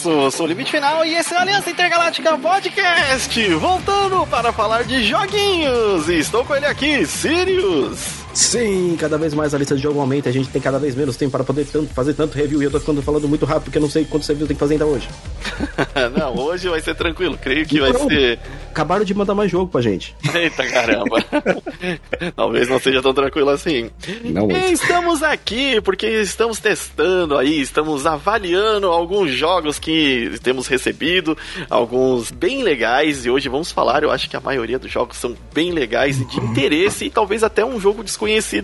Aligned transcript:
isso, 0.00 0.30
sou 0.30 0.46
o 0.46 0.48
Limite 0.48 0.70
Final 0.70 1.04
e 1.04 1.14
esse 1.14 1.34
é 1.34 1.36
o 1.36 1.40
Aliança 1.40 1.70
Intergaláctica 1.70 2.38
Podcast, 2.38 3.54
voltando 3.54 4.26
para 4.28 4.50
falar 4.50 4.84
de 4.84 5.04
joguinhos. 5.04 6.08
E 6.08 6.18
estou 6.18 6.42
com 6.42 6.56
ele 6.56 6.64
aqui, 6.64 7.06
Sirius. 7.06 8.19
Sim, 8.32 8.96
cada 8.98 9.18
vez 9.18 9.34
mais 9.34 9.54
a 9.54 9.58
lista 9.58 9.74
de 9.74 9.82
jogo 9.82 10.00
aumenta, 10.00 10.28
a 10.28 10.32
gente 10.32 10.48
tem 10.48 10.62
cada 10.62 10.78
vez 10.78 10.94
menos 10.94 11.16
tempo 11.16 11.32
para 11.32 11.42
poder 11.42 11.66
tanto, 11.66 11.92
fazer 11.92 12.14
tanto 12.14 12.36
review 12.36 12.62
e 12.62 12.64
eu 12.64 12.70
tô 12.70 12.78
ficando 12.78 13.02
falando 13.02 13.28
muito 13.28 13.44
rápido 13.44 13.64
porque 13.64 13.78
eu 13.78 13.82
não 13.82 13.90
sei 13.90 14.04
quantos 14.04 14.28
reviews 14.28 14.48
tem 14.48 14.56
que 14.56 14.60
fazer 14.60 14.74
ainda 14.74 14.86
hoje. 14.86 15.08
não, 16.16 16.36
hoje 16.36 16.68
vai 16.68 16.80
ser 16.80 16.94
tranquilo, 16.94 17.36
creio 17.36 17.66
que 17.66 17.80
vai 17.80 17.92
ser. 17.92 18.38
Acabaram 18.70 19.04
de 19.04 19.14
mandar 19.14 19.34
mais 19.34 19.50
jogo 19.50 19.70
pra 19.70 19.80
gente. 19.80 20.14
Eita 20.32 20.66
caramba. 20.68 21.24
Talvez 22.36 22.68
não 22.68 22.78
seja 22.78 23.02
tão 23.02 23.12
tranquilo 23.12 23.50
assim. 23.50 23.90
Não, 24.24 24.46
mas... 24.46 24.70
Estamos 24.80 25.22
aqui 25.22 25.80
porque 25.80 26.06
estamos 26.06 26.60
testando 26.60 27.36
aí, 27.36 27.60
estamos 27.60 28.06
avaliando 28.06 28.86
alguns 28.86 29.32
jogos 29.32 29.78
que 29.78 30.38
temos 30.42 30.68
recebido, 30.68 31.36
alguns 31.68 32.30
bem 32.30 32.62
legais, 32.62 33.26
e 33.26 33.30
hoje 33.30 33.48
vamos 33.48 33.72
falar, 33.72 34.02
eu 34.02 34.10
acho 34.10 34.30
que 34.30 34.36
a 34.36 34.40
maioria 34.40 34.78
dos 34.78 34.90
jogos 34.90 35.16
são 35.16 35.36
bem 35.52 35.72
legais 35.72 36.20
e 36.20 36.24
de 36.24 36.38
interesse, 36.40 37.06
e 37.06 37.10
talvez 37.10 37.42
até 37.42 37.64
um 37.64 37.80
jogo 37.80 38.04
desconhecido 38.04 38.19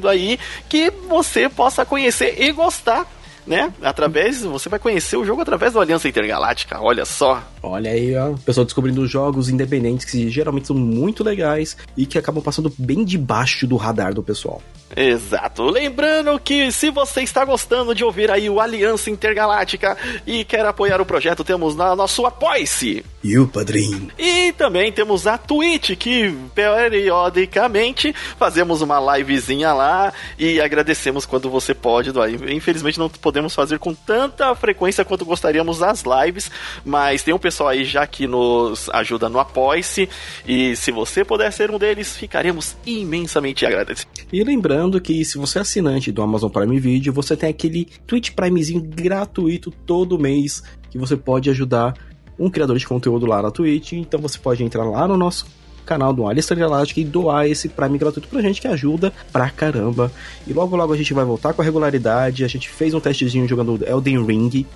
aí 0.08 0.38
que 0.68 0.90
você 1.08 1.48
possa 1.48 1.84
conhecer 1.84 2.42
e 2.42 2.52
gostar 2.52 3.06
né? 3.46 3.72
Através, 3.80 4.42
você 4.42 4.68
vai 4.68 4.78
conhecer 4.78 5.16
o 5.16 5.24
jogo 5.24 5.40
através 5.40 5.72
do 5.72 5.80
Aliança 5.80 6.08
Intergaláctica, 6.08 6.80
olha 6.80 7.04
só. 7.04 7.42
Olha 7.62 7.90
aí, 7.90 8.16
ó, 8.16 8.30
o 8.30 8.38
pessoal 8.38 8.64
descobrindo 8.64 9.06
jogos 9.06 9.48
independentes 9.48 10.04
que 10.04 10.28
geralmente 10.28 10.66
são 10.66 10.76
muito 10.76 11.22
legais 11.22 11.76
e 11.96 12.04
que 12.04 12.18
acabam 12.18 12.42
passando 12.42 12.72
bem 12.76 13.04
debaixo 13.04 13.66
do 13.66 13.76
radar 13.76 14.12
do 14.12 14.22
pessoal. 14.22 14.60
Exato. 14.94 15.64
Lembrando 15.64 16.38
que 16.38 16.70
se 16.72 16.90
você 16.90 17.22
está 17.22 17.44
gostando 17.44 17.94
de 17.94 18.04
ouvir 18.04 18.30
aí 18.30 18.50
o 18.50 18.60
Aliança 18.60 19.10
Intergaláctica 19.10 19.96
e 20.26 20.44
quer 20.44 20.64
apoiar 20.64 21.00
o 21.00 21.06
projeto, 21.06 21.44
temos 21.44 21.74
na 21.74 21.94
nosso 21.94 22.26
Apoie-se. 22.26 23.04
E 23.26 23.36
o 23.40 23.48
padrinho. 23.48 24.08
E 24.16 24.52
também 24.52 24.92
temos 24.92 25.26
a 25.26 25.36
Twitch, 25.36 25.96
que 25.96 26.32
periodicamente 26.54 28.14
fazemos 28.38 28.82
uma 28.82 29.00
livezinha 29.16 29.72
lá 29.72 30.12
e 30.38 30.60
agradecemos 30.60 31.26
quando 31.26 31.50
você 31.50 31.74
pode 31.74 32.12
doar. 32.12 32.30
Infelizmente 32.30 33.00
não 33.00 33.08
podemos 33.08 33.52
fazer 33.52 33.80
com 33.80 33.92
tanta 33.92 34.54
frequência 34.54 35.04
quanto 35.04 35.24
gostaríamos 35.24 35.82
as 35.82 36.04
lives, 36.04 36.52
mas 36.84 37.24
tem 37.24 37.34
um 37.34 37.38
pessoal 37.38 37.70
aí 37.70 37.84
já 37.84 38.06
que 38.06 38.28
nos 38.28 38.88
ajuda 38.90 39.28
no 39.28 39.40
Apoie-se 39.40 40.08
e 40.46 40.76
se 40.76 40.92
você 40.92 41.24
puder 41.24 41.52
ser 41.52 41.72
um 41.72 41.78
deles, 41.78 42.16
ficaremos 42.16 42.76
imensamente 42.86 43.66
agradecidos. 43.66 44.24
E 44.32 44.44
lembrando 44.44 45.00
que 45.00 45.24
se 45.24 45.36
você 45.36 45.58
é 45.58 45.62
assinante 45.62 46.12
do 46.12 46.22
Amazon 46.22 46.48
Prime 46.48 46.78
Video, 46.78 47.12
você 47.12 47.36
tem 47.36 47.50
aquele 47.50 47.86
Twitch 48.06 48.30
Primezinho 48.30 48.80
gratuito 48.80 49.72
todo 49.84 50.16
mês 50.16 50.62
que 50.88 50.96
você 50.96 51.16
pode 51.16 51.50
ajudar 51.50 51.92
um 52.38 52.50
criador 52.50 52.76
de 52.78 52.86
conteúdo 52.86 53.26
lá 53.26 53.42
na 53.42 53.50
Twitch. 53.50 53.92
Então 53.92 54.20
você 54.20 54.38
pode 54.38 54.62
entrar 54.62 54.84
lá 54.84 55.06
no 55.06 55.16
nosso 55.16 55.46
canal 55.84 56.12
do 56.12 56.26
Alice 56.26 56.52
Galáctica 56.52 57.00
e 57.00 57.04
doar 57.04 57.46
esse 57.46 57.68
Prime 57.68 57.96
gratuito 57.96 58.28
pra 58.28 58.42
gente 58.42 58.60
que 58.60 58.66
ajuda 58.66 59.12
pra 59.32 59.48
caramba. 59.48 60.10
E 60.46 60.52
logo 60.52 60.76
logo 60.76 60.92
a 60.92 60.96
gente 60.96 61.14
vai 61.14 61.24
voltar 61.24 61.54
com 61.54 61.62
a 61.62 61.64
regularidade. 61.64 62.44
A 62.44 62.48
gente 62.48 62.68
fez 62.68 62.92
um 62.92 63.00
testezinho 63.00 63.48
jogando 63.48 63.78
Elden 63.86 64.24
Ring. 64.24 64.66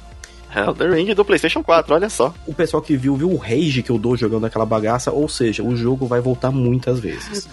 Elden 0.54 0.90
Ring 0.90 1.14
do 1.14 1.24
PlayStation 1.24 1.62
4, 1.62 1.94
olha 1.94 2.08
só. 2.08 2.34
O 2.46 2.52
pessoal 2.52 2.82
que 2.82 2.96
viu, 2.96 3.14
viu 3.16 3.30
o 3.30 3.36
rage 3.36 3.82
que 3.82 3.90
eu 3.90 3.98
dou 3.98 4.16
jogando 4.16 4.46
aquela 4.46 4.66
bagaça, 4.66 5.12
ou 5.12 5.28
seja, 5.28 5.62
o 5.62 5.76
jogo 5.76 6.06
vai 6.06 6.20
voltar 6.20 6.50
muitas 6.50 6.98
vezes. 6.98 7.48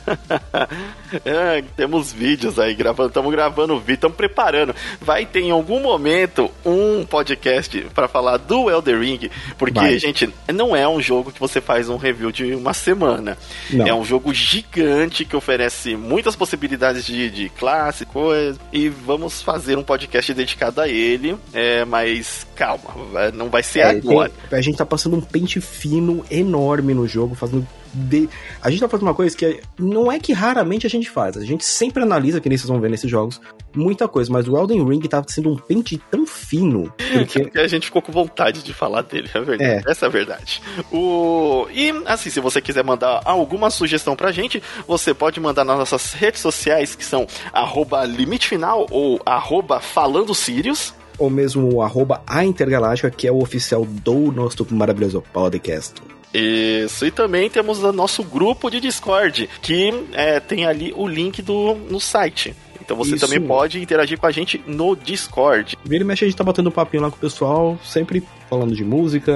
é, 1.23 1.63
temos 1.75 2.11
vídeos 2.11 2.57
aí 2.57 2.73
gravando, 2.73 3.09
estamos 3.09 3.31
gravando 3.31 3.79
vídeo, 3.79 3.95
estamos 3.95 4.17
preparando. 4.17 4.75
Vai 4.99 5.25
ter 5.25 5.41
em 5.41 5.51
algum 5.51 5.79
momento 5.79 6.49
um 6.65 7.05
podcast 7.05 7.85
para 7.93 8.07
falar 8.07 8.37
do 8.37 8.69
Elden 8.69 8.99
Ring, 8.99 9.29
porque, 9.57 9.79
vai. 9.79 9.99
gente, 9.99 10.29
não 10.53 10.75
é 10.75 10.87
um 10.87 11.01
jogo 11.01 11.31
que 11.31 11.39
você 11.39 11.61
faz 11.61 11.89
um 11.89 11.97
review 11.97 12.31
de 12.31 12.55
uma 12.55 12.73
semana. 12.73 13.37
Não. 13.69 13.87
É 13.87 13.93
um 13.93 14.03
jogo 14.03 14.33
gigante 14.33 15.23
que 15.23 15.35
oferece 15.35 15.95
muitas 15.95 16.35
possibilidades 16.35 17.05
de, 17.05 17.29
de 17.29 17.49
classe, 17.49 18.05
coisa, 18.05 18.59
e 18.73 18.89
vamos 18.89 19.41
fazer 19.41 19.77
um 19.77 19.83
podcast 19.83 20.33
dedicado 20.33 20.81
a 20.81 20.87
ele, 20.87 21.37
é, 21.53 21.85
mas 21.85 22.47
calma 22.55 22.86
não 23.33 23.49
vai 23.49 23.63
ser 23.63 23.79
é, 23.79 23.89
agora. 23.89 24.31
Tem, 24.49 24.59
a 24.59 24.61
gente 24.61 24.77
tá 24.77 24.85
passando 24.85 25.15
um 25.15 25.21
pente 25.21 25.59
fino 25.59 26.25
enorme 26.29 26.93
no 26.93 27.07
jogo, 27.07 27.35
fazendo. 27.35 27.67
De... 27.93 28.29
A 28.61 28.69
gente 28.69 28.81
tá 28.81 28.89
fazendo 28.89 29.07
uma 29.07 29.13
coisa 29.13 29.35
que 29.35 29.61
não 29.79 30.11
é 30.11 30.19
que 30.19 30.33
raramente 30.33 30.85
a 30.85 30.89
gente 30.89 31.09
faz, 31.09 31.37
a 31.37 31.45
gente 31.45 31.63
sempre 31.65 32.03
analisa, 32.03 32.39
que 32.39 32.49
nem 32.49 32.57
vocês 32.57 32.67
vão 32.67 32.79
ver 32.79 32.89
nesses 32.89 33.09
jogos, 33.09 33.41
muita 33.75 34.07
coisa, 34.07 34.31
mas 34.31 34.47
o 34.47 34.57
Elden 34.57 34.87
Ring 34.87 34.99
tá 35.01 35.23
sendo 35.27 35.51
um 35.51 35.55
pente 35.55 35.97
tão 36.11 36.25
fino. 36.25 36.93
Porque... 37.13 37.57
a 37.57 37.67
gente 37.67 37.85
ficou 37.85 38.01
com 38.01 38.11
vontade 38.11 38.61
de 38.61 38.73
falar 38.73 39.01
dele, 39.01 39.29
é 39.33 39.39
verdade. 39.39 39.87
É. 39.87 39.91
Essa 39.91 40.05
é 40.05 40.07
a 40.07 40.11
verdade. 40.11 40.61
O... 40.91 41.67
E, 41.71 41.89
assim, 42.05 42.29
se 42.29 42.39
você 42.39 42.61
quiser 42.61 42.83
mandar 42.83 43.21
alguma 43.23 43.69
sugestão 43.69 44.15
pra 44.15 44.31
gente, 44.31 44.61
você 44.87 45.13
pode 45.13 45.39
mandar 45.39 45.63
nas 45.63 45.77
nossas 45.77 46.13
redes 46.13 46.41
sociais, 46.41 46.93
que 46.93 47.05
são 47.05 47.25
arroba 47.53 48.03
limite 48.05 48.47
final 48.47 48.85
ou 48.91 49.19
arroba 49.25 49.79
falando 49.79 50.35
Sirius 50.35 50.93
ou 51.17 51.29
mesmo 51.29 51.73
o 51.73 51.81
arroba 51.81 52.21
a 52.25 52.43
Intergaláctica, 52.43 53.09
que 53.09 53.27
é 53.27 53.31
o 53.31 53.41
oficial 53.41 53.85
do 53.85 54.31
nosso 54.31 54.65
maravilhoso 54.71 55.23
podcast. 55.33 55.95
Isso, 56.33 57.05
e 57.05 57.11
também 57.11 57.49
temos 57.49 57.81
o 57.81 57.91
nosso 57.91 58.23
grupo 58.23 58.69
de 58.69 58.79
Discord, 58.79 59.49
que 59.61 59.89
é, 60.13 60.39
tem 60.39 60.65
ali 60.65 60.93
o 60.95 61.07
link 61.07 61.41
do, 61.41 61.75
no 61.89 61.99
site. 61.99 62.55
Então 62.87 62.95
você 62.95 63.15
Isso. 63.15 63.25
também 63.25 63.45
pode 63.45 63.81
interagir 63.81 64.17
com 64.17 64.25
a 64.25 64.31
gente 64.31 64.63
no 64.65 64.95
Discord. 64.95 65.77
Vira 65.83 66.05
e 66.05 66.07
mexe, 66.07 66.23
a 66.23 66.27
gente 66.29 66.37
tá 66.37 66.43
batendo 66.43 66.71
papinho 66.71 67.03
lá 67.03 67.11
com 67.11 67.17
o 67.17 67.19
pessoal, 67.19 67.77
sempre 67.83 68.23
falando 68.49 68.73
de 68.73 68.85
música, 68.85 69.33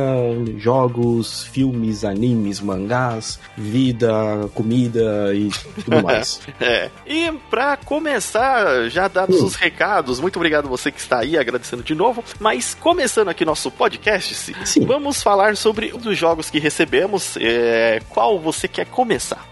jogos, 0.58 1.44
filmes, 1.44 2.06
animes, 2.06 2.62
mangás, 2.62 3.42
vida, 3.58 4.10
comida 4.54 5.36
e 5.36 5.50
tudo 5.84 6.00
mais. 6.02 6.40
é. 6.62 6.90
E 7.06 7.30
para 7.50 7.76
começar, 7.76 8.88
já 8.90 9.10
dados 9.10 9.42
hum. 9.42 9.46
os 9.46 9.56
recados, 9.56 10.22
muito 10.22 10.38
obrigado 10.38 10.70
você 10.70 10.90
que 10.90 11.02
está 11.02 11.20
aí, 11.20 11.38
agradecendo 11.38 11.84
de 11.84 11.94
novo. 11.94 12.24
Mas 12.40 12.74
começando 12.74 13.28
aqui 13.28 13.44
nosso 13.44 13.70
podcast, 13.70 14.34
Sim. 14.34 14.86
vamos 14.86 15.22
falar 15.22 15.58
sobre 15.58 15.94
um 15.94 15.98
dos 15.98 16.18
jogos 16.18 16.50
que 16.50 16.58
recebemos. 16.58 17.36
É, 17.36 18.02
qual 18.08 18.40
você 18.40 18.66
quer 18.66 18.86
começar? 18.86 19.51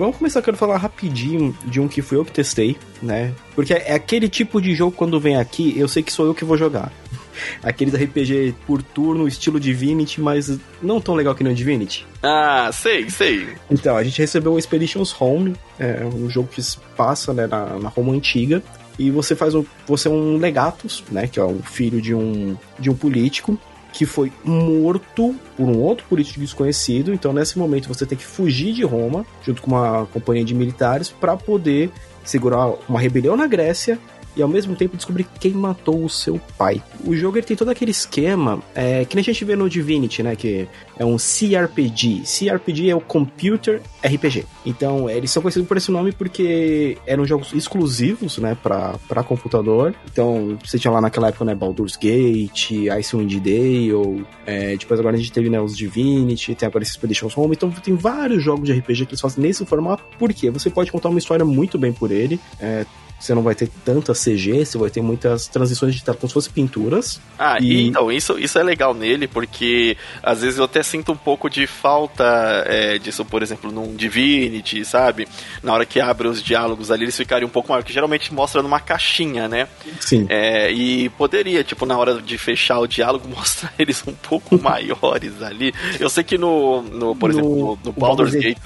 Vamos 0.00 0.16
começar, 0.16 0.40
quero 0.40 0.56
falar 0.56 0.78
rapidinho 0.78 1.54
de 1.66 1.78
um 1.78 1.86
que 1.86 2.00
fui 2.00 2.16
eu 2.16 2.24
que 2.24 2.32
testei, 2.32 2.74
né? 3.02 3.34
Porque 3.54 3.74
é 3.74 3.92
aquele 3.92 4.30
tipo 4.30 4.58
de 4.58 4.74
jogo 4.74 4.96
quando 4.96 5.20
vem 5.20 5.36
aqui, 5.36 5.78
eu 5.78 5.86
sei 5.86 6.02
que 6.02 6.10
sou 6.10 6.24
eu 6.24 6.34
que 6.34 6.42
vou 6.42 6.56
jogar. 6.56 6.90
Aqueles 7.62 7.92
RPG 7.92 8.54
por 8.66 8.82
turno, 8.82 9.28
estilo 9.28 9.60
Divinity, 9.60 10.18
mas 10.18 10.58
não 10.80 11.02
tão 11.02 11.14
legal 11.14 11.34
que 11.34 11.44
nem 11.44 11.52
o 11.52 11.54
Divinity. 11.54 12.06
Ah, 12.22 12.70
sei, 12.72 13.10
sei. 13.10 13.48
Então, 13.70 13.94
a 13.94 14.02
gente 14.02 14.18
recebeu 14.18 14.54
o 14.54 14.58
Expeditions 14.58 15.14
Home, 15.20 15.54
é 15.78 16.02
um 16.02 16.30
jogo 16.30 16.48
que 16.48 16.62
se 16.62 16.78
passa 16.96 17.34
né, 17.34 17.46
na, 17.46 17.78
na 17.78 17.90
Roma 17.90 18.14
Antiga. 18.14 18.62
E 18.98 19.10
você 19.10 19.36
faz 19.36 19.54
o, 19.54 19.66
você 19.86 20.08
é 20.08 20.10
um 20.10 20.38
legatus, 20.38 21.04
né, 21.10 21.26
que 21.26 21.38
é 21.38 21.44
o 21.44 21.58
filho 21.62 22.00
de 22.00 22.14
um, 22.14 22.56
de 22.78 22.88
um 22.88 22.94
político, 22.94 23.58
que 23.92 24.06
foi 24.06 24.32
morto 24.44 25.34
por 25.56 25.68
um 25.68 25.78
outro 25.78 26.06
político 26.08 26.40
desconhecido. 26.40 27.12
Então, 27.12 27.32
nesse 27.32 27.58
momento, 27.58 27.88
você 27.88 28.06
tem 28.06 28.16
que 28.16 28.24
fugir 28.24 28.72
de 28.72 28.82
Roma, 28.84 29.26
junto 29.44 29.62
com 29.62 29.70
uma 29.70 30.06
companhia 30.06 30.44
de 30.44 30.54
militares, 30.54 31.10
para 31.10 31.36
poder 31.36 31.90
segurar 32.24 32.74
uma 32.88 33.00
rebelião 33.00 33.36
na 33.36 33.46
Grécia 33.46 33.98
e 34.36 34.42
ao 34.42 34.48
mesmo 34.48 34.76
tempo 34.76 34.96
descobrir 34.96 35.26
quem 35.38 35.52
matou 35.52 36.04
o 36.04 36.08
seu 36.08 36.40
pai. 36.56 36.82
O 37.04 37.14
jogo 37.16 37.38
ele 37.38 37.46
tem 37.46 37.56
todo 37.56 37.70
aquele 37.70 37.90
esquema 37.90 38.62
é, 38.74 39.04
que 39.04 39.18
a 39.18 39.22
gente 39.22 39.44
vê 39.44 39.56
no 39.56 39.68
Divinity, 39.68 40.22
né? 40.22 40.36
Que 40.36 40.68
é 40.98 41.04
um 41.04 41.16
CRPG. 41.16 42.22
CRPG 42.24 42.90
é 42.90 42.94
o 42.94 43.00
Computer 43.00 43.80
RPG. 44.04 44.44
Então, 44.66 45.08
eles 45.08 45.30
são 45.30 45.42
conhecidos 45.42 45.66
por 45.66 45.76
esse 45.76 45.90
nome 45.90 46.12
porque 46.12 46.98
eram 47.06 47.24
jogos 47.24 47.52
exclusivos, 47.54 48.36
né, 48.38 48.56
para 48.62 49.24
computador. 49.24 49.94
Então, 50.12 50.58
você 50.62 50.78
tinha 50.78 50.90
lá 50.90 51.00
naquela 51.00 51.28
época, 51.28 51.44
né, 51.44 51.54
Baldur's 51.54 51.96
Gate, 51.96 52.72
Icewind 52.98 53.40
Dale, 53.40 54.26
é, 54.44 54.76
depois 54.76 55.00
agora 55.00 55.16
a 55.16 55.18
gente 55.18 55.32
teve, 55.32 55.48
né, 55.48 55.60
os 55.60 55.76
Divinity, 55.76 56.54
tem 56.54 56.66
agora 56.66 56.82
esse 56.82 56.92
Expeditions 56.92 57.36
Home. 57.36 57.54
Então, 57.56 57.70
tem 57.70 57.94
vários 57.94 58.42
jogos 58.42 58.66
de 58.66 58.72
RPG 58.72 59.06
que 59.06 59.12
eles 59.12 59.20
fazem 59.20 59.42
nesse 59.42 59.64
formato, 59.64 60.04
porque 60.18 60.50
você 60.50 60.68
pode 60.68 60.92
contar 60.92 61.08
uma 61.08 61.18
história 61.18 61.44
muito 61.44 61.78
bem 61.78 61.92
por 61.92 62.10
ele. 62.10 62.38
É, 62.60 62.84
você 63.20 63.34
não 63.34 63.42
vai 63.42 63.54
ter 63.54 63.68
tanta 63.84 64.14
CG, 64.14 64.64
você 64.64 64.78
vai 64.78 64.88
ter 64.88 65.02
muitas 65.02 65.46
transições 65.46 65.94
de 65.94 66.02
tela 66.02 66.16
como 66.16 66.28
se 66.28 66.34
fossem 66.34 66.52
pinturas. 66.52 67.20
Ah, 67.38 67.58
e... 67.60 67.88
então, 67.88 68.10
isso, 68.10 68.38
isso 68.38 68.58
é 68.58 68.62
legal 68.62 68.94
nele, 68.94 69.28
porque 69.28 69.96
às 70.22 70.40
vezes 70.40 70.58
eu 70.58 70.64
até 70.64 70.82
sinto 70.82 71.12
um 71.12 71.16
pouco 71.16 71.50
de 71.50 71.66
falta 71.66 72.24
é, 72.66 72.98
disso, 72.98 73.22
por 73.24 73.42
exemplo, 73.42 73.70
num 73.70 73.94
Divinity, 73.94 74.84
sabe? 74.86 75.28
Na 75.62 75.74
hora 75.74 75.84
que 75.84 76.00
abre 76.00 76.28
os 76.28 76.42
diálogos 76.42 76.90
ali, 76.90 77.04
eles 77.04 77.16
ficarem 77.16 77.46
um 77.46 77.50
pouco 77.50 77.68
maior, 77.68 77.84
que 77.84 77.92
geralmente 77.92 78.32
mostra 78.32 78.62
numa 78.62 78.80
caixinha, 78.80 79.46
né? 79.46 79.68
Sim. 80.00 80.26
É, 80.30 80.72
e 80.72 81.10
poderia, 81.10 81.62
tipo, 81.62 81.84
na 81.84 81.98
hora 81.98 82.22
de 82.22 82.38
fechar 82.38 82.78
o 82.78 82.86
diálogo, 82.86 83.28
mostrar 83.28 83.74
eles 83.78 84.02
um 84.06 84.14
pouco 84.14 84.56
maiores 84.60 85.42
ali. 85.42 85.74
Eu 85.98 86.08
sei 86.08 86.24
que 86.24 86.38
no, 86.38 86.80
no 86.82 87.14
por 87.14 87.30
no, 87.30 87.38
exemplo, 87.38 87.78
no, 87.84 87.90
no 87.90 87.92
Baldur's 87.92 88.34
Gate 88.34 88.58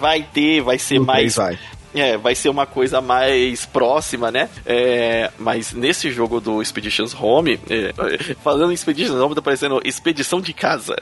vai 0.00 0.26
ter, 0.34 0.62
vai 0.62 0.78
ser 0.78 0.98
mais. 0.98 1.36
Vai 1.36 1.56
é, 1.94 2.16
vai 2.16 2.34
ser 2.34 2.48
uma 2.48 2.66
coisa 2.66 3.00
mais 3.00 3.66
próxima, 3.66 4.30
né? 4.30 4.48
É, 4.64 5.30
mas 5.38 5.72
nesse 5.72 6.10
jogo 6.10 6.40
do 6.40 6.62
Expeditions 6.62 7.14
Home, 7.14 7.58
é, 7.68 7.92
falando 8.42 8.70
em 8.70 8.74
Expeditions 8.74 9.18
Home, 9.18 9.34
tá 9.34 9.42
parecendo 9.42 9.80
Expedição 9.84 10.40
de 10.40 10.52
Casa. 10.52 10.94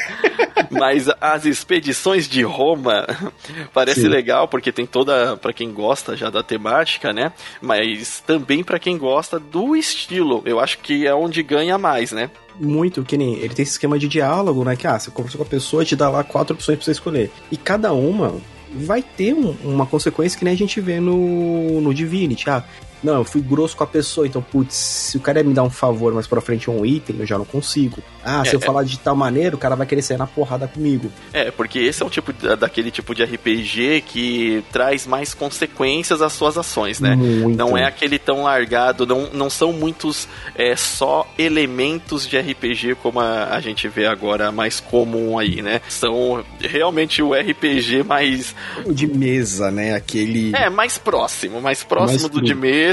mas 0.70 1.08
as 1.20 1.44
expedições 1.44 2.28
de 2.28 2.42
Roma 2.42 3.06
parece 3.72 4.02
Sim. 4.02 4.08
legal 4.08 4.48
porque 4.48 4.72
tem 4.72 4.86
toda 4.86 5.36
para 5.36 5.52
quem 5.52 5.72
gosta 5.72 6.16
já 6.16 6.30
da 6.30 6.42
temática, 6.42 7.12
né? 7.12 7.32
Mas 7.60 8.20
também 8.26 8.64
para 8.64 8.78
quem 8.78 8.96
gosta 8.96 9.38
do 9.38 9.76
estilo. 9.76 10.42
Eu 10.44 10.60
acho 10.60 10.78
que 10.78 11.06
é 11.06 11.14
onde 11.14 11.42
ganha 11.42 11.78
mais, 11.78 12.12
né? 12.12 12.30
muito, 12.58 13.04
que 13.04 13.18
nem 13.18 13.34
ele 13.34 13.54
tem 13.54 13.62
esse 13.62 13.72
esquema 13.72 13.98
de 13.98 14.08
diálogo, 14.08 14.64
né? 14.64 14.74
Que 14.76 14.86
ah, 14.86 14.98
você 14.98 15.10
conversa 15.10 15.36
com 15.36 15.42
a 15.42 15.46
pessoa 15.46 15.82
e 15.82 15.86
te 15.86 15.94
dá 15.94 16.08
lá 16.08 16.24
quatro 16.24 16.54
opções 16.54 16.78
pra 16.78 16.84
você 16.86 16.92
escolher. 16.92 17.30
E 17.50 17.56
cada 17.58 17.92
uma 17.92 18.40
vai 18.74 19.02
ter 19.02 19.34
um, 19.34 19.54
uma 19.64 19.86
consequência 19.86 20.38
que 20.38 20.44
nem 20.44 20.54
a 20.54 20.56
gente 20.56 20.80
vê 20.80 21.00
no, 21.00 21.80
no 21.80 21.94
Divinity. 21.94 22.48
Ah, 22.48 22.64
não, 23.02 23.16
eu 23.16 23.24
fui 23.24 23.40
grosso 23.40 23.76
com 23.76 23.84
a 23.84 23.86
pessoa, 23.86 24.26
então, 24.26 24.42
putz, 24.42 24.74
se 24.74 25.16
o 25.16 25.20
cara 25.20 25.42
me 25.42 25.52
dar 25.52 25.62
um 25.62 25.70
favor 25.70 26.12
mais 26.14 26.26
pra 26.26 26.40
frente 26.40 26.70
um 26.70 26.84
item, 26.84 27.16
eu 27.20 27.26
já 27.26 27.36
não 27.36 27.44
consigo. 27.44 28.02
Ah, 28.24 28.44
se 28.44 28.52
é, 28.52 28.54
eu 28.54 28.60
falar 28.60 28.84
de 28.84 28.98
tal 28.98 29.14
maneira, 29.14 29.54
o 29.54 29.58
cara 29.58 29.76
vai 29.76 29.86
querer 29.86 30.02
sair 30.02 30.16
na 30.16 30.26
porrada 30.26 30.66
comigo. 30.66 31.10
É, 31.32 31.50
porque 31.50 31.78
esse 31.78 32.02
é 32.02 32.06
o 32.06 32.10
tipo 32.10 32.32
daquele 32.56 32.90
tipo 32.90 33.14
de 33.14 33.22
RPG 33.22 34.02
que 34.06 34.64
traz 34.72 35.06
mais 35.06 35.34
consequências 35.34 36.22
às 36.22 36.32
suas 36.32 36.56
ações, 36.56 36.98
né? 36.98 37.14
Muito. 37.14 37.56
Não 37.56 37.76
é 37.76 37.84
aquele 37.84 38.18
tão 38.18 38.42
largado, 38.42 39.06
não, 39.06 39.30
não 39.32 39.50
são 39.50 39.72
muitos 39.72 40.26
é, 40.54 40.74
só 40.74 41.28
elementos 41.38 42.26
de 42.26 42.38
RPG 42.38 42.96
como 43.02 43.20
a, 43.20 43.50
a 43.50 43.60
gente 43.60 43.88
vê 43.88 44.06
agora 44.06 44.50
mais 44.50 44.80
comum 44.80 45.38
aí, 45.38 45.62
né? 45.62 45.80
São 45.88 46.44
realmente 46.58 47.22
o 47.22 47.34
RPG 47.34 48.02
mais. 48.02 48.54
O 48.84 48.92
de 48.92 49.06
mesa, 49.06 49.70
né? 49.70 49.94
Aquele. 49.94 50.54
É, 50.56 50.68
mais 50.70 50.98
próximo, 50.98 51.60
mais 51.60 51.84
próximo 51.84 52.20
mais 52.22 52.30
do 52.30 52.42
de 52.42 52.54
mesa 52.54 52.85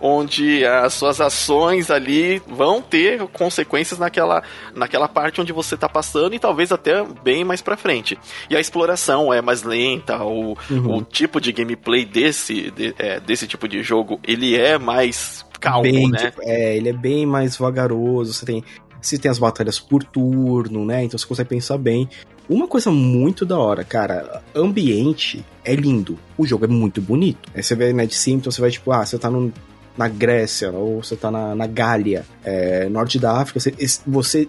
onde 0.00 0.64
as 0.64 0.94
suas 0.94 1.20
ações 1.20 1.90
ali 1.90 2.42
vão 2.46 2.80
ter 2.80 3.20
consequências 3.28 3.98
naquela, 3.98 4.42
naquela 4.74 5.08
parte 5.08 5.40
onde 5.40 5.52
você 5.52 5.74
está 5.74 5.88
passando 5.88 6.34
e 6.34 6.38
talvez 6.38 6.72
até 6.72 7.04
bem 7.22 7.44
mais 7.44 7.60
para 7.60 7.76
frente. 7.76 8.18
E 8.48 8.56
a 8.56 8.60
exploração 8.60 9.32
é 9.32 9.40
mais 9.40 9.62
lenta, 9.62 10.22
o, 10.22 10.56
uhum. 10.70 10.98
o 10.98 11.02
tipo 11.02 11.40
de 11.40 11.52
gameplay 11.52 12.04
desse, 12.04 12.70
de, 12.70 12.94
é, 12.98 13.20
desse 13.20 13.46
tipo 13.46 13.68
de 13.68 13.82
jogo, 13.82 14.20
ele 14.22 14.56
é 14.56 14.78
mais 14.78 15.44
calmo, 15.62 15.82
bem, 15.82 16.10
né? 16.10 16.18
Tipo, 16.18 16.42
é, 16.42 16.76
ele 16.76 16.88
é 16.88 16.92
bem 16.92 17.24
mais 17.24 17.56
vagaroso, 17.56 18.32
você 18.32 18.44
tem 18.44 18.64
você 19.02 19.18
tem 19.18 19.30
as 19.30 19.38
batalhas 19.38 19.78
por 19.78 20.04
turno, 20.04 20.84
né? 20.84 21.04
Então 21.04 21.18
você 21.18 21.26
consegue 21.26 21.48
pensar 21.48 21.76
bem. 21.76 22.08
Uma 22.48 22.66
coisa 22.66 22.90
muito 22.90 23.44
da 23.44 23.58
hora, 23.58 23.84
cara, 23.84 24.42
ambiente 24.54 25.44
é 25.64 25.74
lindo. 25.74 26.18
O 26.36 26.46
jogo 26.46 26.64
é 26.64 26.68
muito 26.68 27.00
bonito. 27.00 27.50
Aí 27.54 27.62
você 27.62 27.74
vê, 27.74 27.92
né, 27.92 28.06
de 28.06 28.30
então 28.30 28.50
você 28.50 28.60
vai 28.60 28.70
tipo, 28.70 28.90
ah, 28.92 29.04
você 29.04 29.18
tá 29.18 29.30
no, 29.30 29.52
na 29.96 30.08
Grécia, 30.08 30.70
ou 30.70 31.02
você 31.02 31.16
tá 31.16 31.30
na, 31.30 31.54
na 31.54 31.66
Gália, 31.66 32.24
é, 32.44 32.88
norte 32.88 33.18
da 33.18 33.38
África, 33.40 33.60
você, 33.60 33.74
você 34.06 34.48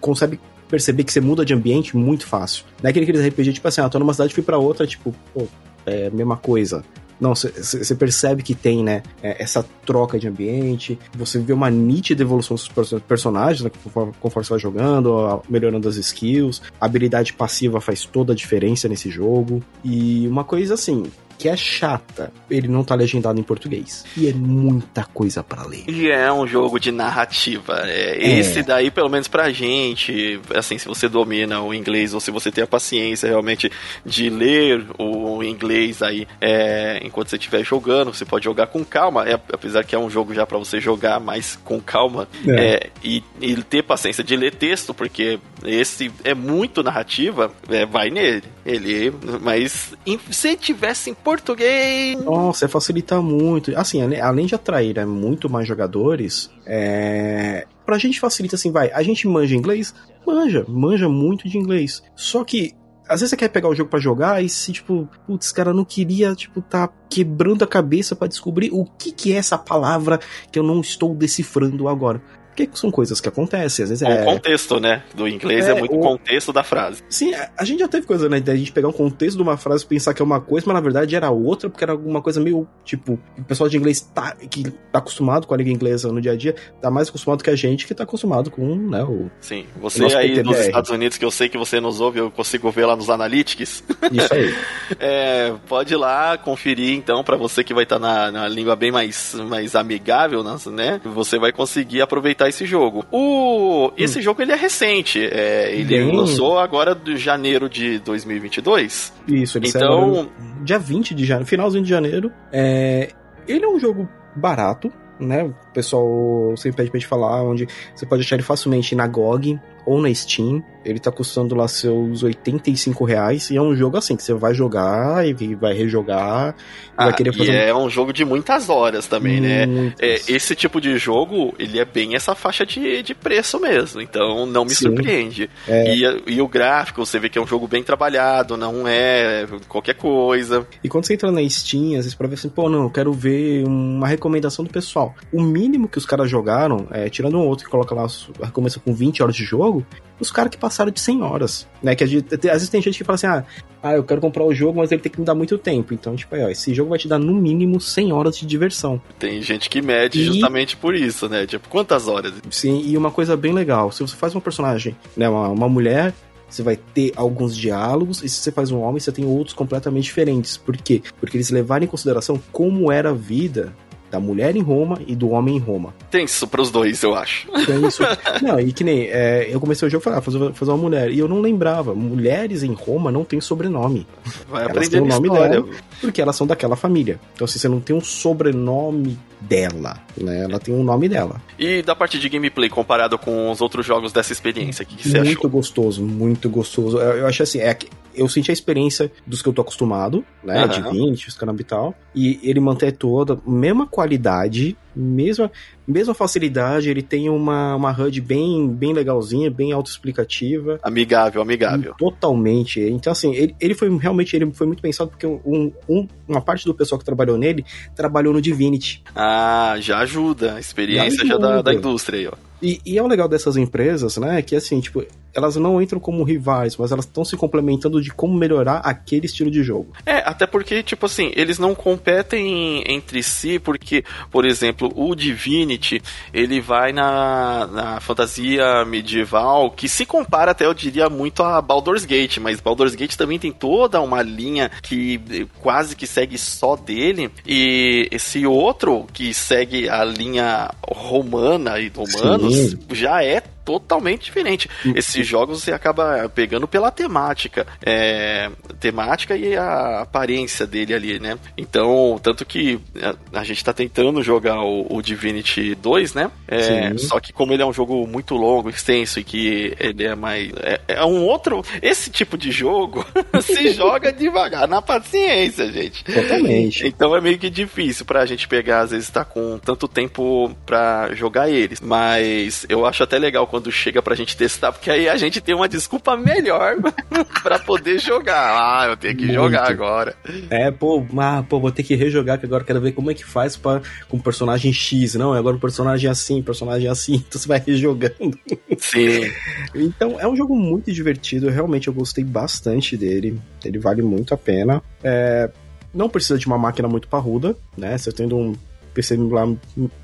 consegue 0.00 0.40
perceber 0.68 1.04
que 1.04 1.12
você 1.12 1.20
muda 1.20 1.44
de 1.44 1.52
ambiente 1.52 1.96
muito 1.96 2.26
fácil. 2.26 2.64
Não 2.82 2.88
é 2.88 2.90
aquele 2.90 3.06
que 3.06 3.12
RPG, 3.12 3.54
tipo 3.54 3.68
assim, 3.68 3.80
ah, 3.80 3.88
tô 3.88 3.98
numa 3.98 4.12
cidade 4.12 4.32
fui 4.32 4.42
pra 4.42 4.58
outra, 4.58 4.86
tipo, 4.86 5.14
pô, 5.34 5.46
é 5.84 6.06
a 6.06 6.10
mesma 6.10 6.36
coisa. 6.36 6.84
Não, 7.20 7.34
você 7.34 7.94
percebe 7.94 8.42
que 8.42 8.54
tem, 8.54 8.82
né, 8.82 9.02
é, 9.22 9.42
essa 9.42 9.64
troca 9.84 10.18
de 10.18 10.26
ambiente, 10.26 10.98
você 11.14 11.38
vê 11.38 11.52
uma 11.52 11.70
nítida 11.70 12.22
evolução 12.22 12.56
dos 12.56 13.02
personagens, 13.02 13.62
né, 13.62 13.70
conforme, 13.84 14.12
conforme 14.18 14.46
você 14.46 14.50
vai 14.50 14.58
jogando, 14.58 15.42
melhorando 15.48 15.88
as 15.88 15.96
skills, 15.96 16.62
a 16.80 16.86
habilidade 16.86 17.32
passiva 17.32 17.80
faz 17.80 18.04
toda 18.04 18.32
a 18.32 18.36
diferença 18.36 18.88
nesse 18.88 19.10
jogo. 19.10 19.62
E 19.84 20.26
uma 20.28 20.44
coisa 20.44 20.74
assim, 20.74 21.04
que 21.40 21.48
é 21.48 21.56
chata, 21.56 22.30
ele 22.50 22.68
não 22.68 22.84
tá 22.84 22.94
legendado 22.94 23.40
em 23.40 23.42
português. 23.42 24.04
E 24.14 24.28
é 24.28 24.32
muita 24.34 25.04
coisa 25.04 25.42
para 25.42 25.64
ler. 25.64 25.84
E 25.88 26.10
é 26.10 26.30
um 26.30 26.46
jogo 26.46 26.78
de 26.78 26.92
narrativa. 26.92 27.80
É, 27.86 28.18
é. 28.18 28.38
Esse 28.38 28.62
daí, 28.62 28.90
pelo 28.90 29.08
menos 29.08 29.26
pra 29.26 29.50
gente, 29.50 30.38
assim, 30.54 30.76
se 30.76 30.86
você 30.86 31.08
domina 31.08 31.62
o 31.62 31.72
inglês 31.72 32.12
ou 32.12 32.20
se 32.20 32.30
você 32.30 32.52
tem 32.52 32.62
a 32.62 32.66
paciência 32.66 33.26
realmente 33.26 33.72
de 34.04 34.28
ler 34.28 34.84
o 34.98 35.42
inglês 35.42 36.02
aí 36.02 36.28
é, 36.42 37.00
enquanto 37.02 37.30
você 37.30 37.36
estiver 37.36 37.64
jogando, 37.64 38.12
você 38.12 38.26
pode 38.26 38.44
jogar 38.44 38.66
com 38.66 38.84
calma. 38.84 39.26
É, 39.26 39.32
apesar 39.32 39.82
que 39.82 39.94
é 39.94 39.98
um 39.98 40.10
jogo 40.10 40.34
já 40.34 40.44
para 40.44 40.58
você 40.58 40.78
jogar 40.78 41.20
mais 41.20 41.56
com 41.64 41.80
calma 41.80 42.28
é. 42.46 42.74
é. 42.74 42.90
e, 43.02 43.24
e, 43.40 43.56
ter 43.62 43.82
paciência 43.82 44.22
de 44.22 44.36
ler 44.36 44.54
texto, 44.54 44.92
porque 44.92 45.38
esse 45.64 46.12
é 46.22 46.34
muito 46.34 46.82
narrativa, 46.82 47.50
é, 47.70 47.86
vai 47.86 48.10
nele. 48.10 48.42
Ele, 48.66 49.10
mas 49.40 49.94
se 50.30 50.56
tivesse 50.56 51.08
em 51.08 51.14
português. 51.30 52.24
Nossa, 52.24 52.68
facilita 52.68 53.22
muito. 53.22 53.72
Assim, 53.76 54.00
além 54.16 54.46
de 54.46 54.54
atrair 54.54 54.96
né, 54.96 55.04
muito 55.04 55.48
mais 55.48 55.66
jogadores, 55.66 56.50
é... 56.66 57.66
pra 57.86 57.98
gente 57.98 58.18
facilita 58.18 58.56
assim, 58.56 58.72
vai. 58.72 58.90
A 58.92 59.02
gente 59.02 59.28
manja 59.28 59.54
inglês? 59.54 59.94
Manja, 60.26 60.64
manja 60.68 61.08
muito 61.08 61.48
de 61.48 61.56
inglês. 61.56 62.02
Só 62.16 62.42
que 62.42 62.74
às 63.08 63.20
vezes 63.20 63.30
você 63.30 63.36
quer 63.36 63.48
pegar 63.48 63.68
o 63.68 63.74
jogo 63.74 63.90
para 63.90 63.98
jogar 63.98 64.42
e 64.42 64.48
se, 64.48 64.72
tipo, 64.72 65.08
putz, 65.26 65.50
cara, 65.50 65.72
não 65.74 65.84
queria, 65.84 66.32
tipo, 66.34 66.60
tá 66.62 66.88
quebrando 67.08 67.64
a 67.64 67.66
cabeça 67.66 68.14
para 68.14 68.28
descobrir 68.28 68.70
o 68.72 68.84
que 68.84 69.10
que 69.10 69.32
é 69.32 69.36
essa 69.36 69.58
palavra 69.58 70.20
que 70.52 70.58
eu 70.58 70.62
não 70.62 70.80
estou 70.80 71.14
decifrando 71.14 71.88
agora. 71.88 72.22
Porque 72.50 72.68
são 72.74 72.90
coisas 72.90 73.20
que 73.20 73.28
acontecem, 73.28 73.82
às 73.84 73.88
vezes 73.88 74.02
é. 74.02 74.22
O 74.22 74.24
contexto, 74.24 74.80
né? 74.80 75.02
Do 75.14 75.26
inglês 75.26 75.66
é, 75.66 75.70
é 75.70 75.74
muito 75.74 75.94
o 75.94 76.00
contexto 76.00 76.52
da 76.52 76.62
frase. 76.62 77.02
Sim, 77.08 77.32
a 77.56 77.64
gente 77.64 77.80
já 77.80 77.88
teve 77.88 78.06
coisa, 78.06 78.28
né? 78.28 78.40
Da 78.40 78.54
gente 78.54 78.72
pegar 78.72 78.88
um 78.88 78.92
contexto 78.92 79.36
de 79.36 79.42
uma 79.42 79.56
frase 79.56 79.84
e 79.84 79.86
pensar 79.86 80.12
que 80.14 80.20
é 80.20 80.24
uma 80.24 80.40
coisa, 80.40 80.66
mas 80.66 80.74
na 80.74 80.80
verdade 80.80 81.14
era 81.14 81.30
outra, 81.30 81.70
porque 81.70 81.84
era 81.84 81.92
alguma 81.92 82.20
coisa 82.20 82.40
meio, 82.40 82.66
tipo, 82.84 83.18
o 83.38 83.44
pessoal 83.44 83.68
de 83.68 83.76
inglês 83.76 84.00
tá, 84.00 84.34
que 84.50 84.70
tá 84.92 84.98
acostumado 84.98 85.46
com 85.46 85.54
a 85.54 85.56
língua 85.56 85.72
inglesa 85.72 86.10
no 86.10 86.20
dia 86.20 86.32
a 86.32 86.36
dia, 86.36 86.54
tá 86.80 86.90
mais 86.90 87.08
acostumado 87.08 87.42
que 87.42 87.50
a 87.50 87.56
gente 87.56 87.86
que 87.86 87.94
tá 87.94 88.04
acostumado 88.04 88.50
com, 88.50 88.76
né, 88.76 89.02
o. 89.02 89.30
Sim, 89.40 89.64
você 89.80 90.04
aí 90.04 90.30
PTBR. 90.30 90.42
nos 90.44 90.58
Estados 90.58 90.90
Unidos, 90.90 91.18
que 91.18 91.24
eu 91.24 91.30
sei 91.30 91.48
que 91.48 91.58
você 91.58 91.80
nos 91.80 92.00
ouve, 92.00 92.18
eu 92.18 92.30
consigo 92.30 92.70
ver 92.70 92.86
lá 92.86 92.96
nos 92.96 93.08
Analytics. 93.08 93.84
Isso 94.12 94.34
aí. 94.34 94.54
é, 94.98 95.54
pode 95.68 95.94
ir 95.94 95.96
lá 95.96 96.36
conferir, 96.36 96.94
então, 96.94 97.22
para 97.22 97.36
você 97.36 97.62
que 97.62 97.72
vai 97.72 97.84
estar 97.84 97.98
tá 97.98 98.30
na, 98.30 98.32
na 98.32 98.48
língua 98.48 98.74
bem 98.76 98.90
mais, 98.90 99.34
mais 99.48 99.74
amigável, 99.74 100.42
né? 100.42 101.00
Você 101.04 101.38
vai 101.38 101.52
conseguir 101.52 102.02
aproveitar 102.02 102.39
esse 102.48 102.66
jogo. 102.66 103.04
O, 103.10 103.92
esse 103.96 104.18
hum. 104.18 104.22
jogo 104.22 104.42
ele 104.42 104.52
é 104.52 104.56
recente. 104.56 105.18
É, 105.24 105.72
ele 105.74 105.98
Bem... 105.98 106.16
lançou 106.16 106.58
agora 106.58 106.94
de 106.94 107.16
janeiro 107.16 107.68
de 107.68 107.98
2022. 108.00 109.12
Isso, 109.28 109.58
ele 109.58 109.68
então 109.68 110.28
dia 110.62 110.78
20 110.78 111.14
de 111.14 111.24
janeiro, 111.24 111.48
finalzinho 111.48 111.84
de 111.84 111.90
janeiro. 111.90 112.32
É, 112.52 113.10
ele 113.46 113.64
é 113.64 113.68
um 113.68 113.78
jogo 113.78 114.08
barato, 114.34 114.92
né? 115.18 115.44
O 115.44 115.54
pessoal 115.72 116.54
sempre 116.56 116.78
pede 116.78 116.90
pra 116.90 116.98
gente 116.98 117.08
falar, 117.08 117.42
onde 117.42 117.66
você 117.94 118.06
pode 118.06 118.22
achar 118.22 118.36
ele 118.36 118.42
facilmente 118.42 118.94
na 118.94 119.06
GOG 119.06 119.58
ou 119.84 120.00
na 120.00 120.12
Steam. 120.14 120.62
Ele 120.84 120.98
tá 120.98 121.10
custando 121.10 121.54
lá 121.54 121.68
seus 121.68 122.22
85 122.22 123.04
reais. 123.04 123.50
E 123.50 123.56
é 123.56 123.62
um 123.62 123.74
jogo 123.76 123.96
assim, 123.96 124.16
que 124.16 124.22
você 124.22 124.32
vai 124.32 124.54
jogar 124.54 125.26
e 125.26 125.54
vai 125.54 125.74
rejogar. 125.74 126.54
Ah, 126.96 127.04
vai 127.04 127.14
querer 127.14 127.32
fazer. 127.32 127.52
E 127.52 127.56
um... 127.56 127.68
é 127.68 127.74
um 127.74 127.90
jogo 127.90 128.12
de 128.12 128.24
muitas 128.24 128.68
horas 128.68 129.06
também, 129.06 129.40
né? 129.40 129.66
muitas. 129.66 130.00
né? 130.00 130.14
É, 130.14 130.20
esse 130.28 130.54
tipo 130.54 130.80
de 130.80 130.96
jogo, 130.98 131.54
ele 131.58 131.78
é 131.78 131.84
bem 131.84 132.14
essa 132.14 132.34
faixa 132.34 132.64
de, 132.64 133.02
de 133.02 133.14
preço 133.14 133.60
mesmo. 133.60 134.00
Então 134.00 134.46
não 134.46 134.64
me 134.64 134.70
Sim. 134.70 134.86
surpreende. 134.86 135.50
É... 135.68 135.94
E, 135.94 136.22
e 136.26 136.42
o 136.42 136.48
gráfico, 136.48 137.04
você 137.04 137.18
vê 137.18 137.28
que 137.28 137.38
é 137.38 137.42
um 137.42 137.46
jogo 137.46 137.68
bem 137.68 137.82
trabalhado, 137.82 138.56
não 138.56 138.86
é 138.86 139.46
qualquer 139.68 139.94
coisa. 139.94 140.66
E 140.82 140.88
quando 140.88 141.04
você 141.04 141.14
entra 141.14 141.30
na 141.30 141.46
Steam, 141.48 141.90
às 141.90 142.04
vezes 142.04 142.14
pra 142.14 142.26
ver 142.26 142.34
assim, 142.34 142.48
pô, 142.48 142.68
não, 142.68 142.84
eu 142.84 142.90
quero 142.90 143.12
ver 143.12 143.64
uma 143.66 144.06
recomendação 144.06 144.64
do 144.64 144.70
pessoal. 144.70 145.14
O 145.32 145.42
mínimo 145.42 145.88
que 145.88 145.98
os 145.98 146.06
caras 146.06 146.30
jogaram, 146.30 146.86
é, 146.90 147.08
tirando 147.08 147.36
um 147.36 147.46
outro 147.46 147.64
que 147.64 147.70
coloca 147.70 147.94
lá, 147.94 148.06
começa 148.52 148.80
com 148.80 148.92
20 148.92 149.22
horas 149.22 149.36
de 149.36 149.44
jogo, 149.44 149.84
os 150.20 150.30
caras 150.30 150.50
que 150.50 150.58
passaram 150.58 150.90
de 150.90 151.00
100 151.00 151.22
horas, 151.22 151.66
né? 151.82 151.94
Que 151.94 152.04
às 152.04 152.10
vezes 152.10 152.68
tem 152.68 152.82
gente 152.82 152.98
que 152.98 153.04
fala 153.04 153.14
assim, 153.14 153.26
ah, 153.26 153.44
ah, 153.82 153.94
eu 153.94 154.04
quero 154.04 154.20
comprar 154.20 154.44
o 154.44 154.54
jogo, 154.54 154.78
mas 154.78 154.92
ele 154.92 155.00
tem 155.00 155.10
que 155.10 155.18
me 155.18 155.24
dar 155.24 155.34
muito 155.34 155.56
tempo. 155.56 155.94
Então, 155.94 156.14
tipo, 156.14 156.34
aí, 156.34 156.42
ó, 156.42 156.48
esse 156.48 156.74
jogo 156.74 156.90
vai 156.90 156.98
te 156.98 157.08
dar 157.08 157.18
no 157.18 157.34
mínimo 157.34 157.80
100 157.80 158.12
horas 158.12 158.38
de 158.38 158.46
diversão. 158.46 159.00
Tem 159.18 159.40
gente 159.40 159.70
que 159.70 159.80
mede 159.80 160.20
e... 160.20 160.24
justamente 160.24 160.76
por 160.76 160.94
isso, 160.94 161.28
né? 161.28 161.46
Tipo, 161.46 161.68
quantas 161.68 162.06
horas? 162.06 162.34
Sim, 162.50 162.82
e 162.84 162.96
uma 162.96 163.10
coisa 163.10 163.36
bem 163.36 163.52
legal, 163.52 163.90
se 163.90 164.02
você 164.02 164.14
faz 164.14 164.34
uma 164.34 164.40
personagem, 164.40 164.94
né, 165.16 165.28
uma, 165.28 165.48
uma 165.48 165.68
mulher, 165.68 166.12
você 166.48 166.62
vai 166.62 166.76
ter 166.76 167.12
alguns 167.16 167.56
diálogos, 167.56 168.22
e 168.22 168.28
se 168.28 168.36
você 168.36 168.52
faz 168.52 168.70
um 168.70 168.80
homem, 168.80 169.00
você 169.00 169.12
tem 169.12 169.24
outros 169.24 169.54
completamente 169.54 170.04
diferentes. 170.04 170.56
Por 170.56 170.76
quê? 170.76 171.02
Porque 171.18 171.36
eles 171.36 171.50
levaram 171.50 171.84
em 171.84 171.88
consideração 171.88 172.40
como 172.52 172.90
era 172.90 173.10
a 173.10 173.14
vida 173.14 173.72
da 174.10 174.18
mulher 174.18 174.56
em 174.56 174.60
Roma 174.60 174.98
e 175.06 175.14
do 175.14 175.30
homem 175.30 175.56
em 175.56 175.58
Roma. 175.58 175.94
Tem 176.10 176.24
isso 176.24 176.46
pros 176.48 176.70
dois, 176.70 177.02
eu 177.02 177.14
acho. 177.14 177.48
Tem 177.64 177.86
isso. 177.86 178.02
não, 178.42 178.58
e 178.58 178.72
que 178.72 178.82
nem, 178.82 179.04
é, 179.04 179.48
eu 179.50 179.60
comecei 179.60 179.86
o 179.86 179.90
jogo 179.90 180.02
falei, 180.02 180.18
ah, 180.18 180.22
fazer, 180.22 180.52
fazer 180.52 180.70
uma 180.72 180.76
mulher. 180.76 181.10
E 181.10 181.18
eu 181.18 181.28
não 181.28 181.40
lembrava, 181.40 181.94
mulheres 181.94 182.62
em 182.62 182.72
Roma 182.72 183.12
não 183.12 183.24
têm 183.24 183.40
sobrenome. 183.40 184.06
Vai 184.48 184.62
elas 184.62 184.76
aprender 184.76 184.90
têm 184.90 185.00
o 185.00 185.06
nome 185.06 185.28
história. 185.28 185.60
dela, 185.62 185.68
porque 186.00 186.20
elas 186.20 186.36
são 186.36 186.46
daquela 186.46 186.76
família. 186.76 187.20
Então, 187.34 187.44
assim, 187.44 187.58
você 187.58 187.68
não 187.68 187.80
tem 187.80 187.94
um 187.94 188.00
sobrenome 188.00 189.18
dela, 189.40 189.98
né? 190.16 190.44
Ela 190.44 190.58
tem 190.58 190.74
um 190.74 190.82
nome 190.82 191.08
dela. 191.08 191.40
E 191.58 191.82
da 191.82 191.94
parte 191.94 192.18
de 192.18 192.28
gameplay, 192.28 192.68
comparado 192.68 193.18
com 193.18 193.50
os 193.50 193.60
outros 193.60 193.86
jogos 193.86 194.12
dessa 194.12 194.32
experiência, 194.32 194.82
o 194.82 194.86
que, 194.86 194.96
que 194.96 195.02
você 195.08 195.18
muito 195.18 195.30
achou? 195.30 195.42
Muito 195.42 195.48
gostoso, 195.48 196.02
muito 196.02 196.50
gostoso. 196.50 196.98
Eu, 196.98 197.18
eu 197.18 197.26
acho 197.26 197.42
assim, 197.42 197.60
é, 197.60 197.76
eu 198.14 198.28
senti 198.28 198.50
a 198.50 198.54
experiência 198.54 199.10
dos 199.26 199.42
que 199.42 199.48
eu 199.48 199.52
tô 199.52 199.62
acostumado, 199.62 200.24
né? 200.42 200.64
Uhum. 200.64 200.68
De 200.68 200.82
20, 200.82 201.28
os 201.28 201.34
caramba 201.36 201.60
e 201.60 201.64
tal. 201.64 201.94
E 202.14 202.40
ele 202.42 202.60
mantém 202.60 202.90
toda 202.90 203.34
a 203.34 203.50
mesma 203.50 203.86
qualidade, 203.86 204.76
mesma, 204.94 205.50
mesma 205.86 206.14
facilidade, 206.14 206.90
ele 206.90 207.02
tem 207.02 207.28
uma, 207.28 207.76
uma 207.76 207.90
HUD 207.90 208.20
bem, 208.20 208.68
bem 208.68 208.92
legalzinha, 208.92 209.50
bem 209.50 209.72
autoexplicativa. 209.72 210.78
Amigável, 210.82 211.40
amigável. 211.40 211.94
Totalmente. 211.98 212.80
Então, 212.80 213.12
assim, 213.12 213.34
ele, 213.34 213.54
ele 213.60 213.74
foi 213.74 213.96
realmente 213.98 214.34
ele 214.34 214.50
foi 214.52 214.66
muito 214.66 214.82
pensado 214.82 215.10
porque 215.10 215.26
um, 215.26 215.72
um, 215.88 216.08
uma 216.28 216.40
parte 216.40 216.64
do 216.64 216.74
pessoal 216.74 216.98
que 216.98 217.04
trabalhou 217.04 217.38
nele 217.38 217.64
trabalhou 217.94 218.32
no 218.32 218.40
Divinity. 218.40 219.02
Ah, 219.14 219.76
já 219.80 219.98
ajuda. 219.98 220.54
A 220.54 220.60
experiência 220.60 221.24
já, 221.26 221.34
ajuda. 221.34 221.48
já 221.48 221.54
da, 221.56 221.62
da 221.62 221.74
indústria 221.74 222.18
aí, 222.18 222.26
ó. 222.26 222.50
E, 222.62 222.80
e, 222.84 222.98
é 222.98 223.02
o 223.02 223.06
legal 223.06 223.26
dessas 223.26 223.56
empresas, 223.56 224.18
né? 224.18 224.42
Que 224.42 224.54
assim, 224.54 224.80
tipo, 224.80 225.04
elas 225.34 225.56
não 225.56 225.80
entram 225.80 226.00
como 226.00 226.24
rivais, 226.24 226.76
mas 226.76 226.92
elas 226.92 227.04
estão 227.04 227.24
se 227.24 227.36
complementando 227.36 228.00
de 228.00 228.10
como 228.10 228.36
melhorar 228.36 228.78
aquele 228.78 229.26
estilo 229.26 229.50
de 229.50 229.62
jogo. 229.62 229.92
É, 230.04 230.18
até 230.18 230.46
porque, 230.46 230.82
tipo 230.82 231.06
assim, 231.06 231.32
eles 231.34 231.58
não 231.58 231.74
competem 231.74 232.82
entre 232.86 233.22
si, 233.22 233.58
porque, 233.58 234.04
por 234.30 234.44
exemplo, 234.44 234.92
o 234.94 235.14
Divinity, 235.14 236.02
ele 236.32 236.60
vai 236.60 236.92
na, 236.92 237.66
na 237.66 238.00
fantasia 238.00 238.84
medieval, 238.84 239.70
que 239.70 239.88
se 239.88 240.04
compara 240.04 240.52
até, 240.52 240.66
eu 240.66 240.74
diria, 240.74 241.08
muito 241.08 241.42
a 241.42 241.60
Baldur's 241.60 242.04
Gate, 242.04 242.38
mas 242.38 242.60
Baldur's 242.60 242.94
Gate 242.94 243.16
também 243.16 243.38
tem 243.38 243.52
toda 243.52 244.00
uma 244.00 244.22
linha 244.22 244.70
que 244.82 245.46
quase 245.60 245.94
que 245.94 246.06
segue 246.06 246.38
só 246.38 246.76
dele, 246.76 247.30
e 247.46 248.08
esse 248.10 248.46
outro, 248.46 249.06
que 249.12 249.32
segue 249.32 249.88
a 249.88 250.04
linha 250.04 250.70
romana 250.86 251.78
e 251.78 251.90
romanos, 251.94 252.76
já 252.92 253.22
é 253.22 253.42
totalmente 253.70 254.24
diferente. 254.24 254.68
Uhum. 254.84 254.92
Esses 254.96 255.26
jogos 255.26 255.62
você 255.62 255.72
acaba 255.72 256.28
pegando 256.28 256.66
pela 256.66 256.90
temática. 256.90 257.66
É, 257.84 258.50
temática 258.80 259.36
e 259.36 259.56
a 259.56 260.00
aparência 260.00 260.66
dele 260.66 260.94
ali, 260.94 261.20
né? 261.20 261.38
Então, 261.56 262.18
tanto 262.22 262.44
que 262.44 262.80
a, 263.00 263.40
a 263.40 263.44
gente 263.44 263.64
tá 263.64 263.72
tentando 263.72 264.22
jogar 264.22 264.60
o, 264.62 264.86
o 264.90 265.02
Divinity 265.02 265.74
2, 265.74 266.14
né? 266.14 266.30
É, 266.48 266.96
só 266.98 267.20
que 267.20 267.32
como 267.32 267.52
ele 267.52 267.62
é 267.62 267.66
um 267.66 267.72
jogo 267.72 268.06
muito 268.06 268.34
longo, 268.34 268.70
extenso 268.70 269.20
e 269.20 269.24
que 269.24 269.74
ele 269.78 270.04
é 270.04 270.14
mais. 270.14 270.50
É, 270.62 270.80
é 270.88 271.04
um 271.04 271.24
outro. 271.24 271.62
Esse 271.80 272.10
tipo 272.10 272.36
de 272.36 272.50
jogo 272.50 273.04
se 273.42 273.72
joga 273.74 274.12
devagar, 274.12 274.66
na 274.66 274.82
paciência, 274.82 275.70
gente. 275.72 276.04
Totalmente. 276.04 276.86
Então 276.86 277.14
é 277.14 277.20
meio 277.20 277.38
que 277.38 277.50
difícil 277.50 278.04
pra 278.04 278.26
gente 278.26 278.48
pegar, 278.48 278.80
às 278.80 278.90
vezes 278.90 279.10
tá 279.10 279.24
com 279.24 279.58
tanto 279.58 279.86
tempo 279.86 280.54
pra 280.64 281.14
jogar 281.14 281.50
eles. 281.50 281.80
Mas 281.80 282.66
eu 282.68 282.86
acho 282.86 283.02
até 283.02 283.18
legal 283.18 283.46
quando 283.46 283.59
chega 283.68 284.00
pra 284.00 284.14
gente 284.14 284.36
testar, 284.36 284.70
porque 284.70 284.90
aí 284.90 285.08
a 285.08 285.16
gente 285.16 285.40
tem 285.40 285.54
uma 285.54 285.68
desculpa 285.68 286.16
melhor 286.16 286.76
pra 287.42 287.58
poder 287.58 287.98
jogar. 287.98 288.56
Ah, 288.56 288.86
eu 288.88 288.96
tenho 288.96 289.16
que 289.16 289.24
Muito. 289.26 289.34
jogar 289.34 289.68
agora. 289.68 290.14
É, 290.48 290.70
pô, 290.70 291.04
ah, 291.18 291.44
pô, 291.48 291.58
vou 291.58 291.72
ter 291.72 291.82
que 291.82 291.96
rejogar, 291.96 292.38
que 292.38 292.46
agora 292.46 292.62
quero 292.62 292.80
ver 292.80 292.92
como 292.92 293.10
é 293.10 293.14
que 293.14 293.24
faz 293.24 293.56
pra, 293.56 293.82
com 294.08 294.16
o 294.16 294.22
personagem 294.22 294.72
X. 294.72 295.14
Não, 295.14 295.32
agora 295.32 295.56
o 295.56 295.60
personagem 295.60 296.06
é 296.08 296.10
assim, 296.10 296.40
personagem 296.42 296.86
é 296.86 296.90
assim, 296.90 297.14
então 297.26 297.40
você 297.40 297.48
vai 297.48 297.58
rejogando. 297.58 298.38
Sim. 298.78 299.30
então, 299.74 300.20
é 300.20 300.28
um 300.28 300.36
jogo 300.36 300.54
muito 300.54 300.92
divertido, 300.92 301.50
realmente 301.50 301.88
eu 301.88 301.94
gostei 301.94 302.22
bastante 302.22 302.96
dele. 302.96 303.40
Ele 303.64 303.78
vale 303.78 304.02
muito 304.02 304.32
a 304.32 304.36
pena. 304.36 304.80
É, 305.02 305.50
não 305.92 306.08
precisa 306.08 306.38
de 306.38 306.46
uma 306.46 306.58
máquina 306.58 306.88
muito 306.88 307.08
parruda, 307.08 307.56
né? 307.76 307.98
Você 307.98 308.12
tendo 308.12 308.36
um 308.36 308.54
PC 308.94 309.16
lá 309.16 309.48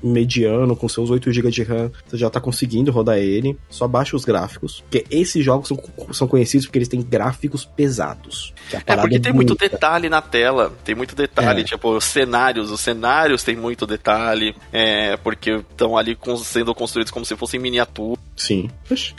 mediano, 0.01 0.75
com 0.75 0.87
seus 0.87 1.09
8 1.09 1.31
GB 1.31 1.51
de 1.51 1.63
RAM, 1.63 1.91
você 2.05 2.17
já 2.17 2.29
tá 2.29 2.39
conseguindo 2.39 2.91
rodar 2.91 3.17
ele. 3.17 3.57
Só 3.69 3.87
baixa 3.87 4.15
os 4.15 4.25
gráficos. 4.25 4.81
Porque 4.81 5.05
esses 5.09 5.43
jogos 5.43 5.67
são, 5.67 5.79
são 6.11 6.27
conhecidos 6.27 6.65
porque 6.65 6.79
eles 6.79 6.87
têm 6.87 7.01
gráficos 7.01 7.65
pesados. 7.65 8.53
é, 8.85 8.95
porque 8.95 9.19
tem 9.19 9.33
muito 9.33 9.55
detalhe 9.55 10.09
na 10.09 10.21
tela. 10.21 10.73
Tem 10.83 10.95
muito 10.95 11.15
detalhe. 11.15 11.61
É. 11.61 11.63
Tipo, 11.63 11.95
os 11.95 12.05
cenários. 12.05 12.71
Os 12.71 12.81
cenários 12.81 13.43
têm 13.43 13.55
muito 13.55 13.85
detalhe. 13.85 14.55
É, 14.71 15.17
porque 15.17 15.51
estão 15.51 15.97
ali 15.97 16.17
sendo 16.43 16.73
construídos 16.73 17.11
como 17.11 17.25
se 17.25 17.35
fossem 17.35 17.59
miniatura. 17.59 18.19
Sim. 18.35 18.69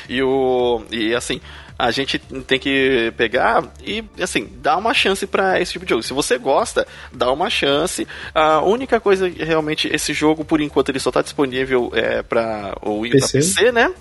E 0.08 0.22
o. 0.22 0.82
E 0.90 1.14
assim 1.14 1.40
a 1.78 1.92
gente 1.92 2.18
tem 2.18 2.58
que 2.58 3.12
pegar 3.16 3.64
e, 3.80 4.04
assim, 4.20 4.48
dar 4.60 4.76
uma 4.76 4.92
chance 4.92 5.26
para 5.26 5.60
esse 5.60 5.72
tipo 5.72 5.84
de 5.84 5.90
jogo. 5.90 6.02
Se 6.02 6.12
você 6.12 6.36
gosta, 6.36 6.84
dá 7.12 7.30
uma 7.30 7.48
chance. 7.48 8.06
A 8.34 8.60
única 8.62 8.98
coisa, 8.98 9.28
realmente, 9.28 9.88
esse 9.92 10.12
jogo, 10.12 10.44
por 10.44 10.60
enquanto, 10.60 10.88
ele 10.88 10.98
só 10.98 11.12
tá 11.12 11.22
disponível 11.22 11.92
é, 11.94 12.22
para 12.22 12.76
o 12.82 13.02
PC. 13.02 13.38
PC, 13.38 13.72
né? 13.72 13.92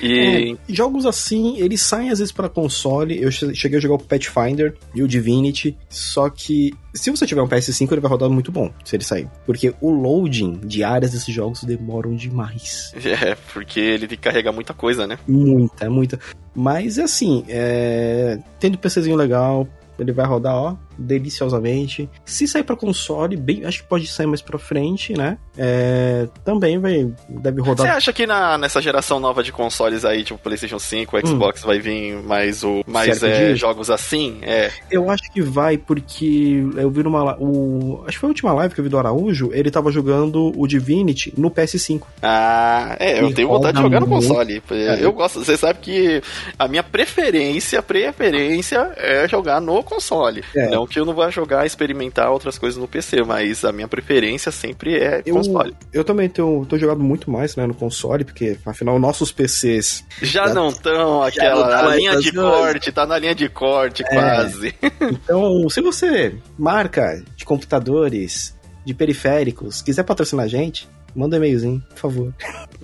E... 0.00 0.52
É, 0.52 0.72
jogos 0.72 1.06
assim, 1.06 1.58
eles 1.58 1.82
saem 1.82 2.10
às 2.10 2.18
vezes 2.18 2.32
para 2.32 2.48
console. 2.48 3.20
Eu 3.20 3.30
cheguei 3.30 3.78
a 3.78 3.80
jogar 3.80 3.94
o 3.94 3.98
Pathfinder 3.98 4.76
e 4.94 5.02
o 5.02 5.08
Divinity, 5.08 5.76
só 5.88 6.28
que 6.30 6.72
se 6.94 7.10
você 7.10 7.26
tiver 7.26 7.42
um 7.42 7.48
PS5, 7.48 7.90
ele 7.92 8.00
vai 8.00 8.10
rodar 8.10 8.28
muito 8.28 8.50
bom 8.50 8.72
se 8.84 8.96
ele 8.96 9.04
sair. 9.04 9.28
Porque 9.46 9.74
o 9.80 9.90
loading 9.90 10.60
de 10.64 10.82
áreas 10.82 11.12
desses 11.12 11.32
jogos 11.32 11.62
demoram 11.64 12.14
demais. 12.14 12.92
É, 13.08 13.34
porque 13.52 13.80
ele 13.80 14.06
tem 14.06 14.18
que 14.18 14.22
carregar 14.22 14.52
muita 14.52 14.74
coisa, 14.74 15.06
né? 15.06 15.18
Muita, 15.26 15.88
muita. 15.88 16.20
Mas 16.54 16.98
assim, 16.98 17.42
é... 17.48 18.38
tendo 18.60 18.76
PCzinho 18.76 19.16
legal, 19.16 19.66
ele 19.98 20.12
vai 20.12 20.26
rodar, 20.26 20.54
ó, 20.54 20.76
deliciosamente. 20.96 22.08
Se 22.24 22.46
sair 22.46 22.62
para 22.62 22.76
console, 22.76 23.36
bem, 23.36 23.64
acho 23.64 23.82
que 23.82 23.88
pode 23.88 24.06
sair 24.06 24.26
mais 24.26 24.42
para 24.42 24.58
frente, 24.58 25.12
né? 25.14 25.38
É, 25.56 26.28
também 26.44 26.78
vai 26.78 27.12
deve 27.28 27.60
rodar. 27.60 27.86
Você 27.86 27.92
acha 27.92 28.12
que 28.12 28.26
na, 28.26 28.58
nessa 28.58 28.80
geração 28.80 29.20
nova 29.20 29.42
de 29.42 29.52
consoles 29.52 30.04
aí, 30.04 30.24
tipo 30.24 30.38
PlayStation 30.38 30.78
5, 30.78 31.16
hum. 31.16 31.20
Xbox, 31.26 31.62
hum. 31.62 31.66
vai 31.66 31.78
vir 31.78 32.22
mais 32.22 32.64
o 32.64 32.82
mais 32.86 33.22
é, 33.22 33.54
jogos 33.54 33.90
assim? 33.90 34.38
É. 34.42 34.70
Eu 34.90 35.10
acho 35.10 35.30
que 35.32 35.40
vai 35.40 35.78
porque 35.78 36.64
eu 36.76 36.90
vi 36.90 37.02
numa 37.02 37.36
o 37.38 38.02
acho 38.06 38.16
que 38.16 38.20
foi 38.20 38.28
a 38.28 38.30
última 38.30 38.52
live 38.52 38.74
que 38.74 38.80
eu 38.80 38.84
vi 38.84 38.90
do 38.90 38.98
Araújo, 38.98 39.50
ele 39.52 39.70
tava 39.70 39.90
jogando 39.90 40.52
o 40.56 40.66
Divinity 40.66 41.32
no 41.36 41.50
PS5. 41.50 42.02
Ah, 42.22 42.96
é, 42.98 43.20
eu 43.20 43.30
e 43.30 43.34
tenho 43.34 43.48
vontade 43.48 43.76
de 43.76 43.82
jogar 43.82 44.00
no 44.00 44.06
console. 44.06 44.62
É. 44.70 45.04
Eu 45.04 45.12
gosto, 45.12 45.44
você 45.44 45.56
sabe 45.56 45.78
que 45.80 46.22
a 46.58 46.68
minha 46.68 46.82
preferência, 46.82 47.82
preferência 47.82 48.92
é 48.96 49.28
jogar 49.28 49.60
no 49.60 49.82
console. 49.88 50.44
É. 50.54 50.68
Não 50.68 50.86
que 50.86 51.00
eu 51.00 51.04
não 51.04 51.14
vá 51.14 51.30
jogar, 51.30 51.66
experimentar 51.66 52.30
outras 52.30 52.58
coisas 52.58 52.78
no 52.78 52.86
PC, 52.86 53.22
mas 53.22 53.64
a 53.64 53.72
minha 53.72 53.88
preferência 53.88 54.52
sempre 54.52 54.96
é 54.96 55.22
eu, 55.24 55.34
console. 55.34 55.74
Eu 55.92 56.04
também 56.04 56.28
tenho, 56.28 56.64
tô 56.66 56.78
jogando 56.78 57.02
muito 57.02 57.30
mais 57.30 57.56
né, 57.56 57.66
no 57.66 57.74
console, 57.74 58.24
porque 58.24 58.56
afinal 58.64 58.98
nossos 58.98 59.32
PCs. 59.32 60.04
Já, 60.22 60.46
já 60.46 60.54
não 60.54 60.68
estão 60.68 61.22
aquela 61.22 61.68
tá 61.68 61.96
linha 61.96 62.16
de 62.16 62.32
corte, 62.32 62.92
tá 62.92 63.06
na 63.06 63.18
linha 63.18 63.34
de 63.34 63.48
corte 63.48 64.02
é. 64.02 64.06
quase. 64.06 64.74
Então, 65.00 65.68
se 65.70 65.80
você 65.80 66.34
marca 66.58 67.22
de 67.36 67.44
computadores, 67.44 68.54
de 68.84 68.94
periféricos, 68.94 69.80
quiser 69.80 70.02
patrocinar 70.02 70.46
a 70.46 70.48
gente, 70.48 70.88
manda 71.14 71.36
um 71.36 71.38
e-mailzinho, 71.38 71.82
por 71.90 71.98
favor. 71.98 72.34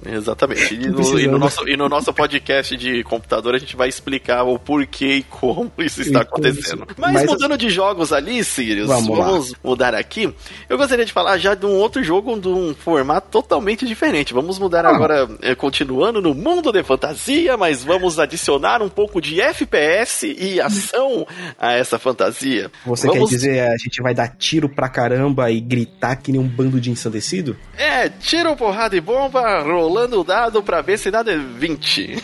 Exatamente. 0.07 0.75
E 0.75 0.79
no, 0.89 1.19
e 1.19 1.27
no, 1.27 1.39
nosso, 1.39 1.69
e 1.69 1.77
no 1.77 1.89
nosso 1.89 2.13
podcast 2.13 2.77
de 2.77 3.03
computador 3.05 3.55
a 3.55 3.59
gente 3.59 3.77
vai 3.77 3.89
explicar 3.89 4.45
o 4.45 4.59
porquê 4.59 5.17
e 5.17 5.23
como 5.23 5.71
isso 5.79 6.03
está 6.03 6.23
acontecendo. 6.23 6.87
Mas, 6.97 7.13
Mas, 7.13 7.27
mudando 7.27 7.57
de 7.57 7.69
jogos 7.71 8.13
ali, 8.13 8.43
Sirius, 8.45 8.89
vamos, 8.89 9.19
vamos 9.19 9.55
mudar 9.63 9.95
aqui. 9.95 10.33
Eu 10.69 10.77
gostaria 10.77 11.05
de 11.05 11.13
falar 11.13 11.39
já 11.39 11.55
de 11.55 11.67
um 11.67 11.77
outro 11.77 12.03
jogo 12.03 12.39
de 12.39 12.49
um 12.49 12.75
formato 12.75 13.29
totalmente 13.31 13.87
diferente. 13.87 14.35
Vamos 14.35 14.59
mudar 14.59 14.85
ah. 14.85 14.95
agora, 14.95 15.29
é, 15.43 15.55
continuando 15.55 16.21
no 16.21 16.35
mundo 16.35 16.73
de 16.73 16.83
fantasia, 16.83 17.57
mas 17.57 17.85
vamos 17.85 18.19
adicionar 18.19 18.83
um 18.83 18.89
pouco 18.89 19.21
de 19.21 19.41
FPS 19.41 20.27
e 20.39 20.61
ação 20.61 21.27
a 21.59 21.73
essa 21.73 21.99
fantasia. 21.99 22.71
Você 22.85 23.07
vamos... 23.07 23.31
quer 23.31 23.37
dizer 23.37 23.61
a 23.61 23.77
gente 23.77 24.03
vai 24.03 24.15
dar 24.15 24.29
tiro 24.29 24.69
pra 24.69 24.89
caramba 24.89 25.51
e 25.51 25.61
gritar 25.61 26.17
que 26.17 26.33
nem 26.33 26.41
um 26.41 26.49
bando 26.49 26.81
de 26.81 26.91
ensandecido? 26.91 27.57
É, 27.77 28.09
tiro, 28.21 28.57
porrada 28.57 28.97
e 28.97 29.01
bomba, 29.01 29.61
rolando 29.63 30.21
o 30.21 30.25
dado 30.25 30.63
pra 30.63 30.81
ver 30.81 30.99
se 30.99 31.11
dá 31.11 31.23
20. 31.23 32.23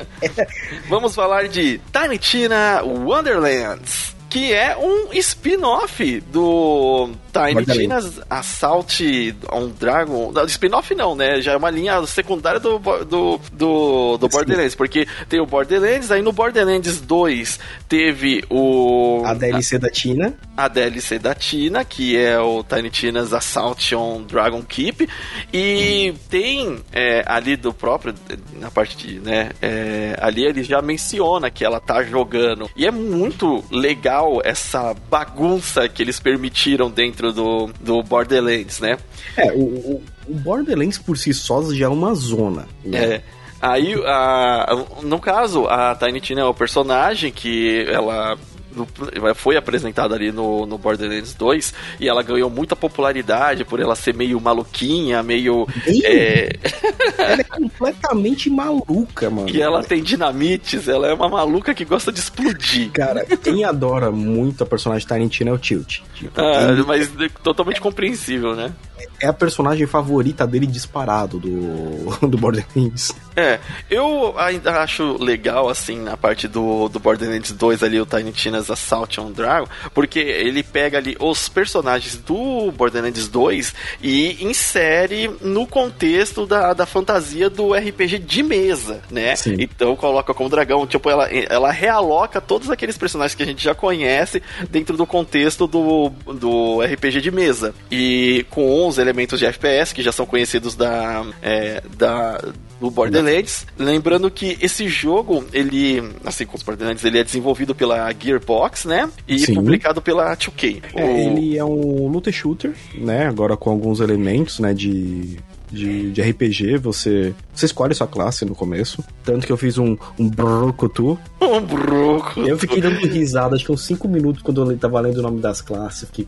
Vamos 0.88 1.14
falar 1.14 1.48
de 1.48 1.80
Tiny 1.92 2.18
Tina 2.18 2.82
Wonderlands 2.82 4.15
que 4.36 4.52
é 4.52 4.76
um 4.76 5.14
spin-off 5.14 6.20
do 6.30 7.08
Tiny 7.32 7.64
Tina's 7.64 8.20
Assault 8.28 9.34
on 9.50 9.68
Dragon. 9.68 10.30
Spin-off 10.46 10.94
não, 10.94 11.14
né? 11.14 11.40
Já 11.40 11.52
é 11.52 11.56
uma 11.56 11.70
linha 11.70 12.04
secundária 12.06 12.60
do, 12.60 12.78
do, 12.78 13.40
do, 13.50 14.18
do 14.18 14.28
Borderlands, 14.28 14.74
porque 14.74 15.08
tem 15.26 15.40
o 15.40 15.46
Borderlands, 15.46 16.10
aí 16.10 16.20
no 16.20 16.32
Borderlands 16.32 17.00
2 17.00 17.58
teve 17.88 18.44
o... 18.50 19.22
A 19.24 19.32
DLC 19.32 19.76
a, 19.76 19.78
da 19.78 19.88
Tina. 19.88 20.34
A 20.54 20.68
DLC 20.68 21.18
da 21.18 21.34
Tina, 21.34 21.82
que 21.82 22.14
é 22.14 22.38
o 22.38 22.62
Tiny 22.62 22.90
Tina's 22.90 23.32
Assault 23.32 23.94
on 23.94 24.22
Dragon 24.22 24.62
Keep, 24.62 25.08
e 25.50 26.10
hum. 26.12 26.18
tem 26.28 26.78
é, 26.92 27.24
ali 27.26 27.56
do 27.56 27.72
próprio, 27.72 28.14
na 28.60 28.70
parte 28.70 28.98
de, 28.98 29.18
né, 29.18 29.52
é, 29.62 30.14
ali 30.20 30.44
ele 30.44 30.62
já 30.62 30.82
menciona 30.82 31.50
que 31.50 31.64
ela 31.64 31.80
tá 31.80 32.02
jogando, 32.02 32.68
e 32.76 32.86
é 32.86 32.90
muito 32.90 33.64
legal 33.70 34.25
legal 34.26 34.40
essa 34.44 34.94
bagunça 35.08 35.88
que 35.88 36.02
eles 36.02 36.18
permitiram 36.18 36.90
dentro 36.90 37.32
do, 37.32 37.70
do 37.80 38.02
Borderlands, 38.02 38.80
né? 38.80 38.98
É, 39.36 39.52
o, 39.52 40.02
o 40.26 40.34
Borderlands 40.34 40.98
por 40.98 41.16
si 41.16 41.32
só 41.32 41.62
já 41.72 41.86
é 41.86 41.88
uma 41.88 42.14
zona. 42.14 42.66
Né? 42.84 42.98
É. 42.98 43.22
Aí, 43.60 43.94
a, 44.04 44.84
no 45.02 45.18
caso, 45.18 45.66
a 45.66 45.94
Tiny 45.94 46.20
Tina 46.20 46.40
é 46.42 46.44
o 46.44 46.54
personagem 46.54 47.32
que 47.32 47.86
ela 47.88 48.36
no, 48.76 49.34
foi 49.34 49.56
apresentada 49.56 50.14
ali 50.14 50.30
no, 50.30 50.66
no 50.66 50.78
Borderlands 50.78 51.34
2 51.34 51.74
e 51.98 52.08
ela 52.08 52.22
ganhou 52.22 52.50
muita 52.50 52.76
popularidade 52.76 53.64
por 53.64 53.80
ela 53.80 53.94
ser 53.94 54.14
meio 54.14 54.40
maluquinha, 54.40 55.22
meio. 55.22 55.66
É... 56.04 56.50
ela 57.18 57.40
é 57.40 57.44
completamente 57.44 58.50
maluca, 58.50 59.30
mano. 59.30 59.48
E 59.48 59.60
ela 59.60 59.82
tem 59.82 60.02
dinamites, 60.02 60.88
ela 60.88 61.08
é 61.08 61.14
uma 61.14 61.28
maluca 61.28 61.74
que 61.74 61.84
gosta 61.84 62.12
de 62.12 62.20
explodir. 62.20 62.90
Cara, 62.92 63.24
quem 63.24 63.64
adora 63.64 64.10
muito 64.10 64.62
a 64.62 64.66
personagem 64.66 65.06
Tarantina 65.06 65.50
é 65.50 65.54
o 65.54 65.58
Tilt. 65.58 66.00
Tipo, 66.14 66.40
ah, 66.40 66.74
quem... 66.74 66.84
Mas 66.84 67.10
totalmente 67.42 67.80
compreensível, 67.80 68.54
né? 68.54 68.72
é 69.20 69.26
a 69.26 69.32
personagem 69.32 69.86
favorita 69.86 70.46
dele 70.46 70.66
disparado 70.66 71.38
do, 71.38 72.10
do 72.28 72.38
Borderlands. 72.38 73.14
É, 73.34 73.58
eu 73.90 74.34
ainda 74.38 74.82
acho 74.82 75.22
legal, 75.22 75.68
assim, 75.68 76.00
na 76.00 76.16
parte 76.16 76.48
do, 76.48 76.88
do 76.88 76.98
Borderlands 76.98 77.52
2 77.52 77.82
ali, 77.82 78.00
o 78.00 78.06
Tiny 78.06 78.32
Tina's 78.66 78.70
Assault 78.70 79.20
on 79.20 79.30
Dragon, 79.30 79.68
porque 79.94 80.18
ele 80.18 80.62
pega 80.62 80.98
ali 80.98 81.16
os 81.20 81.48
personagens 81.48 82.16
do 82.16 82.70
Borderlands 82.72 83.28
2 83.28 83.74
e 84.02 84.44
insere 84.44 85.30
no 85.40 85.66
contexto 85.66 86.46
da, 86.46 86.72
da 86.72 86.86
fantasia 86.86 87.48
do 87.48 87.72
RPG 87.72 88.18
de 88.18 88.42
mesa, 88.42 89.02
né? 89.10 89.36
Sim. 89.36 89.56
Então 89.58 89.94
coloca 89.96 90.34
como 90.34 90.48
dragão, 90.48 90.86
tipo, 90.86 91.08
ela, 91.08 91.28
ela 91.30 91.70
realoca 91.70 92.40
todos 92.40 92.70
aqueles 92.70 92.98
personagens 92.98 93.34
que 93.34 93.42
a 93.42 93.46
gente 93.46 93.62
já 93.62 93.74
conhece 93.74 94.42
dentro 94.70 94.96
do 94.96 95.06
contexto 95.06 95.66
do, 95.66 96.10
do 96.10 96.80
RPG 96.82 97.20
de 97.20 97.30
mesa. 97.30 97.74
E 97.90 98.44
com 98.50 98.68
11 98.86 99.00
elementos 99.00 99.38
de 99.38 99.46
FPS 99.46 99.92
que 99.92 100.02
já 100.02 100.12
são 100.12 100.26
conhecidos 100.26 100.74
da, 100.74 101.24
é, 101.42 101.82
da 101.96 102.40
do 102.80 102.90
Borderlands. 102.90 103.66
Lembrando 103.78 104.30
que 104.30 104.56
esse 104.60 104.88
jogo, 104.88 105.44
ele, 105.52 106.02
assim 106.24 106.44
como 106.44 106.56
os 106.56 106.62
Borderlands, 106.62 107.04
ele 107.04 107.18
é 107.18 107.24
desenvolvido 107.24 107.74
pela 107.74 108.12
Gearbox, 108.12 108.84
né? 108.84 109.08
E 109.26 109.38
Sim. 109.38 109.54
publicado 109.54 110.00
pela 110.02 110.36
2K. 110.36 110.82
É, 110.94 111.04
o... 111.04 111.08
Ele 111.08 111.58
é 111.58 111.64
um 111.64 112.08
looter 112.08 112.32
shooter, 112.32 112.72
né? 112.94 113.26
Agora 113.26 113.56
com 113.56 113.70
alguns 113.70 114.00
elementos, 114.00 114.58
né? 114.58 114.74
De 114.74 115.38
de, 115.70 116.10
de 116.12 116.22
RPG, 116.22 116.76
você, 116.78 117.34
você 117.52 117.66
escolhe 117.66 117.94
sua 117.94 118.06
classe 118.06 118.44
no 118.44 118.54
começo. 118.54 119.04
Tanto 119.24 119.46
que 119.46 119.52
eu 119.52 119.56
fiz 119.56 119.78
um, 119.78 119.96
um 120.18 120.28
Brokutu. 120.28 121.18
Um 121.46 121.60
Brokutu. 121.60 122.48
Eu 122.48 122.58
fiquei 122.58 122.80
dando 122.80 122.98
risada, 123.06 123.54
acho 123.54 123.64
que 123.64 123.70
uns 123.70 123.84
5 123.84 124.08
minutos 124.08 124.42
quando 124.42 124.68
eu 124.68 124.78
tava 124.78 124.98
lendo 125.00 125.18
o 125.18 125.22
nome 125.22 125.40
das 125.40 125.60
classes. 125.60 126.08
Fiquei, 126.08 126.26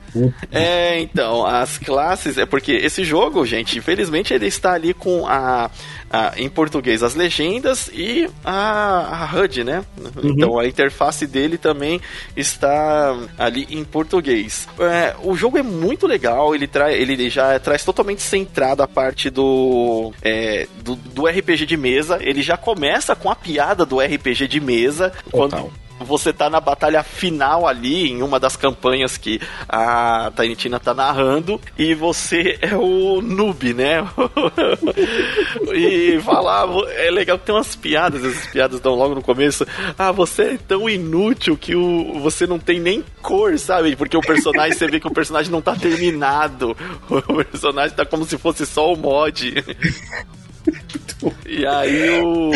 É, 0.53 1.01
então, 1.01 1.45
as 1.45 1.77
classes. 1.79 2.39
É 2.39 2.47
porque 2.47 2.73
esse 2.73 3.03
jogo, 3.03 3.45
gente, 3.45 3.79
infelizmente 3.79 4.33
ele 4.33 4.47
está 4.47 4.75
ali 4.75 4.95
com 4.95 5.27
a. 5.27 5.71
a 6.11 6.33
em 6.37 6.49
português, 6.49 7.03
as 7.03 7.15
legendas 7.15 7.91
e 7.93 8.29
a, 8.45 9.25
a 9.25 9.37
HUD, 9.37 9.65
né? 9.65 9.85
Uhum. 9.99 10.31
Então 10.31 10.59
a 10.59 10.67
interface 10.67 11.27
dele 11.27 11.59
também 11.59 12.01
está 12.37 13.17
ali 13.37 13.67
em 13.71 13.85
português. 13.85 14.69
É, 14.79 15.15
o 15.23 15.37
jogo 15.37 15.59
é 15.59 15.63
muito 15.63 16.07
legal, 16.07 16.55
ele, 16.55 16.67
tra 16.67 16.93
ele 16.93 17.29
já 17.29 17.59
traz 17.59 17.85
totalmente 17.85 18.23
centrado 18.23 18.83
a 18.83 18.89
parte 18.89 19.09
parte 19.09 19.31
do, 19.31 20.13
é, 20.23 20.69
do, 20.83 20.95
do, 20.95 21.27
RPG 21.27 21.67
de 21.67 21.77
mesa. 21.77 22.19
Ele 22.21 22.43
já 22.43 22.57
começa 22.57 23.17
com 23.17 23.31
a 23.31 23.35
piada 23.35 23.85
do 23.85 23.99
RPG 23.99 24.47
de 24.47 24.61
mesa. 24.61 25.13
Total. 25.31 25.63
Quando 25.63 25.73
você 26.09 26.33
tá 26.33 26.49
na 26.49 26.59
batalha 26.59 27.03
final 27.03 27.69
ali, 27.69 28.11
em 28.11 28.23
uma 28.23 28.41
das 28.41 28.57
campanhas 28.57 29.19
que 29.19 29.41
a 29.69 30.33
Tainitina 30.35 30.81
tá 30.81 30.95
narrando, 30.95 31.61
e 31.79 31.95
você 31.95 32.59
é 32.63 32.75
o 32.75 33.21
noob, 33.21 33.75
né? 33.75 34.09
e 35.75 36.19
falar, 36.23 36.67
é 36.97 37.11
legal 37.11 37.39
tem 37.39 37.55
umas 37.55 37.77
piadas, 37.77 38.25
essas 38.25 38.47
piadas 38.47 38.81
dão 38.81 38.95
logo 38.95 39.15
no 39.15 39.23
começo. 39.23 39.67
Ah, 39.99 40.11
você 40.11 40.43
é 40.43 40.59
tão 40.59 40.89
inútil 40.89 41.57
que 41.57 41.77
o, 41.77 42.19
você 42.21 42.47
não 42.47 42.59
tem 42.59 42.81
nem 42.81 43.05
cor, 43.21 43.59
sabe? 43.59 43.95
Porque 43.95 44.17
o 44.17 44.23
personagem, 44.23 44.77
você 44.77 44.87
vê 44.87 44.99
que 44.99 45.07
o 45.07 45.13
personagem 45.13 45.53
não 45.53 45.61
tá 45.61 45.77
terminado. 45.77 46.77
O 47.09 47.45
personagem 47.45 47.97
tá 47.97 48.07
como 48.07 48.25
se 48.25 48.39
fosse 48.39 48.65
só 48.65 48.93
o 48.93 48.97
mod. 48.97 49.65
E 51.47 51.67
aí 51.67 52.21
o. 52.21 52.51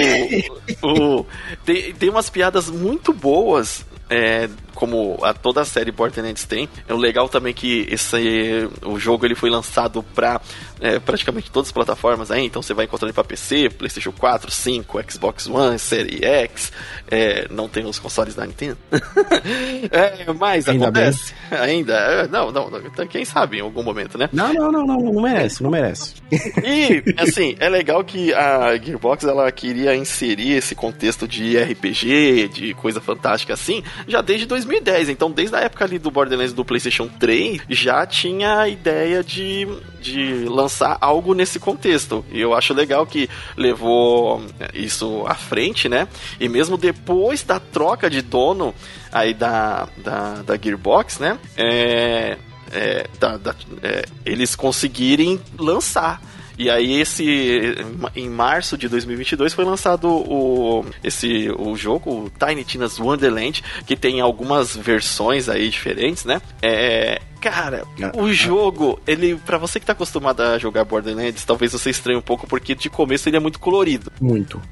o 0.83 1.27
tem, 1.65 1.93
tem 1.95 2.09
umas 2.11 2.29
piadas 2.31 2.69
muito 2.69 3.13
boas 3.13 3.85
é, 4.09 4.49
como 4.75 5.19
a, 5.23 5.33
toda 5.35 5.61
a 5.61 5.65
série 5.65 5.93
Borderlands 5.93 6.45
tem, 6.45 6.69
é 6.89 6.95
legal 6.95 7.29
também 7.29 7.55
que 7.55 7.87
esse 7.91 8.69
o 8.83 8.99
jogo 8.99 9.27
ele 9.27 9.35
foi 9.35 9.51
lançado 9.51 10.03
para 10.15 10.41
é, 10.81 10.99
praticamente 10.99 11.51
todas 11.51 11.69
as 11.69 11.73
plataformas 11.73 12.31
aí, 12.31 12.45
então 12.45 12.61
você 12.61 12.75
vai 12.75 12.85
encontrar 12.85 13.07
ele 13.07 13.13
para 13.13 13.25
PC, 13.25 13.71
PlayStation 13.71 14.13
4, 14.13 14.51
5, 14.51 15.01
Xbox 15.11 15.47
One, 15.47 15.79
Série 15.79 16.25
X, 16.25 16.73
é, 17.11 17.47
não 17.51 17.69
tem 17.69 17.87
os 17.87 17.99
consoles 17.99 18.35
da 18.35 18.45
Nintendo. 18.45 18.79
é, 19.91 20.33
mas 20.33 20.69
ainda 20.69 20.87
acontece, 20.87 21.33
bem. 21.49 21.59
ainda, 21.59 21.95
é, 21.95 22.29
não, 22.29 22.51
não, 22.51 22.69
então, 22.79 23.07
quem 23.07 23.25
sabe 23.25 23.59
em 23.59 23.61
algum 23.61 23.83
momento, 23.83 24.19
né? 24.19 24.29
Não, 24.33 24.53
não, 24.53 24.73
não, 24.73 24.85
não, 24.85 24.97
não 24.99 25.23
merece, 25.23 25.63
não 25.63 25.71
merece. 25.71 26.15
e 26.31 27.03
assim, 27.17 27.55
é 27.61 27.69
legal 27.69 28.03
que 28.03 28.35
a 28.35 28.77
Gearbox 28.77 29.25
ela 29.25 29.51
queria 29.53 29.95
inserir 29.95 30.53
esse 30.53 30.75
contexto 30.75 31.29
de 31.29 31.57
RPG, 31.57 32.49
de 32.49 32.75
coisa 32.75 33.01
fantástica 33.01 33.55
assim, 33.55 33.85
já 34.09 34.21
desde 34.21 34.47
2010. 34.73 35.09
Então, 35.09 35.31
desde 35.31 35.57
a 35.57 35.61
época 35.61 35.85
ali 35.85 35.99
do 35.99 36.11
Borderlands 36.11 36.53
do 36.53 36.65
PlayStation 36.65 37.09
3, 37.09 37.63
já 37.69 38.07
tinha 38.07 38.61
a 38.61 38.69
ideia 38.69 39.23
de, 39.23 39.67
de 40.01 40.45
lançar 40.47 40.97
algo 41.01 41.35
nesse 41.35 41.59
contexto. 41.59 42.25
E 42.31 42.41
eu 42.41 42.55
acho 42.55 42.73
legal 42.73 43.07
que 43.07 43.29
levou 43.57 44.43
isso 44.75 45.25
à 45.27 45.35
frente, 45.35 45.89
né? 45.89 46.09
E 46.41 46.49
mesmo 46.49 46.77
depois 46.77 47.43
da 47.43 47.61
troca 47.61 48.09
de 48.09 48.23
dono 48.23 48.75
aí 49.11 49.35
da, 49.35 49.89
da, 49.99 50.43
da 50.43 50.57
Gearbox, 50.57 51.19
né? 51.19 51.39
É, 51.57 52.39
é, 52.73 53.07
da, 53.19 53.37
da, 53.37 53.55
é, 53.83 54.05
eles 54.25 54.57
conseguirem 54.57 55.41
lançar 55.59 56.21
e 56.63 56.71
aí 56.71 57.01
esse 57.01 57.75
em 58.15 58.29
março 58.29 58.79
de 58.79 58.89
2022 58.89 59.53
foi 59.53 59.65
lançado 59.65 60.09
o 60.09 60.85
esse 61.03 61.51
o 61.59 61.77
jogo 61.77 62.11
o 62.11 62.31
Tiny 62.31 62.63
Tina's 62.63 63.01
Wonderland, 63.01 63.65
que 63.85 63.97
tem 63.97 64.21
algumas 64.21 64.77
versões 64.77 65.49
aí 65.49 65.69
diferentes, 65.69 66.25
né? 66.25 66.41
É, 66.63 67.21
Cara, 67.41 67.83
ah, 68.01 68.13
o 68.15 68.33
jogo, 68.33 69.01
ele, 69.05 69.35
para 69.35 69.59
você 69.59 69.81
que 69.81 69.87
tá 69.87 69.93
acostumado 69.93 70.41
a 70.43 70.59
jogar 70.59 70.85
Borderlands, 70.85 71.45
talvez 71.45 71.73
você 71.73 71.91
estranhe 71.91 72.17
um 72.17 72.23
pouco, 72.23 72.47
porque 72.47 72.73
de 72.73 72.89
começo 72.89 73.29
ele 73.29 73.37
é 73.37 73.41
muito 73.41 73.59
colorido. 73.59 74.13
Muito. 74.21 74.63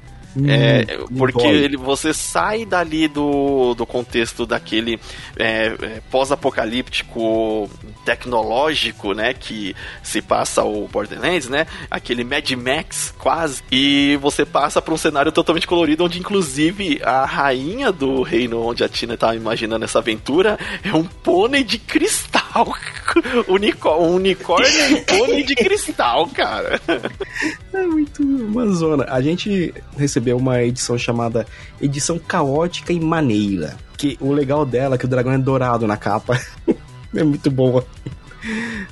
É, 0.47 0.97
hum, 0.97 1.17
porque 1.17 1.45
ele, 1.45 1.75
você 1.75 2.13
sai 2.13 2.65
dali 2.65 3.07
do, 3.07 3.73
do 3.73 3.85
contexto 3.85 4.45
daquele 4.45 4.99
é, 5.37 5.75
é, 5.81 6.01
pós-apocalíptico 6.09 7.69
tecnológico, 8.05 9.13
né? 9.13 9.33
Que 9.33 9.75
se 10.01 10.21
passa 10.21 10.63
o 10.63 10.87
Borderlands, 10.87 11.49
né? 11.49 11.67
Aquele 11.89 12.23
Mad 12.23 12.49
Max 12.51 13.13
quase. 13.17 13.61
E 13.71 14.17
você 14.21 14.45
passa 14.45 14.81
para 14.81 14.93
um 14.93 14.97
cenário 14.97 15.31
totalmente 15.31 15.67
colorido, 15.67 16.05
onde 16.05 16.19
inclusive 16.19 17.01
a 17.03 17.25
rainha 17.25 17.91
do 17.91 18.21
reino 18.21 18.61
onde 18.65 18.83
a 18.83 18.89
Tina 18.89 19.17
tá 19.17 19.35
imaginando 19.35 19.83
essa 19.83 19.99
aventura 19.99 20.57
é 20.83 20.93
um 20.93 21.03
pônei 21.03 21.63
de 21.63 21.77
cristal. 21.77 22.73
Unicórnio, 23.47 24.07
um 24.07 24.15
unicórnio 24.15 24.97
e 24.97 25.01
pônei 25.01 25.43
de 25.43 25.55
cristal, 25.55 26.27
cara. 26.27 26.79
É 27.73 27.83
muito 27.83 28.21
uma 28.21 28.67
zona. 28.67 29.05
A 29.07 29.21
gente 29.21 29.73
recebeu 29.97 30.20
recebeu 30.21 30.37
uma 30.37 30.61
edição 30.61 30.97
chamada 30.97 31.45
Edição 31.81 32.19
Caótica 32.19 32.93
e 32.93 32.99
Maneira. 32.99 33.75
Que 33.97 34.17
o 34.21 34.31
legal 34.31 34.65
dela 34.65 34.95
é 34.95 34.97
que 34.97 35.05
o 35.05 35.07
dragão 35.07 35.33
é 35.33 35.37
dourado 35.37 35.87
na 35.87 35.97
capa. 35.97 36.39
é 37.15 37.23
muito 37.23 37.49
boa. 37.49 37.85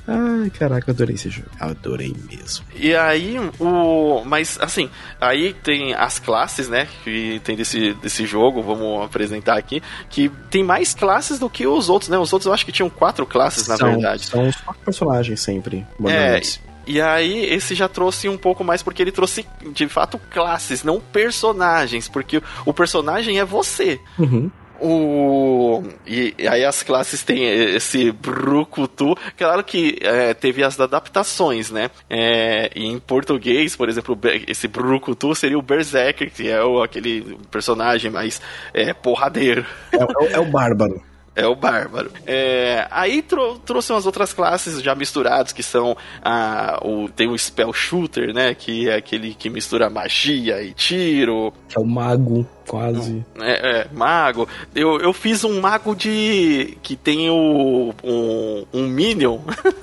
Ai, 0.06 0.48
caraca, 0.50 0.88
eu 0.90 0.94
adorei 0.94 1.16
esse 1.16 1.28
jogo. 1.28 1.48
Adorei 1.58 2.14
mesmo. 2.30 2.64
E 2.76 2.94
aí, 2.94 3.36
o. 3.58 4.22
Mas, 4.24 4.56
assim, 4.60 4.88
aí 5.20 5.52
tem 5.52 5.92
as 5.92 6.20
classes, 6.20 6.68
né? 6.68 6.86
Que 7.02 7.40
tem 7.42 7.56
desse, 7.56 7.94
desse 7.94 8.26
jogo, 8.26 8.62
vamos 8.62 9.04
apresentar 9.04 9.58
aqui. 9.58 9.82
Que 10.08 10.28
tem 10.50 10.62
mais 10.62 10.94
classes 10.94 11.40
do 11.40 11.50
que 11.50 11.66
os 11.66 11.88
outros, 11.88 12.08
né? 12.08 12.16
Os 12.16 12.32
outros 12.32 12.46
eu 12.46 12.52
acho 12.52 12.64
que 12.64 12.70
tinham 12.70 12.88
quatro 12.88 13.26
classes, 13.26 13.66
na 13.66 13.76
são, 13.76 13.90
verdade. 13.90 14.26
São 14.26 14.46
os 14.46 14.56
quatro 14.56 14.82
personagens 14.84 15.40
sempre. 15.40 15.84
É, 16.06 16.40
e 16.86 17.00
aí, 17.00 17.44
esse 17.44 17.74
já 17.74 17.88
trouxe 17.88 18.28
um 18.28 18.36
pouco 18.36 18.64
mais, 18.64 18.82
porque 18.82 19.02
ele 19.02 19.12
trouxe, 19.12 19.46
de 19.72 19.88
fato, 19.88 20.20
classes, 20.30 20.82
não 20.82 21.00
personagens, 21.00 22.08
porque 22.08 22.42
o 22.64 22.72
personagem 22.72 23.38
é 23.38 23.44
você. 23.44 24.00
Uhum. 24.18 24.50
O... 24.80 25.82
E, 26.06 26.34
e, 26.38 26.48
aí 26.48 26.64
as 26.64 26.82
classes 26.82 27.22
têm 27.22 27.44
esse 27.44 28.10
Brucutu. 28.12 29.14
Claro 29.36 29.62
que 29.62 29.98
é, 30.00 30.32
teve 30.32 30.64
as 30.64 30.80
adaptações, 30.80 31.70
né? 31.70 31.90
É, 32.08 32.70
em 32.74 32.98
português, 32.98 33.76
por 33.76 33.90
exemplo, 33.90 34.18
esse 34.48 34.66
Brucutu 34.66 35.34
seria 35.34 35.58
o 35.58 35.62
Berserker, 35.62 36.32
que 36.32 36.48
é 36.48 36.64
o, 36.64 36.82
aquele 36.82 37.36
personagem 37.50 38.10
mais 38.10 38.40
é, 38.72 38.94
porradeiro. 38.94 39.66
É, 39.92 39.96
é, 39.96 40.32
é 40.32 40.40
o 40.40 40.46
bárbaro. 40.46 41.09
É 41.40 41.46
o 41.46 41.54
bárbaro. 41.54 42.10
É, 42.26 42.86
aí 42.90 43.22
trou 43.22 43.58
trouxe 43.58 43.92
umas 43.92 44.06
outras 44.06 44.32
classes 44.32 44.82
já 44.82 44.94
misturadas, 44.94 45.52
que 45.52 45.62
são 45.62 45.96
a, 46.22 46.80
o, 46.84 47.08
tem 47.08 47.28
o 47.28 47.38
Spell 47.38 47.72
Shooter, 47.72 48.32
né? 48.32 48.54
Que 48.54 48.88
é 48.88 48.96
aquele 48.96 49.34
que 49.34 49.48
mistura 49.48 49.88
magia 49.88 50.62
e 50.62 50.72
tiro. 50.72 51.52
Que 51.68 51.78
é 51.78 51.80
o 51.80 51.86
mago 51.86 52.46
quase. 52.70 53.24
É, 53.40 53.80
é, 53.80 53.86
mago. 53.92 54.48
Eu, 54.72 55.00
eu 55.00 55.12
fiz 55.12 55.42
um 55.42 55.60
mago 55.60 55.92
de. 55.96 56.78
que 56.84 56.94
tem 56.94 57.28
o, 57.28 57.92
um, 58.04 58.64
um 58.72 58.86
Minion. 58.86 59.40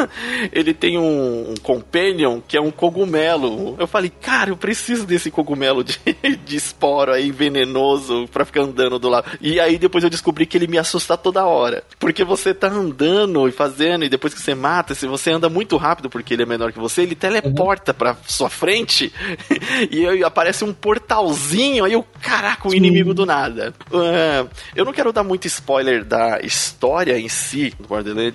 ele 0.54 0.74
tem 0.74 0.98
um, 0.98 1.52
um, 1.52 1.56
Companion 1.62 2.40
que 2.48 2.56
é 2.56 2.62
um 2.62 2.72
cogumelo. 2.72 3.76
Eu 3.78 3.88
falei, 3.88 4.10
cara, 4.10 4.52
eu 4.52 4.58
preciso 4.58 5.06
desse 5.06 5.30
cogumelo 5.30 5.84
de, 5.84 6.00
de 6.46 6.56
esporo 6.56 7.12
aí 7.12 7.30
venenoso 7.30 8.26
pra 8.32 8.46
ficar 8.46 8.62
andando 8.62 8.98
do 8.98 9.10
lado. 9.10 9.38
E 9.42 9.60
aí 9.60 9.78
depois 9.78 10.06
eu 10.06 10.10
descobri 10.10 10.46
que 10.46 10.58
ele 10.58 10.68
me 10.68 10.78
assusta 10.78 11.18
toda 11.18 11.46
hora. 11.46 11.84
Porque 12.00 12.24
você 12.24 12.54
tá 12.54 12.70
andando 12.70 13.50
e 13.50 13.52
fazendo, 13.52 14.06
e 14.06 14.10
depois 14.10 14.34
que 14.34 14.40
você 14.40 14.56
mata, 14.56 14.96
se 14.96 15.06
você 15.08 15.30
anda 15.30 15.50
muito 15.50 15.76
rápido 15.76 16.10
porque 16.10 16.34
ele 16.34 16.44
é 16.44 16.46
menor 16.46 16.72
que 16.72 16.80
você, 16.80 17.02
ele 17.02 17.16
teleporta 17.16 17.92
uhum. 17.92 17.98
pra 17.98 18.18
sua 18.26 18.50
frente 18.50 19.12
e 19.92 20.08
aí 20.08 20.24
aparece 20.24 20.64
um 20.64 20.74
portalzinho. 20.74 21.84
Aí 21.84 21.92
eu, 21.92 22.06
caraca, 22.22 22.70
o 22.70 22.77
inimigo 22.78 23.14
do 23.14 23.26
nada. 23.26 23.74
Uh, 23.92 24.50
eu 24.76 24.86
não 24.86 24.94
quero 24.94 25.12
dar 25.12 25.24
muito 25.24 25.48
spoiler 25.48 26.04
da 26.04 26.40
história 26.42 27.18
em 27.20 27.28
si 27.28 27.74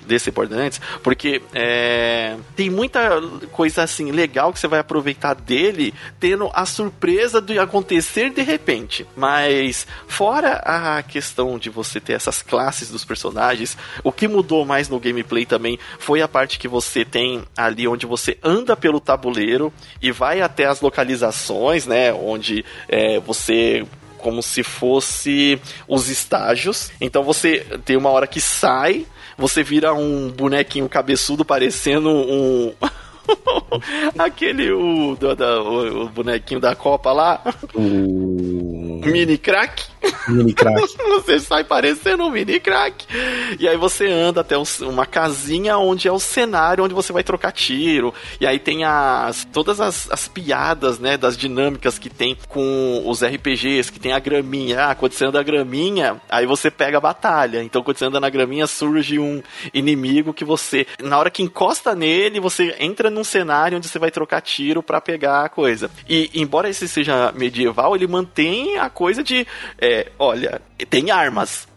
desse 0.05 0.31
Borderlands, 0.31 0.79
porque 1.01 1.41
é, 1.53 2.35
tem 2.55 2.69
muita 2.69 3.21
coisa 3.51 3.83
assim 3.83 4.11
legal 4.11 4.51
que 4.53 4.59
você 4.59 4.67
vai 4.67 4.79
aproveitar 4.79 5.33
dele, 5.33 5.93
tendo 6.19 6.49
a 6.53 6.65
surpresa 6.65 7.41
de 7.41 7.57
acontecer 7.57 8.29
de 8.31 8.41
repente. 8.41 9.05
Mas 9.15 9.87
fora 10.07 10.55
a 10.65 11.01
questão 11.01 11.57
de 11.57 11.69
você 11.69 11.99
ter 11.99 12.13
essas 12.13 12.41
classes 12.41 12.89
dos 12.89 13.05
personagens, 13.05 13.77
o 14.03 14.11
que 14.11 14.27
mudou 14.27 14.65
mais 14.65 14.89
no 14.89 14.99
gameplay 14.99 15.45
também 15.45 15.79
foi 15.99 16.21
a 16.21 16.27
parte 16.27 16.59
que 16.59 16.67
você 16.67 17.05
tem 17.05 17.43
ali 17.55 17.87
onde 17.87 18.05
você 18.05 18.37
anda 18.43 18.75
pelo 18.75 18.99
tabuleiro 18.99 19.71
e 20.01 20.11
vai 20.11 20.41
até 20.41 20.65
as 20.65 20.81
localizações, 20.81 21.85
né, 21.85 22.13
onde 22.13 22.65
é, 22.87 23.19
você 23.19 23.85
como 24.23 24.41
se 24.41 24.63
fosse 24.63 25.59
os 25.85 26.07
estágios. 26.07 26.89
Então 26.99 27.21
você 27.23 27.59
tem 27.83 27.97
uma 27.97 28.09
hora 28.09 28.25
que 28.25 28.39
sai, 28.39 29.05
você 29.37 29.61
vira 29.61 29.93
um 29.93 30.31
bonequinho 30.31 30.87
cabeçudo 30.87 31.43
parecendo 31.43 32.09
um. 32.09 32.73
Aquele 34.17 34.71
o, 34.71 35.13
o, 35.13 36.03
o, 36.03 36.09
bonequinho 36.09 36.59
da 36.59 36.73
Copa 36.73 37.11
lá. 37.11 37.41
O... 37.75 38.92
Mini 39.05 39.37
crack. 39.37 39.83
Mini 40.27 40.53
crack. 40.53 40.95
você 41.09 41.39
sai 41.39 41.63
parecendo 41.63 42.23
um 42.23 42.29
mini 42.29 42.59
crack. 42.59 43.05
E 43.59 43.67
aí 43.67 43.77
você 43.77 44.07
anda 44.07 44.41
até 44.41 44.55
uma 44.81 45.05
casinha 45.05 45.77
onde 45.77 46.07
é 46.07 46.11
o 46.11 46.19
cenário 46.19 46.83
onde 46.83 46.93
você 46.93 47.11
vai 47.11 47.23
trocar 47.23 47.51
tiro. 47.51 48.13
E 48.39 48.47
aí 48.47 48.59
tem 48.59 48.83
as 48.83 49.45
todas 49.51 49.79
as, 49.79 50.09
as 50.11 50.27
piadas, 50.27 50.99
né, 50.99 51.17
das 51.17 51.37
dinâmicas 51.37 51.99
que 51.99 52.09
tem 52.09 52.37
com 52.47 53.03
os 53.05 53.23
RPGs, 53.23 53.91
que 53.91 53.99
tem 53.99 54.13
a 54.13 54.19
graminha. 54.19 54.85
Ah, 54.85 54.95
quando 54.95 55.13
você 55.13 55.25
anda 55.25 55.39
a 55.39 55.43
graminha, 55.43 56.21
aí 56.29 56.45
você 56.45 56.71
pega 56.71 56.97
a 56.97 57.01
batalha. 57.01 57.63
Então 57.63 57.83
quando 57.83 57.97
você 57.97 58.05
anda 58.05 58.19
na 58.19 58.29
graminha, 58.29 58.67
surge 58.67 59.19
um 59.19 59.41
inimigo 59.73 60.33
que 60.33 60.45
você, 60.45 60.87
na 61.01 61.17
hora 61.17 61.29
que 61.29 61.43
encosta 61.43 61.95
nele, 61.95 62.39
você 62.39 62.75
entra 62.79 63.09
num 63.09 63.23
cenário 63.23 63.77
onde 63.77 63.87
você 63.87 63.99
vai 63.99 64.11
trocar 64.11 64.41
tiro 64.41 64.81
para 64.81 65.01
pegar 65.01 65.43
a 65.43 65.49
coisa. 65.49 65.89
E 66.07 66.29
embora 66.33 66.69
esse 66.69 66.87
seja 66.87 67.31
medieval, 67.33 67.95
ele 67.95 68.07
mantém 68.07 68.77
a 68.77 68.89
coisa 68.93 69.23
de 69.23 69.45
é, 69.79 70.11
olha, 70.17 70.61
tem 70.89 71.11
armas. 71.11 71.67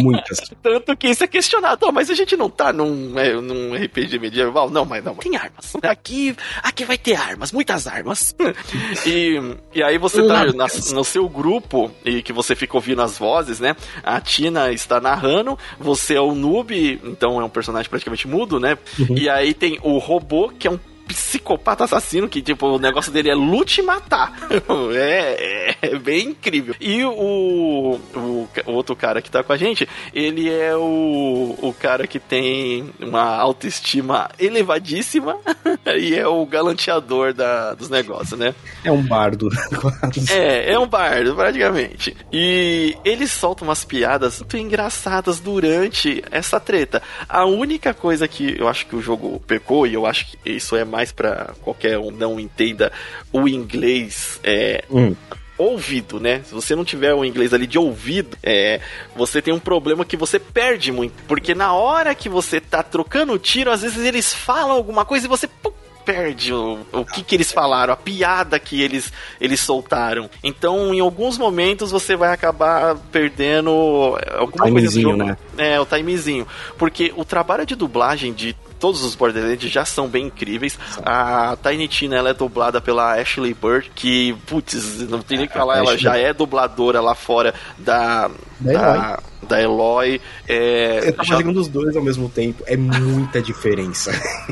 Muitas. 0.00 0.38
Tanto 0.62 0.96
que 0.96 1.08
isso 1.08 1.24
é 1.24 1.26
questionado. 1.26 1.86
Oh, 1.86 1.92
mas 1.92 2.10
a 2.10 2.14
gente 2.14 2.36
não 2.36 2.48
tá 2.48 2.72
num, 2.72 3.18
é, 3.18 3.34
num 3.34 3.74
RPG 3.74 4.18
medieval? 4.18 4.70
Não, 4.70 4.84
mas 4.84 5.04
não, 5.04 5.14
tem 5.14 5.36
armas. 5.36 5.74
Aqui, 5.82 6.36
aqui 6.62 6.84
vai 6.84 6.98
ter 6.98 7.14
armas, 7.14 7.52
muitas 7.52 7.86
armas. 7.86 8.34
e, 9.06 9.40
e 9.74 9.82
aí 9.82 9.98
você 9.98 10.26
tá 10.26 10.44
na, 10.46 10.66
no 10.92 11.04
seu 11.04 11.28
grupo 11.28 11.90
e 12.04 12.22
que 12.22 12.32
você 12.32 12.54
fica 12.54 12.76
ouvindo 12.76 13.02
as 13.02 13.18
vozes, 13.18 13.60
né? 13.60 13.76
A 14.02 14.20
Tina 14.20 14.72
está 14.72 15.00
narrando, 15.00 15.58
você 15.78 16.14
é 16.14 16.20
o 16.20 16.34
noob, 16.34 17.00
então 17.04 17.40
é 17.40 17.44
um 17.44 17.48
personagem 17.48 17.88
praticamente 17.88 18.26
mudo, 18.28 18.60
né? 18.60 18.78
Uhum. 18.98 19.16
E 19.16 19.28
aí 19.28 19.54
tem 19.54 19.78
o 19.82 19.98
robô, 19.98 20.50
que 20.50 20.66
é 20.66 20.70
um 20.70 20.78
psicopata 21.06 21.84
assassino 21.84 22.28
que, 22.28 22.42
tipo, 22.42 22.66
o 22.66 22.78
negócio 22.78 23.12
dele 23.12 23.30
é 23.30 23.34
lute 23.34 23.80
e 23.80 23.84
matar. 23.84 24.32
é, 24.94 25.36
é, 25.38 25.76
é, 25.82 25.98
bem 25.98 26.30
incrível. 26.30 26.74
E 26.80 27.04
o, 27.04 28.00
o, 28.14 28.48
o, 28.66 28.72
outro 28.72 28.96
cara 28.96 29.22
que 29.22 29.30
tá 29.30 29.42
com 29.42 29.52
a 29.52 29.56
gente, 29.56 29.88
ele 30.12 30.50
é 30.50 30.76
o, 30.76 31.56
o 31.60 31.74
cara 31.78 32.06
que 32.06 32.18
tem 32.18 32.90
uma 32.98 33.36
autoestima 33.36 34.30
elevadíssima 34.38 35.38
e 35.96 36.14
é 36.14 36.26
o 36.26 36.44
galanteador 36.46 37.32
da, 37.32 37.74
dos 37.74 37.88
negócios, 37.88 38.38
né? 38.38 38.54
É 38.82 38.90
um 38.90 39.02
bardo. 39.02 39.48
é, 40.30 40.72
é 40.72 40.78
um 40.78 40.86
bardo, 40.86 41.34
praticamente. 41.34 42.16
E 42.32 42.96
ele 43.04 43.28
solta 43.28 43.64
umas 43.64 43.84
piadas 43.84 44.40
muito 44.40 44.56
engraçadas 44.56 45.38
durante 45.40 46.24
essa 46.30 46.58
treta. 46.58 47.02
A 47.28 47.44
única 47.44 47.92
coisa 47.92 48.26
que 48.26 48.56
eu 48.58 48.68
acho 48.68 48.86
que 48.86 48.96
o 48.96 49.02
jogo 49.02 49.40
pecou, 49.46 49.86
e 49.86 49.94
eu 49.94 50.06
acho 50.06 50.26
que 50.26 50.38
isso 50.50 50.74
é 50.76 50.84
mais 50.96 51.12
para 51.12 51.54
qualquer 51.60 51.98
um 51.98 52.10
não 52.10 52.40
entenda 52.40 52.90
o 53.30 53.46
inglês 53.46 54.40
é, 54.42 54.82
hum 54.90 55.14
ouvido, 55.58 56.20
né? 56.20 56.42
Se 56.44 56.52
você 56.52 56.76
não 56.76 56.84
tiver 56.84 57.14
o 57.14 57.24
inglês 57.24 57.54
ali 57.54 57.66
de 57.66 57.78
ouvido, 57.78 58.36
é, 58.42 58.78
você 59.16 59.40
tem 59.40 59.54
um 59.54 59.58
problema 59.58 60.04
que 60.04 60.14
você 60.14 60.38
perde 60.38 60.92
muito. 60.92 61.14
Porque 61.26 61.54
na 61.54 61.72
hora 61.72 62.14
que 62.14 62.28
você 62.28 62.60
tá 62.60 62.82
trocando 62.82 63.38
tiro, 63.38 63.70
às 63.70 63.80
vezes 63.80 64.04
eles 64.04 64.34
falam 64.34 64.72
alguma 64.72 65.06
coisa 65.06 65.24
e 65.24 65.28
você 65.30 65.48
pum, 65.48 65.72
perde 66.04 66.52
o, 66.52 66.78
o 66.92 67.04
que, 67.04 67.22
que 67.22 67.34
eles 67.34 67.50
falaram, 67.50 67.92
a 67.92 67.96
piada 67.96 68.58
que 68.60 68.80
eles, 68.80 69.12
eles 69.40 69.60
soltaram. 69.60 70.30
Então, 70.42 70.94
em 70.94 71.00
alguns 71.00 71.36
momentos, 71.36 71.90
você 71.90 72.14
vai 72.14 72.32
acabar 72.32 72.94
perdendo 73.10 74.16
alguma 74.38 74.70
coisa 74.70 74.88
do 74.88 75.00
jogo. 75.00 75.16
Né? 75.16 75.36
É, 75.58 75.80
o 75.80 75.84
timezinho. 75.84 76.46
Porque 76.78 77.12
o 77.16 77.24
trabalho 77.24 77.66
de 77.66 77.74
dublagem 77.74 78.32
de 78.32 78.54
todos 78.78 79.02
os 79.02 79.14
Borderlands 79.14 79.70
já 79.70 79.84
são 79.84 80.08
bem 80.08 80.26
incríveis. 80.26 80.78
A 81.04 81.56
Tiny 81.62 81.88
Tina 81.88 82.16
ela 82.16 82.30
é 82.30 82.34
dublada 82.34 82.80
pela 82.80 83.20
Ashley 83.20 83.54
Bird, 83.54 83.90
que, 83.94 84.34
putz, 84.46 85.00
não 85.08 85.20
tem 85.20 85.38
nem 85.38 85.46
que 85.46 85.54
falar, 85.54 85.78
ela 85.78 85.96
já 85.96 86.16
é 86.16 86.32
dubladora 86.32 87.00
lá 87.00 87.14
fora 87.14 87.54
da. 87.78 88.30
Da, 88.60 89.18
da 89.46 89.60
Eloy. 89.60 90.20
É, 90.48 91.00
Você 91.00 91.12
tá 91.12 91.22
já... 91.22 91.36
fazendo 91.36 91.60
os 91.60 91.68
dois 91.68 91.96
ao 91.96 92.02
mesmo 92.02 92.28
tempo. 92.28 92.62
É 92.66 92.76
muita 92.76 93.40
diferença. 93.40 94.10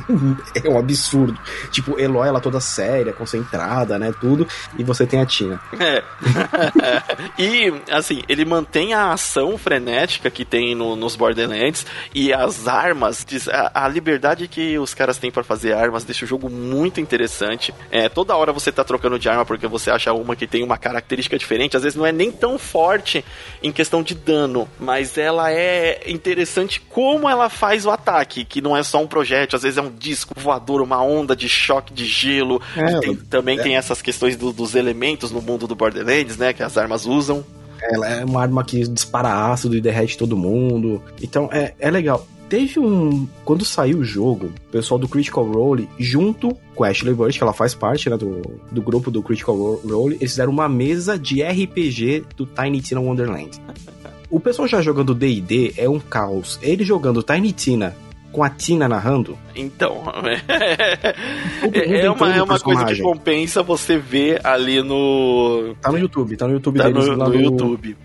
é 0.62 0.68
um 0.68 0.78
absurdo. 0.78 1.38
Tipo, 1.70 1.98
Eloy, 1.98 2.28
ela 2.28 2.40
toda 2.40 2.60
séria, 2.60 3.12
concentrada, 3.12 3.98
né? 3.98 4.12
Tudo. 4.20 4.46
E 4.78 4.84
você 4.84 5.06
tem 5.06 5.20
a 5.20 5.26
Tina. 5.26 5.60
É. 5.78 6.02
e, 7.38 7.72
assim, 7.90 8.22
ele 8.28 8.44
mantém 8.44 8.94
a 8.94 9.12
ação 9.12 9.56
frenética 9.58 10.30
que 10.30 10.44
tem 10.44 10.74
no, 10.74 10.96
nos 10.96 11.16
Borderlands 11.16 11.86
e 12.14 12.32
as 12.32 12.68
armas, 12.68 13.26
a, 13.50 13.84
a 13.84 13.88
liberdade 13.88 14.48
que 14.48 14.78
os 14.78 14.94
caras 14.94 15.18
têm 15.18 15.30
para 15.30 15.44
fazer 15.44 15.72
armas 15.72 16.04
deixa 16.04 16.24
o 16.24 16.28
jogo 16.28 16.48
muito 16.50 17.00
interessante. 17.00 17.74
É, 17.90 18.08
toda 18.08 18.36
hora 18.36 18.52
você 18.52 18.70
tá 18.70 18.84
trocando 18.84 19.18
de 19.18 19.28
arma 19.28 19.44
porque 19.44 19.66
você 19.66 19.90
acha 19.90 20.12
uma 20.12 20.36
que 20.36 20.46
tem 20.46 20.62
uma 20.62 20.76
característica 20.76 21.38
diferente. 21.38 21.76
Às 21.76 21.82
vezes 21.82 21.96
não 21.96 22.06
é 22.06 22.12
nem 22.12 22.30
tão 22.30 22.58
forte 22.58 23.24
em 23.62 23.72
questão 23.94 24.02
de 24.02 24.14
dano, 24.14 24.68
mas 24.80 25.16
ela 25.16 25.52
é 25.52 26.02
interessante 26.06 26.80
como 26.80 27.28
ela 27.28 27.48
faz 27.48 27.86
o 27.86 27.90
ataque, 27.90 28.44
que 28.44 28.60
não 28.60 28.76
é 28.76 28.82
só 28.82 29.00
um 29.00 29.06
projétil, 29.06 29.56
às 29.56 29.62
vezes 29.62 29.78
é 29.78 29.82
um 29.82 29.90
disco 29.90 30.34
voador, 30.36 30.80
uma 30.80 31.02
onda 31.02 31.36
de 31.36 31.48
choque 31.48 31.92
de 31.92 32.04
gelo. 32.04 32.60
É, 32.76 32.98
tem, 32.98 33.14
também 33.14 33.58
é. 33.58 33.62
tem 33.62 33.76
essas 33.76 34.02
questões 34.02 34.36
do, 34.36 34.52
dos 34.52 34.74
elementos 34.74 35.30
no 35.30 35.40
mundo 35.40 35.66
do 35.66 35.74
Borderlands, 35.74 36.36
né, 36.36 36.52
que 36.52 36.62
as 36.62 36.76
armas 36.76 37.06
usam. 37.06 37.44
Ela 37.80 38.08
é 38.08 38.24
uma 38.24 38.40
arma 38.40 38.64
que 38.64 38.86
dispara 38.88 39.52
ácido 39.52 39.76
e 39.76 39.80
derrete 39.80 40.16
todo 40.16 40.36
mundo. 40.36 41.02
Então 41.22 41.48
é, 41.52 41.74
é 41.78 41.90
legal. 41.90 42.26
Teve 42.48 42.78
um. 42.78 43.26
Quando 43.44 43.64
saiu 43.64 43.98
o 43.98 44.04
jogo, 44.04 44.46
o 44.68 44.72
pessoal 44.72 44.98
do 44.98 45.08
Critical 45.08 45.44
Role, 45.44 45.88
junto 45.98 46.56
com 46.74 46.84
a 46.84 46.88
Ashley 46.88 47.14
Burch, 47.14 47.38
que 47.38 47.44
ela 47.44 47.52
faz 47.52 47.74
parte 47.74 48.08
né, 48.10 48.16
do, 48.16 48.42
do 48.70 48.82
grupo 48.82 49.10
do 49.10 49.22
Critical 49.22 49.56
Role, 49.56 50.16
eles 50.16 50.32
fizeram 50.32 50.52
uma 50.52 50.68
mesa 50.68 51.18
de 51.18 51.42
RPG 51.42 52.24
do 52.36 52.46
Tiny 52.46 52.80
Tina 52.80 53.00
Wonderland. 53.00 53.50
O 54.30 54.40
pessoal 54.40 54.66
já 54.66 54.82
jogando 54.82 55.14
DD 55.14 55.74
é 55.76 55.88
um 55.88 56.00
caos. 56.00 56.58
Ele 56.62 56.84
jogando 56.84 57.22
Tiny 57.22 57.52
Tina 57.52 57.96
com 58.34 58.42
a 58.42 58.50
Tina 58.50 58.88
narrando? 58.88 59.38
Então, 59.54 60.02
é, 61.72 62.00
é 62.00 62.10
uma, 62.10 62.34
é 62.34 62.42
uma 62.42 62.58
coisa 62.58 62.84
que 62.84 63.00
compensa 63.00 63.62
você 63.62 63.96
ver 63.96 64.44
ali 64.44 64.82
no. 64.82 65.76
Tá 65.80 65.92
no 65.92 65.98
YouTube, 65.98 66.36
tá 66.36 66.48
no 66.48 66.54
YouTube 66.54 66.78
tá 66.78 66.84
deles, 66.88 67.06
no, 67.06 67.16
no, 67.16 67.28
no 67.28 67.34
YouTube. 67.40 67.96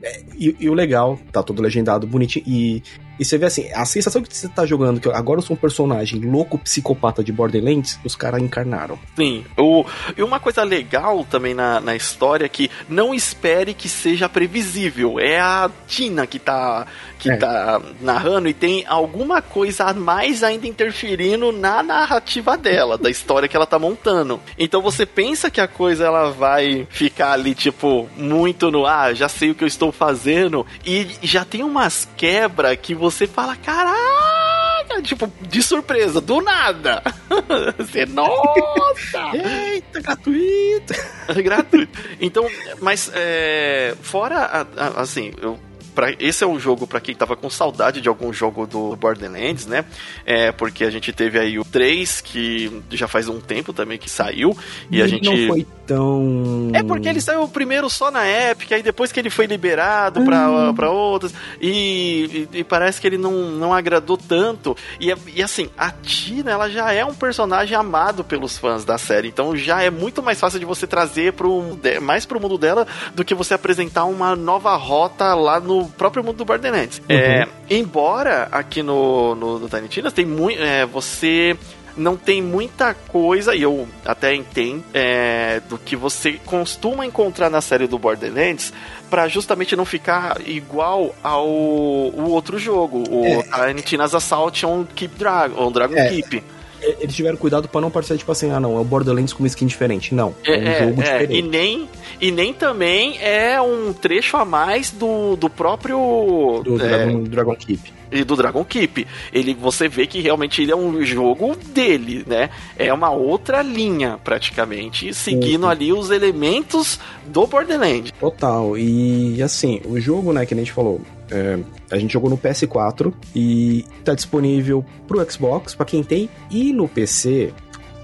É, 0.00 0.22
e, 0.38 0.56
e, 0.60 0.70
o 0.70 0.74
legal, 0.74 1.18
tá 1.32 1.42
todo 1.42 1.60
legendado, 1.60 2.06
bonitinho. 2.06 2.44
E 2.46 2.82
E 3.18 3.24
você 3.24 3.38
vê 3.38 3.46
assim, 3.46 3.70
a 3.72 3.84
sensação 3.84 4.22
que 4.22 4.36
você 4.36 4.48
tá 4.48 4.64
jogando, 4.66 5.00
que 5.00 5.08
agora 5.08 5.38
eu 5.38 5.42
sou 5.42 5.54
um 5.54 5.58
personagem 5.58 6.20
louco 6.20 6.58
psicopata 6.58 7.22
de 7.22 7.32
Borderlands, 7.32 7.98
os 8.04 8.16
caras 8.16 8.40
encarnaram. 8.40 8.98
Sim. 9.16 9.44
O, 9.56 9.84
e 10.16 10.22
uma 10.22 10.40
coisa 10.40 10.62
legal 10.62 11.24
também 11.24 11.54
na, 11.54 11.80
na 11.80 11.94
história 11.94 12.46
é 12.46 12.48
que 12.48 12.70
não 12.88 13.14
espere 13.14 13.74
que 13.74 13.88
seja 13.88 14.28
previsível. 14.28 15.18
É 15.20 15.40
a 15.40 15.70
Tina 15.86 16.26
que 16.26 16.38
tá, 16.38 16.86
que 17.18 17.30
é. 17.30 17.36
tá 17.36 17.80
narrando 18.00 18.48
e 18.48 18.54
tem 18.54 18.84
alguma 18.86 19.40
coisa 19.40 19.84
a 19.84 19.94
mais 19.94 20.42
ainda 20.42 20.66
interferindo 20.66 21.52
na 21.52 21.82
narrativa 21.82 22.56
dela, 22.56 22.98
da 22.98 23.10
história 23.10 23.48
que 23.48 23.56
ela 23.56 23.66
tá 23.66 23.78
montando. 23.78 24.40
Então 24.58 24.82
você 24.82 25.06
pensa 25.06 25.50
que 25.50 25.60
a 25.60 25.68
coisa 25.68 26.04
ela 26.04 26.30
vai 26.30 26.86
ficar 26.90 27.32
ali, 27.32 27.54
tipo, 27.54 28.08
muito 28.16 28.70
no 28.70 28.86
ah, 28.86 29.12
já 29.12 29.28
sei 29.28 29.50
o 29.50 29.54
que 29.54 29.64
eu 29.64 29.68
estou 29.68 29.92
fazendo, 29.92 30.66
e 30.84 31.06
já 31.22 31.44
tem 31.44 31.62
umas 31.62 32.08
quebras 32.16 32.76
que 32.80 32.94
você 33.02 33.26
fala, 33.26 33.56
caraca, 33.56 35.02
tipo, 35.02 35.30
de 35.40 35.60
surpresa, 35.60 36.20
do 36.20 36.40
nada. 36.40 37.02
Você, 37.76 38.06
nossa! 38.06 39.32
Eita, 39.34 40.00
gratuito! 40.00 40.94
gratuito. 41.42 41.98
Então, 42.20 42.46
mas 42.80 43.10
é, 43.12 43.96
fora, 44.00 44.68
assim, 44.96 45.32
eu 45.42 45.58
pra, 45.94 46.12
esse 46.18 46.44
é 46.44 46.46
um 46.46 46.58
jogo 46.58 46.86
para 46.86 47.00
quem 47.00 47.14
tava 47.14 47.36
com 47.36 47.48
saudade 47.48 48.00
de 48.00 48.08
algum 48.08 48.32
jogo 48.32 48.66
do 48.66 48.96
Borderlands, 48.96 49.66
né? 49.66 49.84
É, 50.24 50.52
porque 50.52 50.84
a 50.84 50.90
gente 50.90 51.12
teve 51.12 51.38
aí 51.38 51.58
o 51.58 51.64
3, 51.64 52.20
que 52.20 52.82
já 52.90 53.06
faz 53.08 53.28
um 53.28 53.40
tempo 53.40 53.72
também 53.72 53.98
que 53.98 54.10
saiu, 54.10 54.56
e, 54.90 54.98
e 54.98 55.02
a 55.02 55.06
gente. 55.06 55.28
Não 55.28 55.48
foi 55.48 55.66
tão. 55.86 56.70
É 56.72 56.82
porque 56.82 57.08
ele 57.08 57.20
saiu 57.20 57.46
primeiro 57.48 57.88
só 57.90 58.10
na 58.10 58.26
Epic, 58.28 58.72
aí 58.72 58.82
depois 58.82 59.12
que 59.12 59.20
ele 59.20 59.30
foi 59.30 59.46
liberado 59.46 60.20
hum. 60.20 60.24
pra, 60.24 60.72
pra 60.72 60.90
outras, 60.90 61.32
e, 61.60 62.48
e, 62.52 62.58
e, 62.58 62.64
parece 62.64 63.00
que 63.00 63.06
ele 63.06 63.18
não, 63.18 63.32
não 63.32 63.74
agradou 63.74 64.16
tanto. 64.16 64.76
E, 65.00 65.14
e 65.34 65.42
assim, 65.42 65.70
a 65.76 65.90
Tina, 65.90 66.50
ela 66.50 66.68
já 66.68 66.92
é 66.92 67.04
um 67.04 67.14
personagem 67.14 67.76
amado 67.76 68.24
pelos 68.24 68.56
fãs 68.58 68.84
da 68.84 68.98
série, 68.98 69.28
então 69.28 69.56
já 69.56 69.82
é 69.82 69.90
muito 69.90 70.22
mais 70.22 70.40
fácil 70.40 70.58
de 70.58 70.64
você 70.64 70.86
trazer 70.86 71.32
pro, 71.32 71.78
mais 72.00 72.24
pro 72.24 72.40
mundo 72.40 72.56
dela 72.56 72.86
do 73.14 73.24
que 73.24 73.34
você 73.34 73.54
apresentar 73.54 74.04
uma 74.04 74.34
nova 74.34 74.74
rota 74.76 75.34
lá 75.34 75.60
no 75.60 75.81
próprio 75.86 76.22
mundo 76.22 76.36
do 76.36 76.44
Borderlands. 76.44 76.98
Uhum. 76.98 77.16
É, 77.16 77.46
embora 77.70 78.48
aqui 78.50 78.82
no, 78.82 79.34
no, 79.34 79.58
no 79.58 79.68
Tiny 79.68 79.88
Tinas 79.88 80.12
tem 80.12 80.26
muito. 80.26 80.60
É, 80.60 80.86
você 80.86 81.56
não 81.96 82.16
tem 82.16 82.40
muita 82.40 82.94
coisa, 82.94 83.54
e 83.54 83.62
eu 83.62 83.86
até 84.04 84.34
entendo, 84.34 84.82
é, 84.94 85.60
do 85.68 85.78
que 85.78 85.94
você 85.94 86.40
costuma 86.44 87.04
encontrar 87.04 87.50
na 87.50 87.60
série 87.60 87.86
do 87.86 87.98
Borderlands, 87.98 88.72
para 89.10 89.28
justamente 89.28 89.76
não 89.76 89.84
ficar 89.84 90.38
igual 90.46 91.14
ao 91.22 91.46
o 91.46 92.30
outro 92.30 92.58
jogo, 92.58 93.04
o 93.10 93.24
é. 93.24 93.42
Tiny 93.42 93.82
Tina's 93.82 94.14
Assault 94.14 94.64
on 94.64 94.86
Keep 94.94 95.18
Dragon, 95.18 95.62
on 95.62 95.70
Dragon 95.70 95.96
é. 95.96 96.08
Keep 96.08 96.42
eles 96.82 97.14
tiveram 97.14 97.36
cuidado 97.36 97.68
para 97.68 97.80
não 97.80 97.90
parecer 97.90 98.18
tipo 98.18 98.30
assim, 98.32 98.50
ah 98.50 98.60
não, 98.60 98.76
é 98.76 98.80
o 98.80 98.84
Borderlands 98.84 99.32
com 99.32 99.42
uma 99.42 99.46
skin 99.46 99.66
diferente. 99.66 100.14
Não, 100.14 100.34
é, 100.44 100.52
é 100.52 100.84
um 100.84 100.88
jogo 100.88 101.00
é, 101.00 101.04
diferente. 101.04 101.34
E 101.38 101.42
nem, 101.42 101.88
e 102.20 102.30
nem 102.30 102.52
também 102.52 103.18
é 103.20 103.60
um 103.60 103.92
trecho 103.92 104.36
a 104.36 104.44
mais 104.44 104.90
do, 104.90 105.36
do 105.36 105.48
próprio... 105.48 106.62
Do, 106.64 106.78
Dragon, 106.78 107.22
Dragon 107.24 107.56
Keep 107.56 108.01
e 108.12 108.24
do 108.24 108.36
Dragon 108.36 108.64
Keep. 108.64 109.06
Ele, 109.32 109.54
você 109.54 109.88
vê 109.88 110.06
que 110.06 110.20
realmente 110.20 110.62
ele 110.62 110.72
é 110.72 110.76
um 110.76 111.02
jogo 111.02 111.56
dele, 111.56 112.24
né? 112.26 112.50
É 112.76 112.92
uma 112.92 113.10
outra 113.10 113.62
linha, 113.62 114.18
praticamente, 114.22 115.12
seguindo 115.14 115.66
ali 115.66 115.92
os 115.92 116.10
elementos 116.10 117.00
do 117.26 117.46
Borderlands. 117.46 118.12
Total. 118.20 118.76
E 118.76 119.42
assim, 119.42 119.80
o 119.84 119.98
jogo, 119.98 120.32
né, 120.32 120.44
que 120.46 120.54
a 120.54 120.56
gente 120.56 120.72
falou, 120.72 121.00
é, 121.30 121.58
a 121.90 121.98
gente 121.98 122.12
jogou 122.12 122.28
no 122.28 122.36
PS4 122.36 123.12
e 123.34 123.84
tá 124.04 124.14
disponível 124.14 124.84
pro 125.08 125.30
Xbox, 125.30 125.74
para 125.74 125.86
quem 125.86 126.02
tem, 126.02 126.28
e 126.50 126.72
no 126.72 126.86
PC, 126.88 127.52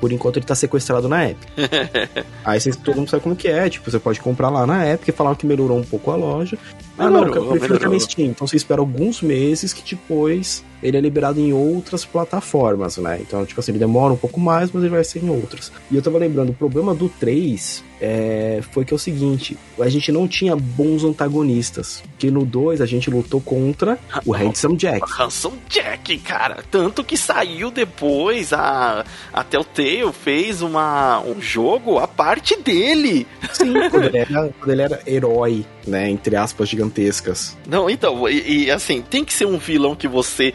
por 0.01 0.13
enquanto 0.13 0.37
ele 0.39 0.47
tá 0.47 0.55
sequestrado 0.55 1.09
na 1.09 1.31
Epic. 1.31 1.49
Aí 2.45 2.61
vocês, 2.61 2.77
todo 2.77 2.97
mundo 2.97 3.11
sabe 3.11 3.23
como 3.23 3.37
que 3.37 3.49
é, 3.49 3.69
tipo, 3.69 3.91
você 3.91 3.99
pode 3.99 4.21
comprar 4.21 4.49
lá 4.49 4.67
na 4.67 4.87
Epic 4.89 5.09
e 5.09 5.13
falar 5.13 5.35
que 5.37 5.47
melhorou 5.47 5.79
um 5.79 5.85
pouco 5.85 6.11
a 6.11 6.17
loja. 6.17 6.59
Ah, 6.97 7.09
não, 7.09 7.27
eu 7.27 7.47
prefiro 7.47 7.79
que 7.79 7.85
é 7.85 7.89
na 7.89 8.01
Steam. 8.01 8.29
Então 8.29 8.47
você 8.47 8.57
espera 8.57 8.81
alguns 8.81 9.23
meses 9.23 9.73
que 9.73 9.95
depois 9.95 10.65
ele 10.83 10.97
é 10.97 11.01
liberado 11.01 11.41
em 11.41 11.53
outras 11.53 12.05
plataformas, 12.05 12.97
né? 12.99 13.19
Então, 13.21 13.45
tipo 13.45 13.61
assim, 13.61 13.73
ele 13.73 13.79
demora 13.79 14.13
um 14.13 14.17
pouco 14.17 14.41
mais, 14.41 14.71
mas 14.73 14.83
ele 14.83 14.95
vai 14.95 15.05
ser 15.05 15.23
em 15.23 15.31
outras. 15.31 15.73
E 15.91 15.97
eu 15.97 16.03
tava 16.03 16.19
lembrando, 16.19 16.51
o 16.51 16.55
problema 16.55 16.95
do 16.95 17.09
3 17.09 17.85
é, 18.01 18.61
foi 18.71 18.85
que 18.85 18.95
é 18.95 18.97
o 18.97 18.99
seguinte: 18.99 19.57
a 19.79 19.89
gente 19.89 20.13
não 20.13 20.29
tinha 20.29 20.55
bons 20.55 21.05
antagonistas. 21.05 22.03
Que 22.19 22.31
no 22.31 22.45
2 22.45 22.81
a 22.81 22.87
gente 22.87 23.11
lutou 23.11 23.41
contra 23.41 23.99
o 24.25 24.35
Handsome 24.35 24.77
Jack. 24.77 25.01
Handsome 25.19 25.59
Jack, 25.69 26.19
cara. 26.19 26.63
Tanto 26.71 27.05
que 27.05 27.17
saiu 27.17 27.71
depois, 27.71 28.53
a, 28.53 29.05
a 29.33 29.45
Telltale 29.45 30.13
fez 30.13 30.63
uma, 30.63 31.21
um 31.21 31.41
jogo 31.41 31.99
a 31.99 32.09
parte 32.09 32.57
dele. 32.61 33.27
Sim, 33.53 33.73
quando 33.91 34.05
ele 34.05 34.19
era, 34.19 34.55
quando 34.59 34.71
ele 34.71 34.83
era 34.83 35.01
herói, 35.07 35.65
né? 35.87 36.11
Entre 36.11 36.37
aspas 36.37 36.69
gigantescas. 36.69 37.57
Não, 37.67 37.89
então, 37.89 38.29
e, 38.29 38.65
e 38.65 38.71
assim, 38.71 39.03
tem 39.03 39.25
que 39.25 39.33
ser 39.33 39.47
um 39.47 39.59
vilão 39.59 39.95
que 39.95 40.09
você 40.09 40.55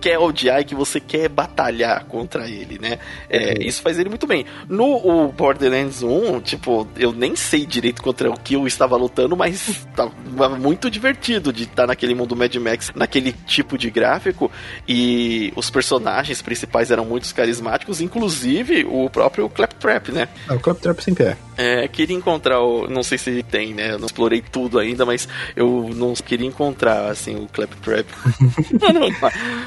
quer 0.00 0.18
odiar 0.18 0.60
e 0.60 0.64
que 0.64 0.74
você 0.74 0.98
quer 0.98 1.28
batalhar 1.28 2.04
contra 2.06 2.48
ele, 2.48 2.78
né? 2.78 2.98
É, 3.28 3.50
uhum. 3.50 3.54
Isso 3.60 3.82
faz 3.82 3.98
ele 3.98 4.08
muito 4.08 4.26
bem. 4.26 4.46
No 4.68 5.28
Borderlands 5.28 6.02
1, 6.02 6.40
tipo, 6.40 6.88
eu 6.96 7.12
nem 7.12 7.36
sei 7.36 7.66
direito 7.66 8.02
contra 8.02 8.30
o 8.30 8.38
que 8.38 8.54
eu 8.54 8.66
estava 8.66 8.96
lutando, 8.96 9.36
mas 9.36 9.86
tava 9.94 10.48
muito 10.56 10.90
divertido 10.90 11.52
de 11.52 11.64
estar 11.64 11.86
naquele 11.86 12.14
mundo 12.14 12.34
Mad 12.34 12.54
Max, 12.56 12.90
naquele 12.94 13.32
tipo 13.32 13.76
de 13.76 13.90
gráfico, 13.90 14.50
e 14.88 15.52
os 15.56 15.70
personagens 15.70 16.40
principais 16.42 16.90
eram 16.90 17.04
muito 17.04 17.32
carismáticos, 17.34 18.00
inclusive 18.00 18.84
o 18.88 19.08
próprio 19.10 19.48
Claptrap, 19.48 20.08
né? 20.08 20.28
Ah, 20.48 20.54
o 20.54 20.60
Claptrap 20.60 21.00
sempre 21.00 21.24
é. 21.24 21.36
É, 21.56 21.88
queria 21.88 22.16
encontrar 22.16 22.60
o. 22.60 22.88
Não 22.88 23.02
sei 23.02 23.18
se 23.18 23.42
tem, 23.42 23.74
né? 23.74 23.92
Eu 23.92 23.98
não 23.98 24.06
explorei 24.06 24.40
tudo 24.40 24.78
ainda, 24.78 25.04
mas 25.04 25.28
eu 25.54 25.90
não 25.94 26.14
queria 26.14 26.46
encontrar, 26.46 27.10
assim, 27.10 27.36
o 27.36 27.46
Claptrap. 27.46 28.06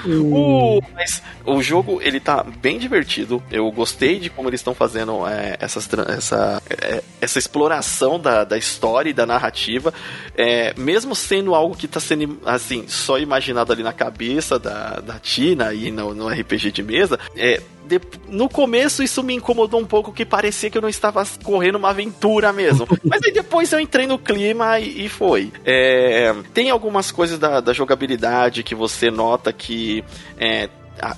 o, 0.24 0.82
mas 0.94 1.22
o 1.46 1.62
jogo, 1.62 2.02
ele 2.02 2.20
tá 2.20 2.44
bem 2.44 2.78
divertido. 2.78 3.44
Eu 3.52 3.72
gostei 3.72 4.20
de 4.20 4.30
como 4.30 4.50
eles 4.50 4.60
estão 4.60 4.74
fazendo 4.74 5.28
é, 5.28 5.58
essas, 5.60 5.90
essa, 6.10 6.62
é, 6.70 7.04
essa 7.20 7.40
exploração 7.40 8.20
da, 8.20 8.44
da 8.44 8.58
história 8.58 9.10
e 9.10 9.14
da 9.14 9.26
narrativa. 9.26 9.94
É, 10.38 10.74
mesmo 10.78 11.16
sendo 11.16 11.56
algo 11.56 11.76
que 11.76 11.88
tá 11.88 12.00
sendo, 12.00 12.40
assim, 12.46 12.86
só 12.88 13.20
imaginado 13.20 13.72
ali 13.72 13.84
na 13.84 13.94
cabeça 13.94 14.58
da, 14.58 15.00
da 15.00 15.20
Tina 15.20 15.74
e 15.74 15.92
no, 15.92 16.14
no 16.14 16.28
RPG 16.28 16.72
de 16.72 16.84
mesa, 16.84 17.20
é, 17.36 17.62
no 18.28 18.50
começo 18.50 19.04
isso 19.04 19.24
me 19.24 19.34
incomodou 19.34 19.80
um 19.80 19.86
pouco, 19.86 20.12
que 20.12 20.26
parecia 20.26 20.70
que 20.70 20.78
eu 20.78 20.82
não 20.82 20.90
estava 20.90 21.26
correndo 21.44 21.76
uma 21.76 21.90
aventura 21.90 22.52
mesmo. 22.54 22.88
Mas 23.04 23.22
aí 23.24 23.32
depois 23.32 23.72
eu 23.72 23.80
entrei 23.80 24.08
no 24.08 24.18
clima 24.18 24.80
e, 24.80 25.06
e 25.06 25.10
foi. 25.10 25.52
É, 25.66 26.34
tem 26.54 26.70
algumas 26.70 27.12
coisas 27.12 27.38
da, 27.38 27.60
da, 27.60 27.74
jogabilidade 27.74 28.64
que 28.64 28.76
você 28.76 29.12
nota 29.12 29.52
que. 29.52 30.04
É, 30.38 30.70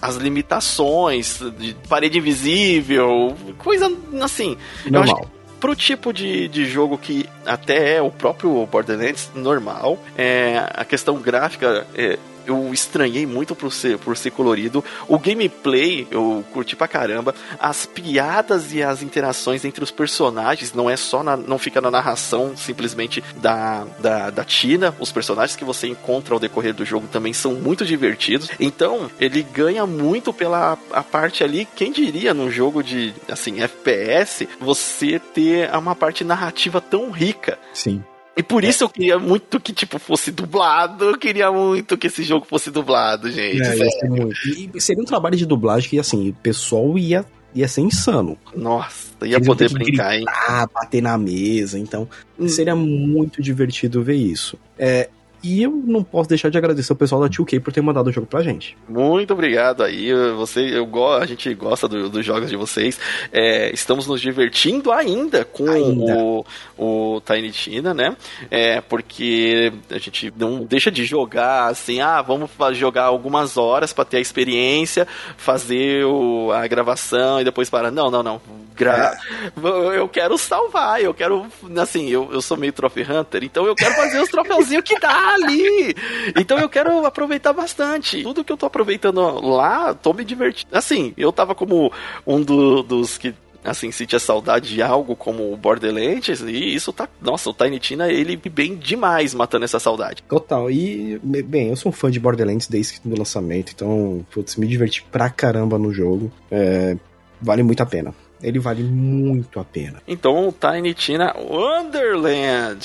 as 0.01 0.15
limitações 0.15 1.39
de 1.59 1.75
parede 1.87 2.17
invisível, 2.17 3.35
coisa 3.57 3.91
assim. 4.21 4.57
Normal. 4.85 4.93
Eu 4.93 5.01
acho 5.01 5.15
que 5.15 5.35
pro 5.59 5.75
tipo 5.75 6.13
de, 6.13 6.47
de 6.47 6.65
jogo 6.65 6.97
que 6.97 7.27
até 7.45 7.95
é 7.95 8.01
o 8.01 8.11
próprio 8.11 8.65
Borderlands 8.65 9.31
normal, 9.33 9.99
é, 10.17 10.63
a 10.73 10.85
questão 10.85 11.17
gráfica 11.17 11.87
é, 11.95 12.17
eu 12.45 12.73
estranhei 12.73 13.25
muito 13.25 13.55
por 13.55 13.71
ser, 13.71 13.97
por 13.97 14.15
ser 14.17 14.31
colorido. 14.31 14.83
O 15.07 15.17
gameplay 15.17 16.07
eu 16.11 16.43
curti 16.51 16.75
pra 16.75 16.87
caramba. 16.87 17.33
As 17.59 17.85
piadas 17.85 18.73
e 18.73 18.83
as 18.83 19.01
interações 19.01 19.65
entre 19.65 19.83
os 19.83 19.91
personagens 19.91 20.73
não 20.73 20.89
é 20.89 20.97
só 20.97 21.23
na, 21.23 21.35
não 21.35 21.57
fica 21.57 21.81
na 21.81 21.91
narração 21.91 22.55
simplesmente 22.55 23.23
da, 23.37 23.85
da, 23.99 24.29
da 24.29 24.43
Tina. 24.43 24.95
Os 24.99 25.11
personagens 25.11 25.55
que 25.55 25.65
você 25.65 25.87
encontra 25.87 26.33
ao 26.33 26.39
decorrer 26.39 26.73
do 26.73 26.85
jogo 26.85 27.07
também 27.07 27.33
são 27.33 27.53
muito 27.53 27.85
divertidos. 27.85 28.49
Então, 28.59 29.09
ele 29.19 29.43
ganha 29.43 29.85
muito 29.85 30.33
pela 30.33 30.77
a 30.91 31.03
parte 31.03 31.43
ali, 31.43 31.67
quem 31.75 31.91
diria 31.91 32.33
num 32.33 32.49
jogo 32.49 32.83
de 32.83 33.13
assim, 33.29 33.61
FPS, 33.61 34.47
você 34.59 35.19
ter 35.19 35.73
uma 35.75 35.95
parte 35.95 36.23
narrativa 36.23 36.81
tão 36.81 37.11
rica. 37.11 37.57
Sim. 37.73 38.03
E 38.37 38.43
por 38.43 38.63
isso 38.63 38.83
eu 38.83 38.89
queria 38.89 39.17
muito 39.17 39.59
que, 39.59 39.71
tipo, 39.71 39.97
fosse 39.97 40.29
dublado. 40.29 41.05
Eu 41.05 41.17
queria 41.17 41.51
muito 41.51 41.97
que 41.97 42.07
esse 42.07 42.23
jogo 42.23 42.45
fosse 42.45 42.69
dublado, 42.69 43.31
gente. 43.31 43.61
É. 43.61 44.67
E 44.73 44.81
seria 44.81 45.01
um 45.01 45.05
trabalho 45.05 45.37
de 45.37 45.45
dublagem 45.45 45.89
que, 45.89 45.99
assim, 45.99 46.29
o 46.29 46.33
pessoal 46.33 46.97
ia, 46.97 47.25
ia 47.53 47.67
ser 47.67 47.81
insano. 47.81 48.37
Nossa, 48.53 49.13
ia 49.23 49.37
Eles 49.37 49.47
poder 49.47 49.71
brincar, 49.71 50.17
gritar, 50.17 50.17
hein? 50.17 50.67
bater 50.73 51.01
na 51.01 51.17
mesa. 51.17 51.79
Então, 51.79 52.09
hum. 52.37 52.49
seria 52.49 52.75
muito 52.75 53.41
divertido 53.41 54.03
ver 54.03 54.15
isso. 54.15 54.57
É, 54.77 55.09
E 55.45 55.61
eu 55.61 55.69
não 55.69 56.03
posso 56.03 56.27
deixar 56.27 56.49
de 56.49 56.57
agradecer 56.57 56.91
o 56.91 56.95
pessoal 56.95 57.21
da 57.21 57.29
2K 57.29 57.61
por 57.61 57.71
ter 57.71 57.79
mandado 57.79 58.07
o 58.07 58.11
jogo 58.11 58.25
pra 58.25 58.41
gente. 58.41 58.75
Muito 58.89 59.31
obrigado 59.31 59.83
aí. 59.83 60.11
Você, 60.37 60.61
eu, 60.61 60.89
a 61.13 61.23
gente 61.27 61.53
gosta 61.53 61.87
do, 61.87 62.09
dos 62.09 62.25
jogos 62.25 62.49
de 62.49 62.55
vocês. 62.55 62.99
É, 63.31 63.71
estamos 63.71 64.07
nos 64.07 64.19
divertindo 64.19 64.91
ainda 64.91 65.45
com 65.45 65.69
ainda. 65.69 66.17
O, 66.17 66.45
o 66.79 67.21
Tiny 67.21 67.51
Tina, 67.51 67.93
né? 67.93 68.17
É, 68.49 68.81
porque 68.81 69.71
a 69.91 69.99
gente 69.99 70.33
não 70.35 70.65
deixa 70.65 70.89
de 70.89 71.05
jogar 71.05 71.67
assim, 71.67 72.01
ah, 72.01 72.23
vamos 72.23 72.49
jogar 72.73 73.03
algumas 73.03 73.55
horas 73.55 73.93
para 73.93 74.03
ter 74.03 74.17
a 74.17 74.21
experiência, 74.21 75.07
fazer 75.37 76.05
o, 76.05 76.51
a 76.53 76.65
gravação 76.65 77.39
e 77.39 77.43
depois 77.43 77.69
para. 77.69 77.91
Não, 77.91 78.09
não, 78.09 78.23
não. 78.23 78.41
Gra... 78.75 79.15
É. 79.63 79.99
Eu 79.99 80.09
quero 80.09 80.39
salvar, 80.39 80.99
eu 81.03 81.13
quero. 81.13 81.45
Assim, 81.77 82.09
eu, 82.09 82.29
eu 82.31 82.41
sou 82.41 82.57
meio 82.57 82.73
Trophy 82.73 83.03
Hunter, 83.03 83.43
então 83.43 83.67
eu 83.67 83.75
quero 83.75 83.93
fazer 83.93 84.19
os 84.19 84.29
troféuzinhos 84.29 84.83
que 84.83 84.99
dá 84.99 85.34
ali. 85.35 85.95
Então 86.35 86.57
eu 86.57 86.69
quero 86.69 87.05
aproveitar 87.05 87.53
bastante. 87.53 88.23
Tudo 88.23 88.43
que 88.43 88.51
eu 88.51 88.57
tô 88.57 88.65
aproveitando 88.65 89.21
lá, 89.41 89.93
tô 89.93 90.13
me 90.13 90.23
divertindo. 90.23 90.75
Assim, 90.75 91.13
eu 91.17 91.31
tava 91.31 91.53
como 91.53 91.91
um 92.25 92.41
do, 92.41 92.83
dos 92.83 93.17
que 93.17 93.33
assim, 93.65 93.91
sentia 93.91 94.19
saudade 94.19 94.69
de 94.69 94.81
algo 94.81 95.15
como 95.15 95.51
o 95.51 95.57
Borderlands, 95.57 96.41
e 96.41 96.75
isso 96.75 96.93
tá. 96.93 97.09
Nossa, 97.21 97.49
o 97.49 97.53
Tiny 97.53 97.79
Tina, 97.79 98.11
ele 98.11 98.37
bem 98.37 98.75
demais 98.75 99.33
matando 99.33 99.65
essa 99.65 99.79
saudade. 99.79 100.23
Total. 100.29 100.69
E, 100.69 101.19
bem, 101.23 101.69
eu 101.69 101.75
sou 101.75 101.89
um 101.89 101.93
fã 101.93 102.11
de 102.11 102.19
Borderlands 102.19 102.67
desde 102.67 103.01
o 103.03 103.17
lançamento, 103.17 103.71
então, 103.73 104.25
putz, 104.31 104.55
me 104.55 104.67
diverti 104.67 105.03
pra 105.11 105.29
caramba 105.29 105.77
no 105.77 105.91
jogo. 105.91 106.31
É, 106.51 106.95
vale 107.41 107.63
muito 107.63 107.81
a 107.81 107.85
pena. 107.85 108.13
Ele 108.45 108.59
vale 108.59 108.83
muito 108.83 109.59
a 109.59 109.63
pena. 109.63 109.99
Então, 110.07 110.53
Tiny 110.53 110.93
Tina 110.93 111.35
Wonderland. 111.35 112.79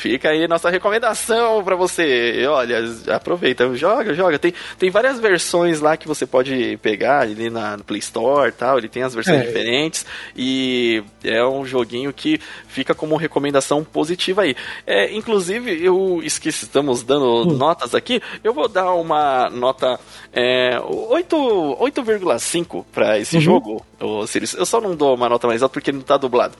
Fica 0.00 0.30
aí 0.30 0.48
nossa 0.48 0.68
recomendação 0.68 1.62
para 1.62 1.76
você. 1.76 2.44
Olha, 2.48 2.82
aproveita, 3.14 3.72
joga, 3.76 4.12
joga. 4.14 4.36
Tem, 4.36 4.52
tem 4.80 4.90
várias 4.90 5.20
versões 5.20 5.80
lá 5.80 5.96
que 5.96 6.08
você 6.08 6.26
pode 6.26 6.76
pegar 6.82 7.20
ali 7.20 7.48
na 7.48 7.78
Play 7.78 8.00
Store 8.00 8.50
tal. 8.50 8.78
Ele 8.78 8.88
tem 8.88 9.04
as 9.04 9.14
versões 9.14 9.42
é. 9.42 9.46
diferentes. 9.46 10.04
E 10.36 11.04
é 11.22 11.46
um 11.46 11.64
joguinho 11.64 12.12
que 12.12 12.40
fica 12.66 12.92
como 12.92 13.14
recomendação 13.14 13.84
positiva 13.84 14.42
aí. 14.42 14.56
É, 14.84 15.14
inclusive, 15.14 15.84
eu 15.84 16.20
esqueci, 16.24 16.64
estamos 16.64 17.04
dando 17.04 17.48
hum. 17.48 17.56
notas 17.56 17.94
aqui. 17.94 18.20
Eu 18.42 18.52
vou 18.52 18.66
dar 18.66 18.92
uma 18.94 19.48
nota 19.50 20.00
é, 20.32 20.80
8,5 20.80 22.84
para 22.92 23.20
esse 23.20 23.36
uhum. 23.36 23.40
jogo, 23.40 23.86
Sirius. 24.26 24.54
Eu 24.54 24.66
só 24.66 24.79
não 24.80 24.94
dou 24.94 25.14
uma 25.14 25.28
nota 25.28 25.46
mais 25.46 25.62
alta 25.62 25.72
porque 25.72 25.90
ele 25.90 25.98
não 25.98 26.04
tá 26.04 26.16
dublado. 26.16 26.56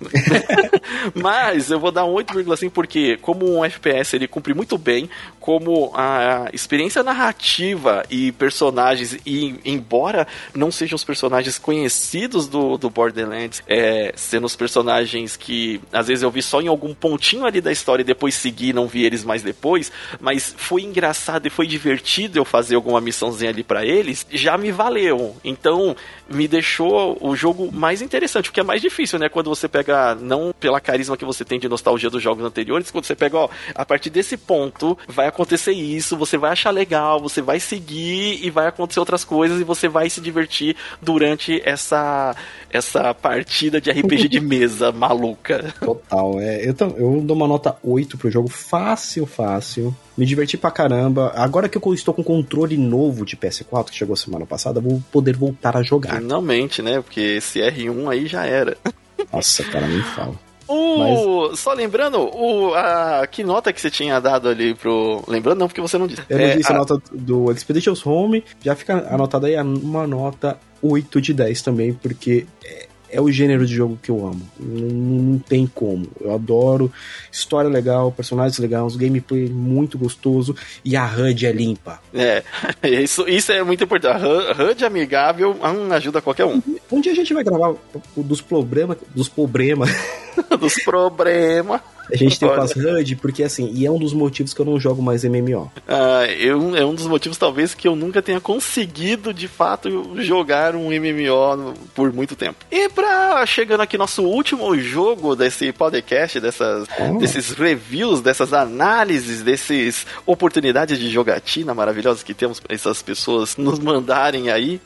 Mas 1.15 1.71
eu 1.71 1.79
vou 1.79 1.91
dar 1.91 2.05
um 2.05 2.15
8,5 2.15 2.71
porque, 2.71 3.17
como 3.19 3.59
um 3.59 3.65
FPS, 3.65 4.17
ele 4.17 4.27
cumpre 4.27 4.55
muito 4.55 4.77
bem, 4.77 5.09
como 5.39 5.91
a 5.95 6.49
experiência 6.53 7.03
narrativa 7.03 8.05
e 8.11 8.33
personagens, 8.33 9.19
e 9.25 9.59
embora 9.65 10.27
não 10.55 10.71
sejam 10.71 10.97
os 10.97 11.05
personagens 11.05 11.59
conhecidos 11.59 12.47
do, 12.47 12.77
do 12.77 12.91
Borderlands, 12.91 13.63
é, 13.67 14.13
sendo 14.17 14.47
os 14.47 14.57
personagens 14.57 15.37
que 15.37 15.81
às 15.93 16.09
vezes 16.09 16.23
eu 16.23 16.31
vi 16.31 16.43
só 16.43 16.61
em 16.61 16.69
algum 16.69 16.95
pontinho 16.95 17.45
ali 17.45 17.61
da 17.61 17.73
história 17.73 18.03
e 18.03 18.05
depois 18.05 18.35
segui 18.35 18.73
não 18.73 18.87
vi 18.87 19.05
eles 19.05 19.25
mais 19.25 19.43
depois, 19.43 19.91
mas 20.21 20.55
foi 20.57 20.83
engraçado 20.83 21.47
e 21.47 21.51
foi 21.51 21.67
divertido 21.67 22.39
eu 22.39 22.45
fazer 22.45 22.75
alguma 22.75 23.01
missãozinha 23.01 23.51
ali 23.51 23.63
para 23.63 23.85
eles, 23.85 24.27
já 24.31 24.57
me 24.57 24.71
valeu. 24.71 25.37
Então, 25.45 25.97
me 26.29 26.47
deixou 26.47 27.19
o 27.21 27.35
jogo 27.35 27.71
mais 27.73 28.00
interessante, 28.01 28.51
o 28.51 28.53
que 28.53 28.61
é 28.61 28.63
mais 28.63 28.81
difícil, 28.81 29.19
né? 29.19 29.29
Quando 29.29 29.49
você 29.49 29.69
pega, 29.69 30.15
não 30.15 30.53
pela 30.59 30.81
carisma 30.81 31.17
que 31.17 31.25
você 31.25 31.45
tem 31.45 31.59
de 31.59 31.69
nostalgia 31.69 32.11
dos 32.11 32.23
jogos 32.23 32.45
anteriores, 32.45 32.91
quando 32.91 33.05
você 33.05 33.15
pega, 33.15 33.37
ó, 33.37 33.49
a 33.75 33.85
partir 33.85 34.11
desse 34.11 34.37
ponto 34.37 34.99
vai 35.09 35.27
acontecer 35.27 35.73
isso, 35.73 36.17
você 36.17 36.37
vai 36.37 36.53
achar 36.53 36.71
legal, 36.71 37.21
você 37.21 37.41
vai 37.43 37.61
seguir 37.61 38.45
e 38.45 38.51
vai 38.51 38.67
acontecer 38.67 39.01
outras 39.01 39.25
coisas 39.25 39.61
e 39.61 39.65
você 39.65 39.89
vai 39.89 40.11
se 40.11 40.21
divertir 40.21 40.77
durante 41.01 41.61
essa 41.65 42.35
essa 42.73 43.13
partida 43.13 43.81
de 43.81 43.91
RPG 43.91 44.29
de 44.29 44.41
mesa 44.41 44.91
maluca. 44.93 45.75
Total, 45.81 46.41
é. 46.41 46.65
Eu, 46.65 46.75
eu 46.97 47.21
dou 47.23 47.37
uma 47.37 47.49
nota 47.49 47.77
8 47.83 48.17
pro 48.17 48.31
jogo, 48.31 48.49
fácil, 48.49 49.27
fácil. 49.27 49.95
Me 50.17 50.27
diverti 50.27 50.57
pra 50.57 50.71
caramba. 50.71 51.33
Agora 51.35 51.69
que 51.69 51.79
eu 51.79 51.95
estou 51.95 52.15
com 52.15 52.23
controle 52.23 52.77
novo 52.77 53.25
de 53.25 53.37
PS4, 53.37 53.91
que 53.91 53.97
chegou 53.97 54.17
semana 54.17 54.47
passada, 54.47 54.81
vou 54.81 55.03
poder 55.11 55.37
voltar 55.37 55.77
a 55.77 55.83
jogar. 55.83 56.17
Finalmente, 56.17 56.83
né? 56.83 57.01
Porque 57.01 57.21
esse 57.21 57.61
R1 57.61 58.11
aí 58.11 58.27
já 58.27 58.45
era. 58.45 58.77
Nossa, 59.33 59.65
cara, 59.65 59.87
nem 59.87 60.03
fala. 60.03 60.35
O... 60.71 61.49
Mas... 61.49 61.59
Só 61.59 61.73
lembrando, 61.73 62.19
o... 62.21 62.75
a... 62.75 63.27
que 63.27 63.43
nota 63.43 63.73
que 63.73 63.81
você 63.81 63.91
tinha 63.91 64.21
dado 64.21 64.49
ali 64.49 64.75
pro. 64.75 65.23
Lembrando, 65.27 65.59
não, 65.59 65.67
porque 65.67 65.81
você 65.81 65.99
não 65.99 66.07
disse. 66.07 66.23
Eu 66.29 66.39
não 66.39 66.45
é, 66.45 66.57
disse 66.57 66.71
a... 66.71 66.75
a 66.75 66.79
nota 66.79 67.03
do 67.13 67.51
Expeditions 67.51 68.07
Home, 68.07 68.45
já 68.63 68.77
fica 68.77 69.13
anotada 69.13 69.49
aí 69.49 69.61
uma 69.61 70.07
nota 70.07 70.59
8 70.83 71.21
de 71.21 71.35
10 71.35 71.63
também, 71.63 71.93
porque 71.93 72.47
é, 72.65 72.87
é 73.13 73.21
o 73.21 73.31
gênero 73.31 73.67
de 73.67 73.75
jogo 73.75 73.99
que 74.03 74.11
eu 74.11 74.27
amo. 74.27 74.41
Não, 74.59 74.89
não, 74.89 75.39
tem 75.39 75.67
como. 75.67 76.07
Eu 76.21 76.35
adoro 76.35 76.93
história 77.31 77.69
legal, 77.69 78.13
personagens 78.13 78.59
legais, 78.59 78.97
gameplay 78.97 79.49
muito 79.49 79.99
gostoso 79.99 80.55
e 80.85 80.97
a 80.97 81.05
HUD 81.07 81.47
é 81.47 81.53
limpa. 81.53 82.01
É, 82.15 82.43
isso, 82.89 83.29
isso 83.29 83.53
é 83.53 83.63
muito 83.63 83.85
importante. 83.85 84.25
A 84.25 84.71
HUD 84.71 84.85
amigável 84.85 85.57
hum, 85.63 85.93
ajuda 85.93 86.23
qualquer 86.23 86.45
um. 86.45 86.63
Um 86.91 87.01
dia 87.01 87.13
a 87.13 87.17
gente 87.17 87.35
vai 87.35 87.45
gravar 87.45 87.75
dos 88.17 88.41
problemas. 88.41 88.99
Dos 89.15 89.29
problemas. 89.29 89.91
dos 90.59 90.75
problemas. 90.85 91.81
A 92.13 92.17
gente 92.17 92.39
tem 92.39 92.49
o 92.49 92.55
Pass 92.55 92.75
HUD, 92.75 93.17
porque 93.17 93.43
assim, 93.43 93.71
e 93.73 93.87
é 93.87 93.91
um 93.91 93.99
dos 93.99 94.13
motivos 94.13 94.55
que 94.55 94.61
eu 94.61 94.65
não 94.65 94.79
jogo 94.79 95.03
mais 95.03 95.25
MMO. 95.25 95.71
Ah, 95.89 96.27
eu, 96.27 96.77
é 96.77 96.85
um 96.85 96.95
dos 96.95 97.07
motivos, 97.07 97.39
talvez, 97.39 97.75
que 97.75 97.87
eu 97.87 97.95
nunca 97.97 98.23
tenha 98.23 98.41
conseguido, 98.41 99.33
de 99.33 99.49
fato, 99.49 100.17
jogar 100.23 100.75
um 100.75 100.89
MMO 100.89 101.75
por 101.95 102.13
muito 102.13 102.35
tempo. 102.35 102.65
E 102.71 102.89
pra 102.89 103.45
chegando 103.47 103.81
aqui 103.81 103.97
nosso 103.97 104.23
último 104.23 104.77
jogo 104.79 105.35
desse 105.37 105.73
podcast, 105.73 106.41
dessas, 106.41 106.87
oh. 106.99 107.19
desses 107.19 107.51
reviews, 107.51 108.21
dessas 108.21 108.53
análises, 108.53 109.43
desses 109.43 110.07
oportunidades 110.27 110.99
de 110.99 111.11
jogatina 111.11 111.75
maravilhosas 111.75 112.23
que 112.23 112.35
temos 112.35 112.61
para 112.61 112.75
essas 112.75 113.03
pessoas 113.03 113.57
nos 113.57 113.79
mandarem 113.79 114.51
aí 114.51 114.81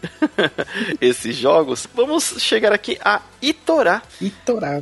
esses 1.01 1.37
jogos, 1.37 1.87
vamos 1.95 2.35
chegar 2.39 2.73
aqui 2.73 2.99
a 3.05 3.21
Itorá. 3.41 4.03
Itorá. 4.21 4.81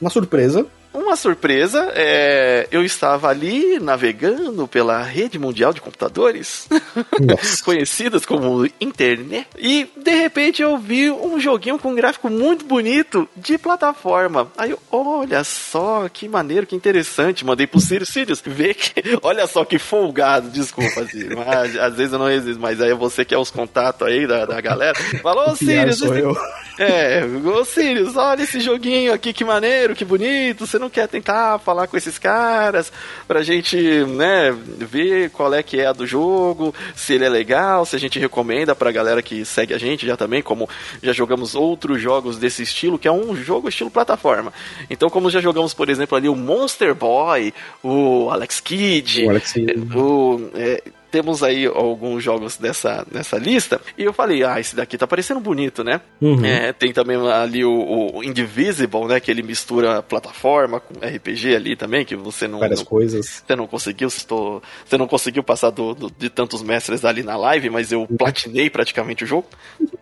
Uma 0.00 0.10
surpresa 0.10 0.66
uma 0.96 1.14
surpresa, 1.14 1.92
é, 1.94 2.66
eu 2.70 2.82
estava 2.82 3.28
ali 3.28 3.78
navegando 3.78 4.66
pela 4.66 5.02
rede 5.02 5.38
mundial 5.38 5.72
de 5.72 5.80
computadores, 5.80 6.66
conhecidas 7.64 8.24
como 8.24 8.66
internet, 8.80 9.46
e 9.58 9.86
de 9.96 10.14
repente 10.14 10.62
eu 10.62 10.78
vi 10.78 11.10
um 11.10 11.38
joguinho 11.38 11.78
com 11.78 11.90
um 11.90 11.94
gráfico 11.94 12.30
muito 12.30 12.64
bonito 12.64 13.28
de 13.36 13.58
plataforma. 13.58 14.50
Aí 14.56 14.70
eu, 14.70 14.80
olha 14.90 15.44
só, 15.44 16.08
que 16.08 16.28
maneiro, 16.28 16.66
que 16.66 16.74
interessante. 16.74 17.44
Mandei 17.44 17.66
pro 17.66 17.80
Sirius, 17.80 18.08
Sirius, 18.08 18.42
vê 18.44 18.72
que, 18.72 18.94
olha 19.22 19.46
só 19.46 19.64
que 19.64 19.78
folgado, 19.78 20.48
desculpa, 20.48 21.06
Sirius, 21.06 21.34
mas, 21.34 21.76
às 21.76 21.94
vezes 21.94 22.12
eu 22.12 22.18
não 22.18 22.26
resisto, 22.26 22.60
mas 22.60 22.80
aí 22.80 22.94
você 22.94 23.24
quer 23.24 23.36
os 23.36 23.50
contatos 23.50 24.06
aí 24.06 24.26
da, 24.26 24.46
da 24.46 24.60
galera. 24.60 24.94
Falou, 25.22 25.54
Sirius, 25.56 25.98
sou 25.98 26.16
eu. 26.16 26.34
É, 26.78 27.22
ô 27.44 27.64
Sirius, 27.64 28.16
olha 28.16 28.42
esse 28.42 28.60
joguinho 28.60 29.12
aqui, 29.12 29.32
que 29.32 29.44
maneiro, 29.44 29.94
que 29.94 30.04
bonito, 30.04 30.66
você 30.66 30.78
não 30.78 30.85
quer 30.90 31.08
tentar 31.08 31.58
falar 31.58 31.86
com 31.86 31.96
esses 31.96 32.18
caras 32.18 32.92
pra 33.26 33.42
gente, 33.42 33.76
né, 34.04 34.56
ver 34.78 35.30
qual 35.30 35.52
é 35.54 35.62
que 35.62 35.80
é 35.80 35.86
a 35.86 35.92
do 35.92 36.06
jogo, 36.06 36.74
se 36.94 37.14
ele 37.14 37.24
é 37.24 37.28
legal, 37.28 37.84
se 37.84 37.96
a 37.96 37.98
gente 37.98 38.18
recomenda 38.18 38.74
pra 38.74 38.92
galera 38.92 39.22
que 39.22 39.44
segue 39.44 39.74
a 39.74 39.78
gente 39.78 40.06
já 40.06 40.16
também, 40.16 40.42
como 40.42 40.68
já 41.02 41.12
jogamos 41.12 41.54
outros 41.54 42.00
jogos 42.00 42.38
desse 42.38 42.62
estilo, 42.62 42.98
que 42.98 43.08
é 43.08 43.12
um 43.12 43.34
jogo 43.36 43.68
estilo 43.68 43.90
plataforma. 43.90 44.52
Então, 44.88 45.08
como 45.08 45.30
já 45.30 45.40
jogamos, 45.40 45.74
por 45.74 45.88
exemplo, 45.88 46.16
ali 46.16 46.28
o 46.28 46.36
Monster 46.36 46.94
Boy, 46.94 47.52
o 47.82 48.28
Alex 48.30 48.60
Kidd, 48.60 49.26
o, 49.26 49.30
Alex 49.30 49.54
o 49.94 50.50
é, 50.54 50.82
temos 51.16 51.42
aí 51.42 51.64
alguns 51.64 52.22
jogos 52.22 52.58
dessa, 52.58 53.06
nessa 53.10 53.38
lista. 53.38 53.80
E 53.96 54.04
eu 54.04 54.12
falei, 54.12 54.44
ah, 54.44 54.60
esse 54.60 54.76
daqui 54.76 54.98
tá 54.98 55.06
parecendo 55.06 55.40
bonito, 55.40 55.82
né? 55.82 56.02
Uhum. 56.20 56.44
É, 56.44 56.74
tem 56.74 56.92
também 56.92 57.16
ali 57.30 57.64
o, 57.64 58.16
o, 58.16 58.22
Indivisible, 58.22 59.06
né? 59.06 59.18
Que 59.18 59.30
ele 59.30 59.42
mistura 59.42 60.02
plataforma 60.02 60.78
com 60.78 60.92
RPG 60.94 61.56
ali 61.56 61.74
também, 61.74 62.04
que 62.04 62.14
você 62.14 62.46
não. 62.46 62.58
Várias 62.58 62.80
não, 62.80 62.86
coisas. 62.86 63.42
Você 63.46 63.56
não 63.56 63.66
conseguiu, 63.66 64.08
estou, 64.08 64.62
você 64.84 64.98
não 64.98 65.08
conseguiu 65.08 65.42
passar 65.42 65.70
do, 65.70 65.94
do, 65.94 66.10
de 66.10 66.28
tantos 66.28 66.62
mestres 66.62 67.02
ali 67.02 67.22
na 67.22 67.34
live, 67.38 67.70
mas 67.70 67.90
eu 67.90 68.00
uhum. 68.00 68.16
platinei 68.18 68.68
praticamente 68.68 69.24
o 69.24 69.26
jogo. 69.26 69.46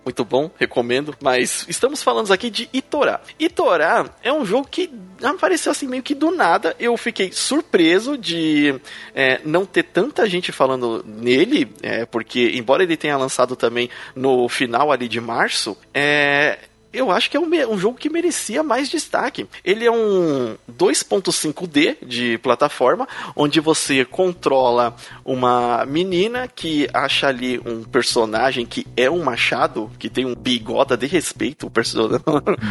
Muito 0.05 0.25
bom, 0.25 0.51
recomendo. 0.59 1.15
Mas 1.23 1.65
estamos 1.69 2.03
falando 2.03 2.33
aqui 2.33 2.51
de 2.51 2.69
Itorá. 2.73 3.21
Itorá 3.39 4.11
é 4.21 4.33
um 4.33 4.45
jogo 4.45 4.67
que 4.69 4.91
apareceu 5.23 5.71
assim 5.71 5.87
meio 5.87 6.03
que 6.03 6.13
do 6.13 6.33
nada. 6.33 6.75
Eu 6.81 6.97
fiquei 6.97 7.31
surpreso 7.31 8.19
de 8.19 8.75
é, 9.15 9.41
não 9.45 9.65
ter 9.65 9.85
tanta 9.85 10.29
gente 10.29 10.51
falando 10.51 11.04
nele, 11.05 11.73
é, 11.83 12.07
porque 12.07 12.53
embora 12.55 12.83
ele 12.83 12.97
tenha 12.97 13.17
lançado 13.17 13.55
também 13.55 13.91
no 14.15 14.49
final 14.49 14.91
ali 14.91 15.09
de 15.09 15.21
março, 15.21 15.77
é, 15.93 16.59
eu 16.95 17.11
acho 17.11 17.31
que 17.31 17.37
é 17.37 17.41
um, 17.41 17.49
um 17.73 17.79
jogo 17.79 17.99
que 17.99 18.09
merecia 18.09 18.63
mais 18.63 18.89
destaque. 18.89 19.47
Ele 19.65 19.85
é 19.85 19.91
um 19.91 20.57
2.5D 20.71 21.97
de 22.07 22.39
plataforma, 22.39 23.07
onde 23.35 23.61
você 23.61 24.05
controla 24.05 24.95
uma 25.25 25.85
menina 25.87 26.49
que 26.49 26.89
acha 26.95 27.27
ali 27.29 27.61
um 27.65 27.83
personagem 27.83 28.65
que 28.65 28.87
é 28.97 29.11
um 29.11 29.23
machado, 29.23 29.91
que 29.99 30.09
tem 30.09 30.25
um 30.25 30.35
bigoda 30.35 30.97
de 30.97 31.07
respeito, 31.07 31.67
o 31.67 31.71
personagem. 31.71 32.21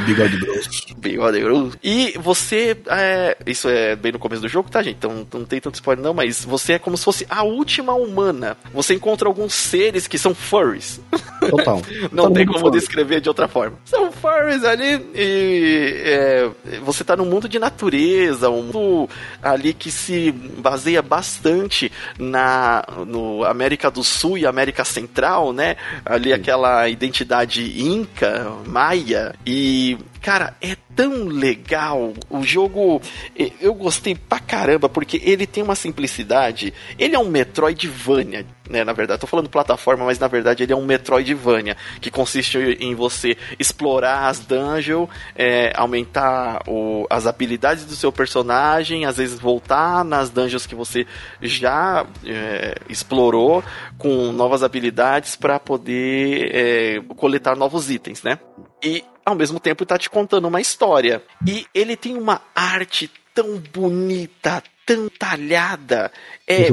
Bigode 0.05 0.37
grosso. 0.37 0.69
Bigode 0.97 1.39
grosso. 1.39 1.77
E 1.83 2.17
você. 2.19 2.77
É, 2.87 3.37
isso 3.45 3.67
é 3.67 3.95
bem 3.95 4.11
no 4.11 4.19
começo 4.19 4.41
do 4.41 4.47
jogo, 4.47 4.69
tá, 4.69 4.81
gente? 4.81 4.97
Então 4.97 5.27
não 5.33 5.45
tem 5.45 5.59
tanto 5.59 5.75
spoiler, 5.75 6.03
não, 6.03 6.13
mas 6.13 6.45
você 6.45 6.73
é 6.73 6.79
como 6.79 6.95
se 6.97 7.03
fosse 7.03 7.25
a 7.29 7.43
última 7.43 7.93
humana. 7.93 8.57
Você 8.73 8.93
encontra 8.93 9.27
alguns 9.27 9.53
seres 9.53 10.07
que 10.07 10.17
são 10.17 10.33
furries. 10.33 11.01
Total. 11.49 11.81
não 12.11 12.25
Todo 12.25 12.35
tem 12.35 12.45
como 12.45 12.71
descrever 12.71 13.19
de 13.19 13.27
outra 13.27 13.47
forma. 13.47 13.77
São 13.85 14.12
furries 14.21 14.63
ali 14.63 15.05
e 15.15 16.01
é, 16.05 16.51
você 16.81 17.03
tá 17.03 17.15
num 17.15 17.25
mundo 17.25 17.47
de 17.47 17.59
natureza, 17.59 18.49
um 18.49 18.63
mundo 18.63 19.09
ali 19.41 19.73
que 19.73 19.91
se 19.91 20.31
baseia 20.31 21.01
bastante 21.01 21.91
na 22.17 22.83
no 23.05 23.43
América 23.43 23.89
do 23.89 24.03
Sul 24.03 24.37
e 24.37 24.45
América 24.45 24.83
Central, 24.83 25.53
né? 25.53 25.75
Ali 26.05 26.29
Sim. 26.29 26.33
aquela 26.33 26.89
identidade 26.89 27.81
inca, 27.81 28.51
maia 28.65 29.35
e 29.45 29.97
cara, 30.23 30.55
é 30.61 30.77
tão 30.95 31.25
legal. 31.25 32.13
O 32.29 32.43
jogo, 32.43 33.01
eu 33.59 33.73
gostei 33.73 34.15
pra 34.15 34.39
caramba, 34.39 34.87
porque 34.87 35.21
ele 35.21 35.45
tem 35.45 35.61
uma 35.61 35.75
simplicidade. 35.75 36.73
Ele 36.97 37.13
é 37.13 37.19
um 37.19 37.27
Metroidvania, 37.27 38.45
né? 38.69 38.85
Na 38.85 38.93
verdade, 38.93 39.19
tô 39.19 39.27
falando 39.27 39.49
plataforma, 39.49 40.05
mas 40.05 40.17
na 40.17 40.27
verdade 40.27 40.63
ele 40.63 40.71
é 40.71 40.75
um 40.75 40.85
Metroidvania, 40.85 41.75
que 41.99 42.09
consiste 42.09 42.57
em 42.57 42.95
você 42.95 43.35
explorar 43.59 44.27
as 44.27 44.39
dungeons, 44.39 45.09
é, 45.35 45.73
aumentar 45.75 46.63
o, 46.67 47.05
as 47.09 47.27
habilidades 47.27 47.83
do 47.83 47.95
seu 47.95 48.11
personagem, 48.11 49.05
às 49.05 49.17
vezes 49.17 49.37
voltar 49.37 50.05
nas 50.05 50.29
dungeons 50.29 50.65
que 50.65 50.73
você 50.73 51.05
já 51.41 52.05
é, 52.25 52.75
explorou 52.87 53.61
com 54.03 54.33
novas 54.33 54.63
habilidades 54.63 55.37
para 55.37 55.57
poder 55.57 56.53
é, 56.53 57.01
coletar 57.15 57.55
novos 57.55 57.89
itens, 57.89 58.21
né? 58.21 58.37
E 58.83 59.01
ao 59.25 59.33
mesmo 59.33 59.61
tempo 59.61 59.85
tá 59.85 59.97
te 59.97 60.09
contando 60.09 60.45
uma 60.45 60.59
história. 60.59 61.23
E 61.47 61.65
ele 61.73 61.95
tem 61.95 62.17
uma 62.17 62.41
arte 62.53 63.09
tão 63.33 63.57
bonita, 63.57 64.61
tão 64.85 65.07
talhada. 65.07 66.11
É, 66.45 66.63
é, 66.63 66.67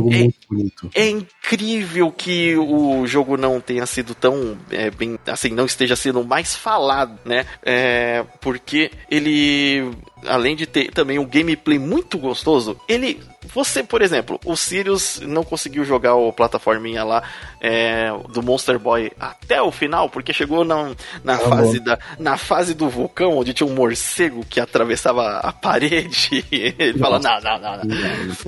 é, 0.92 1.08
incrível 1.51 2.12
que 2.12 2.57
o 2.57 3.05
jogo 3.07 3.36
não 3.36 3.61
tenha 3.61 3.84
sido 3.84 4.14
tão 4.14 4.57
é, 4.70 4.90
bem 4.90 5.18
assim, 5.26 5.51
não 5.51 5.66
esteja 5.66 5.96
sendo 5.96 6.24
mais 6.24 6.55
falado, 6.55 7.18
né? 7.24 7.44
É, 7.62 8.24
porque 8.40 8.90
ele 9.11 9.92
além 10.26 10.57
de 10.57 10.66
ter 10.66 10.90
também 10.92 11.18
um 11.18 11.26
gameplay 11.26 11.78
muito 11.78 12.18
gostoso, 12.18 12.78
ele. 12.88 13.20
Você, 13.53 13.82
por 13.82 14.03
exemplo, 14.03 14.38
o 14.44 14.55
Sirius 14.55 15.20
não 15.20 15.42
conseguiu 15.42 15.82
jogar 15.82 16.14
o 16.14 16.32
plataforminha 16.32 17.03
lá 17.03 17.22
é, 17.61 18.12
do 18.32 18.42
Monster 18.42 18.78
Boy 18.78 19.11
até 19.18 19.61
o 19.61 19.72
final, 19.72 20.09
porque 20.09 20.32
chegou 20.32 20.62
na, 20.62 20.92
na, 21.24 21.38
fase 21.38 21.80
da, 21.80 21.98
na 22.18 22.36
fase 22.36 22.74
do 22.74 22.88
vulcão, 22.88 23.38
onde 23.38 23.55
tinha 23.55 23.66
um 23.66 23.74
morcego 23.74 24.44
que 24.44 24.61
atravessava 24.61 25.38
a 25.38 25.53
parede. 25.53 26.44
Ele 26.53 26.98
fala: 26.98 27.18
Não, 27.18 27.40
não, 27.40 27.59
não, 27.59 27.76
não. 27.78 27.96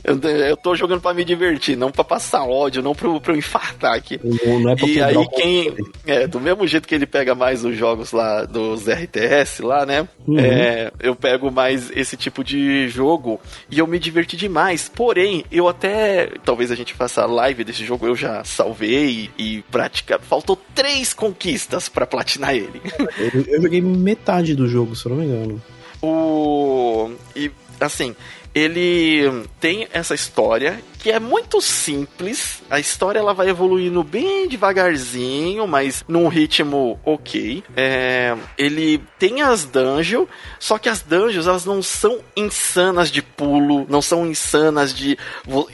Eu, 0.05 0.21
eu 0.47 0.57
tô 0.57 0.77
jogando 0.77 1.01
pra 1.01 1.15
me 1.15 1.25
divertir, 1.25 1.77
não 1.77 1.91
pra 1.91 2.05
passar 2.05 2.45
ódio, 2.45 2.83
não 2.83 2.92
pro, 2.95 3.21
pro 3.21 3.37
infartar 3.37 3.95
aqui. 3.95 4.21
Não, 4.23 4.61
não 4.61 4.71
é 4.71 4.77
pra 4.77 4.89
e 4.89 5.03
aí, 5.03 5.29
quem. 5.37 5.75
É, 6.07 6.27
do 6.27 6.41
mesmo 6.41 6.67
jeito 6.67 6.87
que 6.87 6.95
ele 6.95 7.07
pega 7.07 7.35
mais 7.35 7.65
os 7.65 7.77
jogos 7.77 8.13
lá 8.13 8.45
dos 8.45 8.87
RTS 8.89 9.63
lá, 9.63 9.85
né? 9.87 10.09
Uhum. 10.27 10.39
É, 10.39 10.93
eu 11.01 11.15
pego 11.15 11.51
mais 11.51 11.91
esse 11.95 12.17
tipo 12.17 12.43
de 12.43 12.89
jogo 12.89 13.41
e 13.71 13.79
eu 13.79 13.87
me 13.87 13.99
diverti 13.99 14.37
demais. 14.37 14.89
Porém, 14.89 15.45
eu 15.51 15.69
até. 15.69 16.31
Talvez 16.45 16.71
a 16.71 16.75
gente 16.75 16.95
faça 16.95 17.25
live 17.27 17.65
desse 17.65 17.85
jogo, 17.85 18.07
eu 18.07 18.17
já 18.17 18.45
salvei 18.45 19.31
e 19.39 19.63
prática. 19.71 20.19
Faltou 20.19 20.57
três 20.75 21.13
conquistas 21.13 21.89
para 21.89 22.07
platinar 22.07 22.55
ele. 22.55 22.81
Eu, 23.19 23.45
eu 23.47 23.63
joguei 23.63 23.81
metade 23.81 24.55
do 24.55 24.69
jogo, 24.69 24.97
se 24.97 25.07
eu 25.07 25.11
não 25.11 25.19
me 25.19 25.27
engano. 25.27 25.63
O. 26.03 27.11
E 27.37 27.51
assim, 27.81 28.15
ele 28.55 29.45
tem 29.61 29.89
essa 29.93 30.15
história 30.15 30.79
que 31.03 31.11
é 31.11 31.19
muito 31.19 31.61
simples. 31.61 32.63
A 32.71 32.79
história 32.79 33.19
ela 33.19 33.35
vai 33.35 33.49
evoluindo 33.49 34.05
bem 34.05 34.47
devagarzinho, 34.47 35.67
mas 35.67 36.05
num 36.07 36.29
ritmo 36.29 36.99
ok. 37.05 37.65
É, 37.77 38.37
ele 38.57 39.03
tem 39.19 39.43
as 39.43 39.65
dungeons, 39.65 40.29
só 40.61 40.79
que 40.79 40.89
as 40.89 41.03
dungeons 41.03 41.49
elas 41.49 41.65
não 41.65 41.83
são 41.83 42.21
insanas 42.37 43.11
de 43.11 43.21
pulo, 43.21 43.85
não 43.89 44.01
são 44.01 44.25
insanas 44.25 44.95
de 44.95 45.19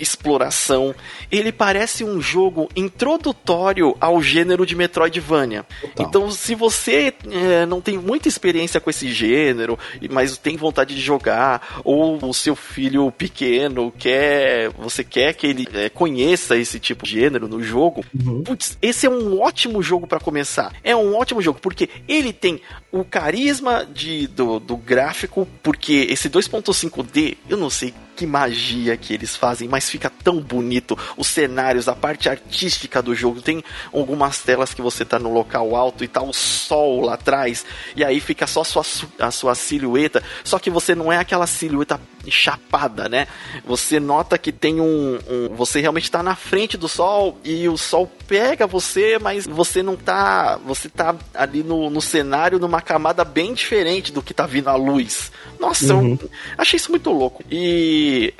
exploração. 0.01 0.95
Ele 1.31 1.53
parece 1.53 2.03
um 2.03 2.23
jogo 2.23 2.71
introdutório 2.75 3.95
ao 4.01 4.23
gênero 4.23 4.65
de 4.65 4.75
Metroidvania. 4.75 5.67
Total. 5.83 6.07
Então, 6.07 6.31
se 6.31 6.55
você 6.55 7.13
é, 7.31 7.67
não 7.67 7.83
tem 7.83 7.99
muita 7.99 8.29
experiência 8.29 8.81
com 8.81 8.89
esse 8.89 9.13
gênero, 9.13 9.79
mas 10.11 10.39
tem 10.39 10.57
vontade 10.57 10.95
de 10.95 11.03
jogar, 11.03 11.83
ou 11.85 12.19
o 12.25 12.33
seu 12.33 12.57
filho 12.57 13.13
pequeno 13.13 13.93
quer, 13.99 14.71
você 14.71 15.05
quer 15.05 15.18
quer 15.19 15.35
que 15.35 15.47
ele 15.49 15.67
é, 15.75 15.89
conheça 15.89 16.57
esse 16.57 16.79
tipo 16.79 17.05
de 17.05 17.11
gênero 17.11 17.49
no 17.49 17.61
jogo, 17.61 18.05
uhum. 18.15 18.45
putz, 18.45 18.79
esse 18.81 19.05
é 19.05 19.11
um 19.11 19.41
ótimo 19.41 19.83
jogo 19.83 20.07
para 20.07 20.21
começar. 20.21 20.73
É 20.85 20.95
um 20.95 21.17
ótimo 21.17 21.43
jogo, 21.43 21.59
porque 21.61 21.91
ele 22.07 22.33
tem 22.33 22.61
o 22.93 23.03
carisma 23.03 23.85
de, 23.85 24.29
do, 24.29 24.61
do 24.61 24.77
gráfico, 24.77 25.49
porque 25.61 26.07
esse 26.09 26.31
2.5D, 26.31 27.37
eu 27.49 27.57
não 27.57 27.69
sei 27.69 27.93
que 28.19 28.27
magia 28.27 28.97
que 28.97 29.15
eles 29.15 29.37
fazem, 29.37 29.69
mas 29.69 29.89
fica 29.89 30.11
tão 30.11 30.41
bonito. 30.41 30.99
Os 31.17 31.29
cenários, 31.29 31.87
a 31.87 31.95
parte 31.95 32.29
artística 32.29 33.01
do 33.01 33.15
jogo. 33.15 33.41
Tem 33.41 33.63
algumas 33.93 34.41
telas 34.41 34.75
que 34.75 34.83
você 34.83 35.05
tá 35.05 35.21
no 35.21 35.33
local 35.33 35.77
alto 35.77 36.03
e 36.03 36.09
tá 36.09 36.21
o 36.21 36.33
sol 36.33 37.01
lá 37.03 37.15
atrás, 37.15 37.65
e 37.95 38.05
aí 38.05 38.19
fica 38.19 38.45
só 38.49 38.63
a 38.63 38.65
sua, 38.65 38.85
a 39.21 39.31
sua 39.31 39.55
silhueta. 39.55 40.21
Só 40.43 40.59
que 40.59 40.69
você 40.69 40.97
não 40.97 41.13
é 41.13 41.19
aquela 41.19 41.47
silhueta 41.47 42.01
chapada, 42.29 43.09
né? 43.09 43.29
Você 43.65 44.01
nota 44.01 44.37
que 44.37 44.51
tem 44.51 44.81
um. 44.81 45.19
um 45.29 45.55
você 45.55 45.81
realmente 45.81 46.11
tá 46.11 46.23
na 46.23 46.35
frente 46.35 46.77
do 46.77 46.89
sol 46.89 47.39
e 47.45 47.69
o 47.69 47.77
sol 47.77 48.11
pega 48.27 48.67
você, 48.67 49.19
mas 49.19 49.47
você 49.47 49.83
não 49.83 49.97
tá. 49.97 50.59
Você 50.67 50.89
tá 50.89 51.15
ali 51.33 51.63
no, 51.63 51.89
no 51.89 52.03
cenário 52.03 52.59
numa 52.59 52.83
camada 52.83 53.25
bem 53.25 53.55
diferente 53.55 54.13
do 54.13 54.23
que 54.23 54.35
tá 54.35 54.47
vindo 54.47 54.69
a 54.69 54.75
luz. 54.75 55.31
Nossa, 55.59 55.95
uhum. 55.95 56.19
eu 56.21 56.31
achei 56.57 56.77
isso 56.77 56.91
muito 56.91 57.11
louco. 57.11 57.43
E 57.51 58.08
que 58.09 58.35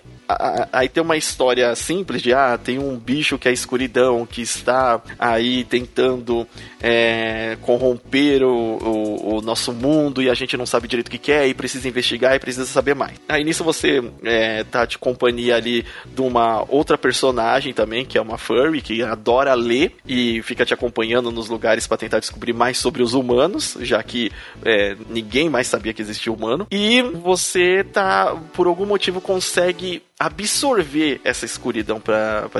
aí 0.73 0.89
tem 0.89 1.03
uma 1.03 1.17
história 1.17 1.75
simples 1.75 2.21
de 2.21 2.35
ah, 2.35 2.59
tem 2.63 2.79
um 2.79 2.97
bicho 2.97 3.39
que 3.39 3.49
é 3.49 3.53
escuridão 3.53 4.27
que 4.27 4.43
está 4.43 5.01
aí 5.19 5.65
tentando 5.65 6.47
é, 6.81 7.57
corromper 7.63 8.43
o, 8.43 8.49
o, 8.53 9.37
o, 9.37 9.41
nosso 9.41 9.73
mundo 9.73 10.21
e 10.21 10.29
a 10.29 10.35
gente 10.35 10.57
não 10.57 10.67
sabe 10.67 10.87
direito 10.87 11.09
o 11.09 11.11
que 11.11 11.19
quer 11.19 11.49
e 11.49 11.55
precisa 11.55 11.89
investigar 11.89 12.35
e 12.35 12.39
precisa 12.39 12.67
saber 12.67 12.95
mais. 12.95 13.19
Aí 13.29 13.43
nisso 13.43 13.65
você 13.65 14.03
é, 14.23 14.65
tá 14.65 14.85
de 14.85 14.99
companhia 14.99 15.57
ali 15.57 15.85
de 16.05 16.21
uma 16.21 16.65
outra 16.69 16.99
personagem 16.99 17.73
também, 17.73 18.05
que 18.05 18.19
é 18.19 18.21
uma 18.21 18.37
furry, 18.37 18.83
que 18.83 19.03
adora 19.03 19.55
ler 19.55 19.95
e 20.07 20.43
fica 20.43 20.65
te 20.65 20.75
acompanhando 20.75 21.31
nos 21.31 21.49
lugares 21.49 21.87
para 21.87 21.97
tentar 21.97 22.21
descobrir 22.21 22.53
mais 22.53 22.77
sobre 22.77 23.03
os 23.03 23.15
humanos, 23.15 23.77
já 23.81 24.03
que 24.03 24.31
é, 24.65 24.95
ninguém 25.09 25.49
mais 25.49 25.67
sabia 25.67 25.95
que 25.95 26.03
existia 26.03 26.33
humano. 26.33 26.67
E 26.71 27.01
você 27.01 27.83
tá, 27.83 28.37
por 28.53 28.67
algum 28.67 28.85
motivo, 28.85 29.21
consegue 29.21 30.03
absorver 30.19 31.21
essa 31.23 31.45
escuridão 31.45 32.01
para 32.01 32.51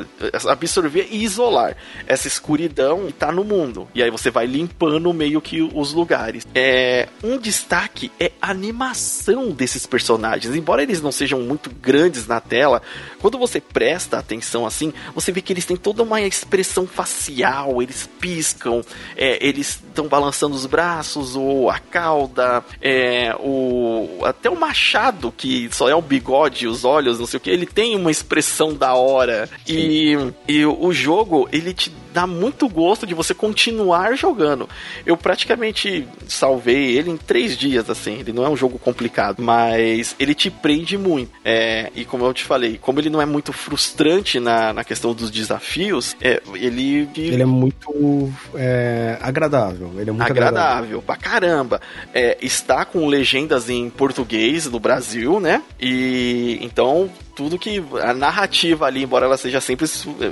absorver 0.49 1.09
e 1.11 1.25
isolar 1.25 1.77
essa 2.07 2.29
escuridão 2.29 3.07
que 3.09 3.15
tá 3.15 3.33
no 3.33 3.43
mundo. 3.43 3.89
E 3.93 4.01
aí 4.01 4.11
você 4.11 4.31
vai 4.31 4.47
limpando 4.47 5.13
meio 5.13 5.41
que 5.41 5.61
os 5.61 5.93
lugares. 5.93 6.47
É 6.55 7.09
um 7.23 7.37
destaque 7.37 8.13
é 8.21 8.31
a 8.41 8.53
animação 8.53 9.51
desses 9.51 9.87
personagens. 9.87 10.55
Embora 10.55 10.85
eles 10.85 11.03
não 11.03 11.11
sejam 11.11 11.41
muito 11.41 11.69
grandes 11.69 12.29
na 12.29 12.41
tela, 12.41 12.81
quando 13.21 13.37
você 13.37 13.61
presta 13.61 14.19
atenção 14.19 14.65
assim, 14.65 14.93
você 15.13 15.33
vê 15.33 15.43
que 15.43 15.53
eles 15.53 15.67
têm 15.67 15.77
toda 15.77 16.05
uma 16.05 16.21
expressão 16.21 16.87
facial, 16.87 17.83
eles 17.83 18.09
piscam, 18.21 18.83
é, 19.17 19.45
eles 19.45 19.83
estão 19.89 20.07
balançando 20.07 20.55
os 20.55 20.65
braços 20.65 21.35
ou 21.35 21.69
a 21.69 21.81
cauda, 21.81 22.65
é, 22.81 23.35
o 23.41 24.21
até 24.25 24.49
o 24.49 24.55
machado 24.55 25.33
que 25.37 25.69
só 25.73 25.89
é 25.89 25.95
o 25.95 26.03
bigode, 26.03 26.69
os 26.69 26.85
olhos, 26.85 27.19
não 27.19 27.27
sei 27.27 27.39
o 27.39 27.41
que 27.41 27.48
porque 27.49 27.51
ele 27.51 27.67
tem 27.67 27.97
uma 27.97 28.11
expressão 28.11 28.75
da 28.75 28.95
hora. 28.95 29.49
E, 29.67 30.17
e 30.47 30.65
o 30.67 30.93
jogo, 30.93 31.49
ele 31.51 31.73
te 31.73 31.91
dá 32.13 32.27
muito 32.27 32.69
gosto 32.69 33.07
de 33.07 33.15
você 33.15 33.33
continuar 33.35 34.17
jogando. 34.17 34.69
Eu 35.07 35.17
praticamente 35.17 36.07
salvei 36.27 36.97
ele 36.97 37.11
em 37.11 37.17
três 37.17 37.57
dias, 37.57 37.89
assim. 37.89 38.19
Ele 38.19 38.33
não 38.33 38.45
é 38.45 38.49
um 38.49 38.57
jogo 38.57 38.79
complicado, 38.79 39.43
mas 39.43 40.17
ele 40.19 40.35
te 40.35 40.51
prende 40.51 40.99
muito. 40.99 41.31
É, 41.45 41.91
e 41.95 42.05
como 42.05 42.25
eu 42.25 42.35
te 42.35 42.45
falei, 42.45 42.79
como 42.81 42.99
ele 42.99 43.11
não 43.11 43.23
é 43.23 43.27
muito 43.27 43.53
frustrante 43.53 44.41
na, 44.41 44.73
na 44.73 44.85
questão 44.85 45.15
dos 45.15 45.31
desafios, 45.31 46.17
é, 46.21 46.43
ele. 46.55 47.09
Ele 47.17 47.43
é 47.43 47.47
muito 47.47 48.33
é, 48.55 49.19
agradável. 49.21 49.93
Ele 49.97 50.11
é 50.11 50.13
muito 50.13 50.23
agradável, 50.23 50.59
agradável 50.59 51.03
pra 51.03 51.17
caramba. 51.17 51.81
É, 52.13 52.37
está 52.41 52.85
com 52.85 53.07
legendas 53.07 53.71
em 53.71 53.89
português 53.91 54.67
no 54.67 54.81
Brasil, 54.81 55.39
né? 55.39 55.63
E 55.81 56.59
então 56.63 57.09
tudo 57.39 57.57
que 57.57 57.81
a 58.03 58.13
narrativa 58.13 58.87
ali, 58.87 59.05
embora 59.05 59.25
ela 59.25 59.37
seja 59.37 59.61
sempre 59.61 59.87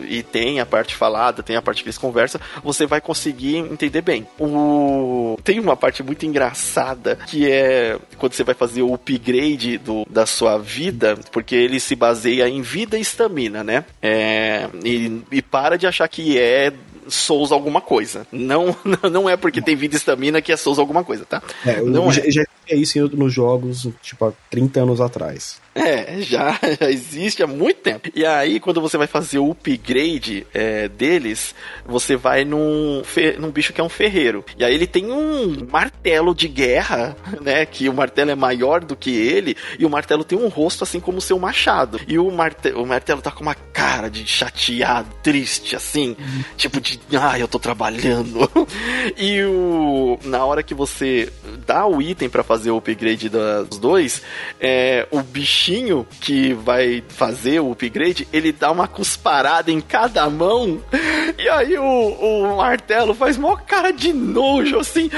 e 0.08 0.24
tem 0.24 0.58
a 0.58 0.66
parte 0.66 0.96
falada, 0.96 1.40
tem 1.40 1.54
a 1.54 1.62
parte 1.62 1.84
que 1.84 1.88
eles 1.88 1.96
conversam, 1.96 2.40
você 2.64 2.84
vai 2.84 3.00
conseguir 3.00 3.58
entender 3.58 4.02
bem. 4.02 4.26
O 4.40 5.38
tem 5.44 5.60
uma 5.60 5.76
parte 5.76 6.02
muito 6.02 6.26
engraçada 6.26 7.14
que 7.28 7.48
é 7.48 7.96
quando 8.18 8.32
você 8.32 8.42
vai 8.42 8.56
fazer 8.56 8.82
o 8.82 8.92
upgrade 8.92 9.78
do, 9.78 10.04
da 10.10 10.26
sua 10.26 10.58
vida, 10.58 11.16
porque 11.30 11.54
ele 11.54 11.78
se 11.78 11.94
baseia 11.94 12.48
em 12.48 12.60
vida 12.60 12.98
e 12.98 13.02
estamina, 13.02 13.62
né? 13.62 13.84
É, 14.02 14.68
e, 14.84 15.22
e 15.30 15.40
para 15.40 15.76
de 15.76 15.86
achar 15.86 16.08
que 16.08 16.36
é 16.36 16.72
Souls 17.08 17.52
alguma 17.52 17.80
coisa. 17.80 18.26
Não, 18.32 18.76
não 19.10 19.28
é 19.28 19.36
porque 19.36 19.62
tem 19.62 19.76
vida 19.76 19.94
e 19.94 19.98
estamina 19.98 20.42
que 20.42 20.52
é 20.52 20.56
Souls 20.56 20.78
alguma 20.78 21.04
coisa, 21.04 21.24
tá? 21.24 21.40
É, 21.64 21.80
não 21.80 22.10
já, 22.10 22.22
é. 22.22 22.30
já 22.30 22.44
é 22.68 22.76
isso 22.76 22.98
nos 23.16 23.32
jogos, 23.32 23.88
tipo, 24.02 24.26
há 24.26 24.32
30 24.50 24.80
anos 24.80 25.00
atrás. 25.00 25.60
É, 25.76 26.22
já, 26.22 26.58
já 26.80 26.90
existe 26.90 27.42
há 27.42 27.46
muito 27.46 27.80
tempo. 27.80 28.08
E 28.14 28.24
aí, 28.24 28.58
quando 28.58 28.80
você 28.80 28.96
vai 28.96 29.06
fazer 29.06 29.38
o 29.38 29.50
upgrade 29.50 30.46
é, 30.54 30.88
deles, 30.88 31.54
você 31.84 32.16
vai 32.16 32.44
num, 32.44 33.02
num 33.38 33.50
bicho 33.50 33.74
que 33.74 33.80
é 33.80 33.84
um 33.84 33.88
ferreiro. 33.88 34.42
E 34.58 34.64
aí 34.64 34.74
ele 34.74 34.86
tem 34.86 35.12
um 35.12 35.66
martelo 35.70 36.34
de 36.34 36.48
guerra, 36.48 37.14
né? 37.42 37.66
Que 37.66 37.90
o 37.90 37.92
martelo 37.92 38.30
é 38.30 38.34
maior 38.34 38.82
do 38.82 38.96
que 38.96 39.10
ele, 39.10 39.54
e 39.78 39.84
o 39.84 39.90
martelo 39.90 40.24
tem 40.24 40.38
um 40.38 40.48
rosto 40.48 40.82
assim 40.82 40.98
como 40.98 41.18
o 41.18 41.20
seu 41.20 41.38
machado. 41.38 42.00
E 42.08 42.18
o, 42.18 42.30
marte 42.30 42.70
o 42.70 42.86
martelo 42.86 43.20
tá 43.20 43.30
com 43.30 43.42
uma 43.42 43.54
cara 43.54 44.08
de 44.08 44.26
chateado, 44.26 45.08
triste, 45.22 45.76
assim, 45.76 46.16
tipo 46.56 46.80
de, 46.80 46.98
ah, 47.20 47.38
eu 47.38 47.46
tô 47.46 47.58
trabalhando. 47.58 48.50
e 49.18 49.42
o, 49.42 50.18
na 50.24 50.42
hora 50.44 50.62
que 50.62 50.74
você 50.74 51.30
dá 51.66 51.86
o 51.86 52.00
item 52.00 52.28
para 52.28 52.44
fazer 52.44 52.70
o 52.70 52.76
upgrade 52.76 53.28
dos 53.28 53.78
dois, 53.78 54.22
é, 54.60 55.06
o 55.10 55.20
bichinho 55.20 56.06
que 56.20 56.54
vai 56.54 57.02
fazer 57.08 57.60
o 57.60 57.72
upgrade, 57.72 58.28
ele 58.32 58.52
dá 58.52 58.70
uma 58.70 58.86
cusparada 58.86 59.70
em 59.70 59.80
cada 59.80 60.28
mão. 60.30 60.80
E 61.38 61.48
aí 61.50 61.76
o, 61.76 61.82
o 61.82 62.56
martelo 62.56 63.12
faz 63.12 63.36
mó 63.36 63.56
cara 63.56 63.90
de 63.90 64.10
nojo, 64.12 64.78
assim. 64.78 65.10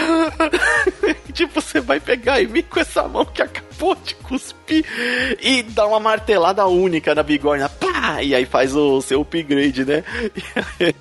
tipo, 1.33 1.61
você 1.61 1.81
vai 1.81 2.01
pegar 2.01 2.43
em 2.43 2.47
mim 2.47 2.63
com 2.63 2.81
essa 2.81 3.07
mão 3.07 3.25
que 3.25 3.41
acabou 3.41 3.68
de 4.05 4.15
cuspir 4.17 4.85
e 5.41 5.63
dá 5.63 5.87
uma 5.87 6.01
martelada 6.01 6.67
única 6.67 7.15
na 7.15 7.23
bigorna. 7.23 7.69
Pá! 7.69 8.23
E 8.23 8.35
aí 8.35 8.45
faz 8.45 8.75
o 8.75 9.01
seu 9.01 9.21
upgrade, 9.21 9.85
né? 9.85 10.05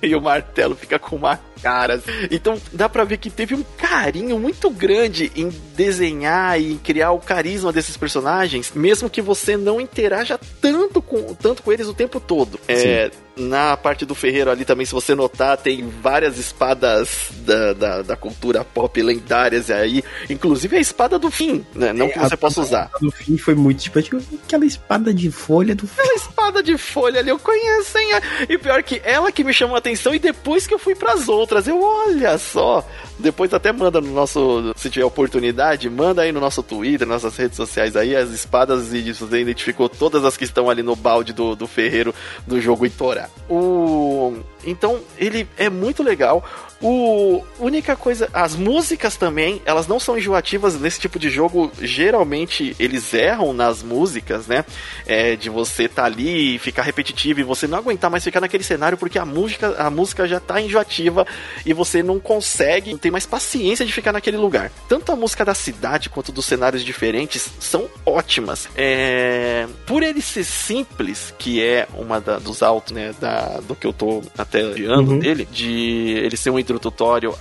E, 0.00 0.08
e 0.08 0.14
o 0.14 0.20
martelo 0.20 0.74
fica 0.74 0.98
com 0.98 1.16
uma 1.16 1.38
caras. 1.58 2.02
Então 2.30 2.60
dá 2.72 2.88
pra 2.88 3.04
ver 3.04 3.18
que 3.18 3.30
teve 3.30 3.54
um 3.54 3.64
carinho 3.76 4.38
muito 4.38 4.70
grande 4.70 5.30
em 5.34 5.48
desenhar 5.76 6.60
e 6.60 6.76
criar 6.76 7.12
o 7.12 7.18
carisma 7.18 7.72
desses 7.72 7.96
personagens, 7.96 8.72
mesmo 8.74 9.10
que 9.10 9.20
você 9.20 9.56
não 9.56 9.80
interaja 9.80 10.38
tanto 10.60 11.02
com, 11.02 11.34
tanto 11.34 11.62
com 11.62 11.72
eles 11.72 11.88
o 11.88 11.94
tempo 11.94 12.20
todo. 12.20 12.58
É, 12.68 13.10
na 13.36 13.76
parte 13.76 14.04
do 14.04 14.14
ferreiro 14.14 14.50
ali 14.50 14.64
também, 14.64 14.84
se 14.84 14.92
você 14.92 15.14
notar, 15.14 15.56
tem 15.56 15.88
várias 15.88 16.38
espadas 16.38 17.30
da, 17.44 17.72
da, 17.72 18.02
da 18.02 18.16
cultura 18.16 18.64
pop 18.64 19.00
lendárias 19.00 19.70
aí. 19.70 20.02
Inclusive 20.28 20.76
a 20.76 20.80
espada 20.80 21.18
do 21.18 21.30
fim, 21.30 21.64
né? 21.74 21.92
Não 21.92 22.06
é, 22.06 22.10
que 22.10 22.18
você 22.18 22.36
possa 22.36 22.60
usar. 22.68 22.90
Do 23.00 23.10
fim 23.10 23.36
foi 23.36 23.54
muito 23.54 23.80
tipo, 23.80 24.00
tipo 24.00 24.22
aquela 24.44 24.66
espada 24.66 25.12
de 25.12 25.30
folha 25.30 25.74
do. 25.74 25.84
Aquela 25.86 26.14
espada 26.14 26.62
de 26.62 26.76
folha 26.76 27.20
ali, 27.20 27.30
eu 27.30 27.38
conheço, 27.38 27.98
hein? 27.98 28.08
E 28.48 28.58
pior 28.58 28.82
que 28.82 29.00
ela 29.04 29.32
que 29.32 29.44
me 29.44 29.52
chamou 29.52 29.74
a 29.74 29.78
atenção 29.78 30.14
e 30.14 30.18
depois 30.18 30.66
que 30.66 30.74
eu 30.74 30.78
fui 30.78 30.94
pras 30.94 31.28
outras, 31.28 31.66
eu, 31.66 31.80
olha 31.80 32.36
só, 32.38 32.86
depois 33.18 33.52
até 33.52 33.72
manda 33.72 34.00
no 34.00 34.12
nosso, 34.12 34.72
se 34.76 34.90
tiver 34.90 35.04
oportunidade, 35.04 35.88
manda 35.90 36.22
aí 36.22 36.32
no 36.32 36.40
nosso 36.40 36.62
Twitter, 36.62 37.06
nas 37.06 37.22
nossas 37.22 37.36
redes 37.36 37.56
sociais 37.56 37.96
aí, 37.96 38.14
as 38.14 38.30
espadas 38.30 38.92
e 38.92 39.12
você 39.12 39.40
identificou 39.40 39.88
todas 39.88 40.24
as 40.24 40.36
que 40.36 40.44
estão 40.44 40.70
ali 40.70 40.82
no 40.82 40.94
balde 40.94 41.32
do, 41.32 41.56
do 41.56 41.66
ferreiro 41.66 42.14
do 42.46 42.60
jogo 42.60 42.86
Itorá. 42.86 43.28
O... 43.48 44.36
Então, 44.64 45.00
ele 45.16 45.48
é 45.56 45.70
muito 45.70 46.02
legal. 46.02 46.44
O 46.80 47.44
única 47.58 47.96
coisa, 47.96 48.28
as 48.32 48.54
músicas 48.54 49.16
também, 49.16 49.60
elas 49.64 49.88
não 49.88 49.98
são 49.98 50.16
enjoativas 50.16 50.78
nesse 50.78 51.00
tipo 51.00 51.18
de 51.18 51.28
jogo. 51.28 51.72
Geralmente 51.80 52.76
eles 52.78 53.12
erram 53.12 53.52
nas 53.52 53.82
músicas, 53.82 54.46
né? 54.46 54.64
É, 55.04 55.34
de 55.34 55.50
você 55.50 55.88
tá 55.88 56.04
ali 56.04 56.54
e 56.54 56.58
ficar 56.58 56.82
repetitivo 56.82 57.40
e 57.40 57.42
você 57.42 57.66
não 57.66 57.78
aguentar 57.78 58.08
mais 58.08 58.22
ficar 58.22 58.40
naquele 58.40 58.62
cenário 58.62 58.96
porque 58.96 59.18
a 59.18 59.24
música, 59.24 59.74
a 59.76 59.90
música 59.90 60.28
já 60.28 60.38
tá 60.38 60.60
enjoativa 60.60 61.26
e 61.66 61.72
você 61.72 62.00
não 62.00 62.20
consegue, 62.20 62.92
não 62.92 62.98
tem 62.98 63.10
mais 63.10 63.26
paciência 63.26 63.84
de 63.84 63.92
ficar 63.92 64.12
naquele 64.12 64.36
lugar. 64.36 64.70
Tanto 64.88 65.10
a 65.10 65.16
música 65.16 65.44
da 65.44 65.54
cidade 65.54 66.08
quanto 66.08 66.30
dos 66.30 66.46
cenários 66.46 66.84
diferentes 66.84 67.50
são 67.58 67.88
ótimas. 68.06 68.68
É, 68.76 69.66
por 69.84 70.04
ele 70.04 70.22
ser 70.22 70.44
simples, 70.44 71.34
que 71.36 71.60
é 71.60 71.88
uma 71.94 72.20
da, 72.20 72.38
dos 72.38 72.62
altos, 72.62 72.92
né? 72.92 73.12
Da, 73.20 73.58
do 73.66 73.74
que 73.74 73.86
eu 73.86 73.92
tô 73.92 74.22
até 74.48 74.60
ano 74.60 75.12
uhum. 75.12 75.18
dele, 75.18 75.46
de 75.50 76.10
ele 76.24 76.36
ser 76.36 76.50
um 76.50 76.58
introdutório 76.58 77.34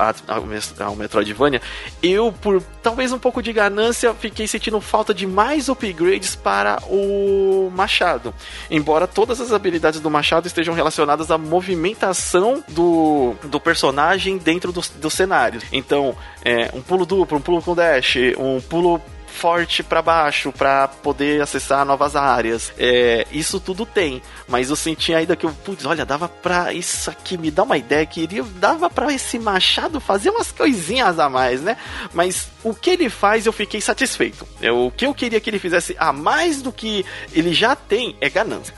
ao 0.78 0.96
Metroidvania, 0.96 1.62
eu, 2.04 2.32
por 2.32 2.62
talvez 2.84 3.12
um 3.12 3.20
pouco 3.20 3.42
de 3.42 3.54
ganância, 3.54 4.14
fiquei 4.14 4.48
sentindo 4.48 4.80
falta 4.82 5.14
de 5.14 5.26
mais 5.26 5.70
upgrades 5.70 6.36
para 6.36 6.80
o 6.90 7.72
Machado. 7.74 8.34
Embora 8.70 9.08
todas 9.08 9.40
as 9.40 9.52
habilidades 9.52 10.00
do 10.00 10.10
Machado 10.10 10.48
estejam 10.48 10.74
relacionadas 10.74 11.32
à 11.32 11.38
movimentação 11.38 12.64
do, 12.68 13.36
do 13.44 13.60
personagem 13.60 14.38
dentro 14.38 14.72
dos 14.72 14.90
do 14.90 15.10
cenários. 15.10 15.64
Então, 15.72 16.16
é, 16.44 16.70
um 16.74 16.82
pulo 16.82 17.06
duplo, 17.06 17.38
um 17.38 17.42
pulo 17.42 17.62
com 17.62 17.76
dash, 17.76 18.18
um 18.38 18.60
pulo 18.62 19.02
forte 19.38 19.84
para 19.84 20.02
baixo 20.02 20.52
para 20.52 20.88
poder 20.88 21.42
acessar 21.42 21.86
novas 21.86 22.16
áreas. 22.16 22.74
É, 22.78 23.26
isso 23.32 23.60
tudo 23.60 23.86
tem, 23.86 24.22
mas 24.48 24.70
eu 24.70 24.76
senti 24.76 25.14
ainda 25.14 25.36
que 25.36 25.46
eu, 25.46 25.52
putz, 25.64 25.86
olha, 25.86 26.06
dava 26.06 26.28
pra 26.28 26.74
isso 26.74 27.10
aqui, 27.10 27.38
me 27.38 27.52
dá 27.52 27.64
uma 27.64 27.78
ideia 27.78 28.06
que 28.06 28.28
dava 28.56 28.90
para 28.90 29.14
esse 29.14 29.38
machado 29.38 30.00
fazer 30.00 30.32
umas 30.32 30.52
coisinhas 30.52 31.20
a 31.20 31.30
mais, 31.30 31.62
né? 31.62 31.78
Mas 32.14 32.50
o 32.64 32.74
que 32.74 32.90
ele 32.90 33.10
faz 33.10 33.46
eu 33.46 33.54
fiquei 33.54 33.80
satisfeito. 33.80 34.48
Eu, 34.62 34.68
é, 34.68 34.88
o 34.88 34.92
que 34.92 35.06
eu 35.06 35.14
queria 35.14 35.40
que 35.40 35.50
ele 35.50 35.60
fizesse 35.60 35.96
a 36.00 36.12
mais 36.12 36.62
do 36.62 36.72
que 36.72 37.06
ele 37.32 37.54
já 37.54 37.76
tem 37.76 38.18
é 38.20 38.30
ganância. 38.30 38.74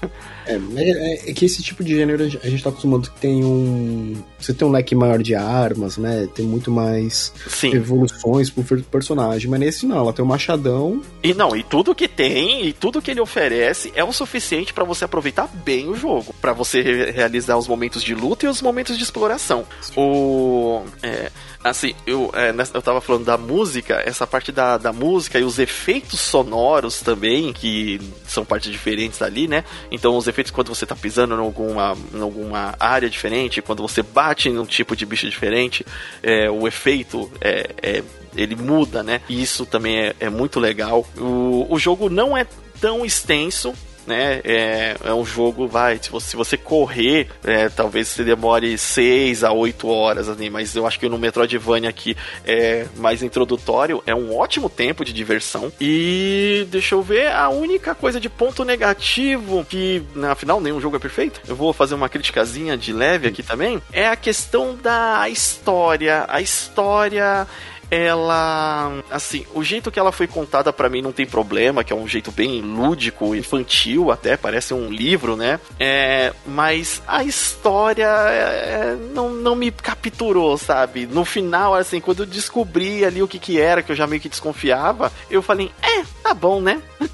É, 0.49 0.81
é, 0.81 1.29
é, 1.29 1.33
que 1.33 1.45
esse 1.45 1.61
tipo 1.61 1.83
de 1.83 1.95
gênero 1.95 2.23
a 2.23 2.49
gente 2.49 2.63
tá 2.63 2.69
acostumado 2.69 3.09
que 3.09 3.19
tem 3.19 3.43
um. 3.43 4.15
Você 4.39 4.53
tem 4.53 4.67
um 4.67 4.71
leque 4.71 4.95
maior 4.95 5.21
de 5.21 5.35
armas, 5.35 5.97
né? 5.97 6.27
Tem 6.33 6.45
muito 6.45 6.71
mais 6.71 7.31
Sim. 7.47 7.75
evoluções 7.75 8.49
pro 8.49 8.63
personagem. 8.83 9.49
Mas 9.49 9.59
nesse 9.59 9.85
não, 9.85 9.97
ela 9.97 10.13
tem 10.13 10.25
um 10.25 10.27
machadão. 10.27 11.01
E 11.21 11.33
não, 11.33 11.55
e 11.55 11.63
tudo 11.63 11.93
que 11.93 12.07
tem, 12.07 12.65
e 12.65 12.73
tudo 12.73 13.01
que 13.01 13.11
ele 13.11 13.21
oferece 13.21 13.91
é 13.95 14.03
o 14.03 14.11
suficiente 14.11 14.73
para 14.73 14.83
você 14.83 15.05
aproveitar 15.05 15.47
bem 15.47 15.87
o 15.87 15.95
jogo. 15.95 16.33
para 16.41 16.53
você 16.53 16.81
re 16.81 17.11
realizar 17.11 17.57
os 17.57 17.67
momentos 17.67 18.03
de 18.03 18.15
luta 18.15 18.45
e 18.45 18.49
os 18.49 18.61
momentos 18.61 18.97
de 18.97 19.03
exploração. 19.03 19.65
O. 19.95 20.81
É, 21.03 21.31
Assim, 21.61 21.93
eu, 22.07 22.31
é, 22.33 22.53
eu 22.73 22.81
tava 22.81 23.01
falando 23.01 23.25
da 23.25 23.37
música, 23.37 24.01
essa 24.05 24.25
parte 24.25 24.49
da, 24.49 24.77
da 24.77 24.93
música 24.93 25.37
e 25.37 25.43
os 25.43 25.59
efeitos 25.59 26.17
sonoros 26.17 27.01
também, 27.01 27.51
que 27.51 27.99
são 28.25 28.45
partes 28.45 28.71
diferentes 28.71 29.21
ali, 29.21 29.45
né? 29.45 29.65
Então, 29.91 30.15
os 30.15 30.25
efeitos 30.25 30.38
quando 30.51 30.69
você 30.69 30.85
tá 30.85 30.95
pisando 30.95 31.35
em 31.35 31.39
alguma, 31.39 31.97
em 32.13 32.21
alguma 32.21 32.75
área 32.79 33.09
diferente, 33.09 33.61
quando 33.61 33.81
você 33.81 34.01
bate 34.01 34.49
num 34.49 34.65
tipo 34.65 34.95
de 34.95 35.05
bicho 35.05 35.29
diferente, 35.29 35.85
é, 36.23 36.49
o 36.49 36.67
efeito 36.67 37.31
é, 37.41 37.69
é 37.81 38.03
ele 38.35 38.55
muda, 38.55 39.03
né? 39.03 39.21
E 39.27 39.41
isso 39.41 39.65
também 39.65 39.99
é, 39.99 40.15
é 40.19 40.29
muito 40.29 40.59
legal. 40.59 41.05
O, 41.17 41.67
o 41.69 41.79
jogo 41.79 42.09
não 42.09 42.37
é 42.37 42.45
tão 42.79 43.05
extenso, 43.05 43.73
né? 44.09 44.41
É, 44.43 44.97
é 45.05 45.13
um 45.13 45.23
jogo, 45.23 45.67
vai, 45.67 45.99
se 46.01 46.09
você, 46.09 46.31
se 46.31 46.35
você 46.35 46.57
correr, 46.57 47.27
é, 47.43 47.69
talvez 47.69 48.07
você 48.07 48.23
demore 48.23 48.77
6 48.77 49.43
a 49.43 49.51
8 49.51 49.87
horas, 49.87 50.27
assim, 50.27 50.49
mas 50.49 50.75
eu 50.75 50.85
acho 50.87 50.99
que 50.99 51.07
no 51.07 51.17
Metroidvania 51.17 51.89
aqui 51.89 52.17
é 52.43 52.87
mais 52.97 53.21
introdutório, 53.21 54.01
é 54.05 54.15
um 54.15 54.35
ótimo 54.35 54.67
tempo 54.69 55.05
de 55.05 55.13
diversão. 55.13 55.71
E 55.79 56.67
deixa 56.69 56.95
eu 56.95 57.03
ver, 57.03 57.31
a 57.31 57.49
única 57.49 57.93
coisa 57.93 58.19
de 58.19 58.27
ponto 58.27 58.65
negativo, 58.65 59.63
que 59.63 60.03
afinal 60.29 60.59
nenhum 60.59 60.81
jogo 60.81 60.95
é 60.95 60.99
perfeito, 60.99 61.39
eu 61.47 61.55
vou 61.55 61.71
fazer 61.71 61.93
uma 61.93 62.09
criticazinha 62.09 62.75
de 62.75 62.91
leve 62.91 63.27
aqui 63.27 63.43
também, 63.43 63.81
é 63.93 64.07
a 64.07 64.15
questão 64.15 64.75
da 64.75 65.29
história. 65.29 66.25
A 66.27 66.41
história 66.41 67.47
ela, 67.91 69.03
assim, 69.09 69.45
o 69.53 69.63
jeito 69.63 69.91
que 69.91 69.99
ela 69.99 70.11
foi 70.11 70.27
contada 70.27 70.71
para 70.71 70.89
mim 70.89 71.01
não 71.01 71.11
tem 71.11 71.25
problema, 71.25 71.83
que 71.83 71.91
é 71.91 71.95
um 71.95 72.07
jeito 72.07 72.31
bem 72.31 72.61
lúdico, 72.61 73.35
infantil 73.35 74.11
até, 74.11 74.37
parece 74.37 74.73
um 74.73 74.89
livro, 74.89 75.35
né? 75.35 75.59
É, 75.79 76.33
mas 76.45 77.01
a 77.07 77.23
história 77.23 78.07
é, 78.07 78.95
não, 79.13 79.29
não 79.29 79.55
me 79.55 79.71
capturou, 79.71 80.57
sabe? 80.57 81.07
No 81.07 81.25
final, 81.25 81.73
assim, 81.73 81.99
quando 81.99 82.23
eu 82.23 82.25
descobri 82.25 83.03
ali 83.03 83.21
o 83.21 83.27
que 83.27 83.39
que 83.39 83.59
era, 83.59 83.81
que 83.81 83.91
eu 83.91 83.95
já 83.95 84.05
meio 84.05 84.21
que 84.21 84.29
desconfiava, 84.29 85.11
eu 85.29 85.41
falei, 85.41 85.71
é, 85.81 86.03
tá 86.21 86.33
bom, 86.33 86.61
né? 86.61 86.81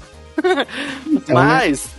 Então, 1.06 1.34
mas 1.34 1.86
ah, 1.86 1.95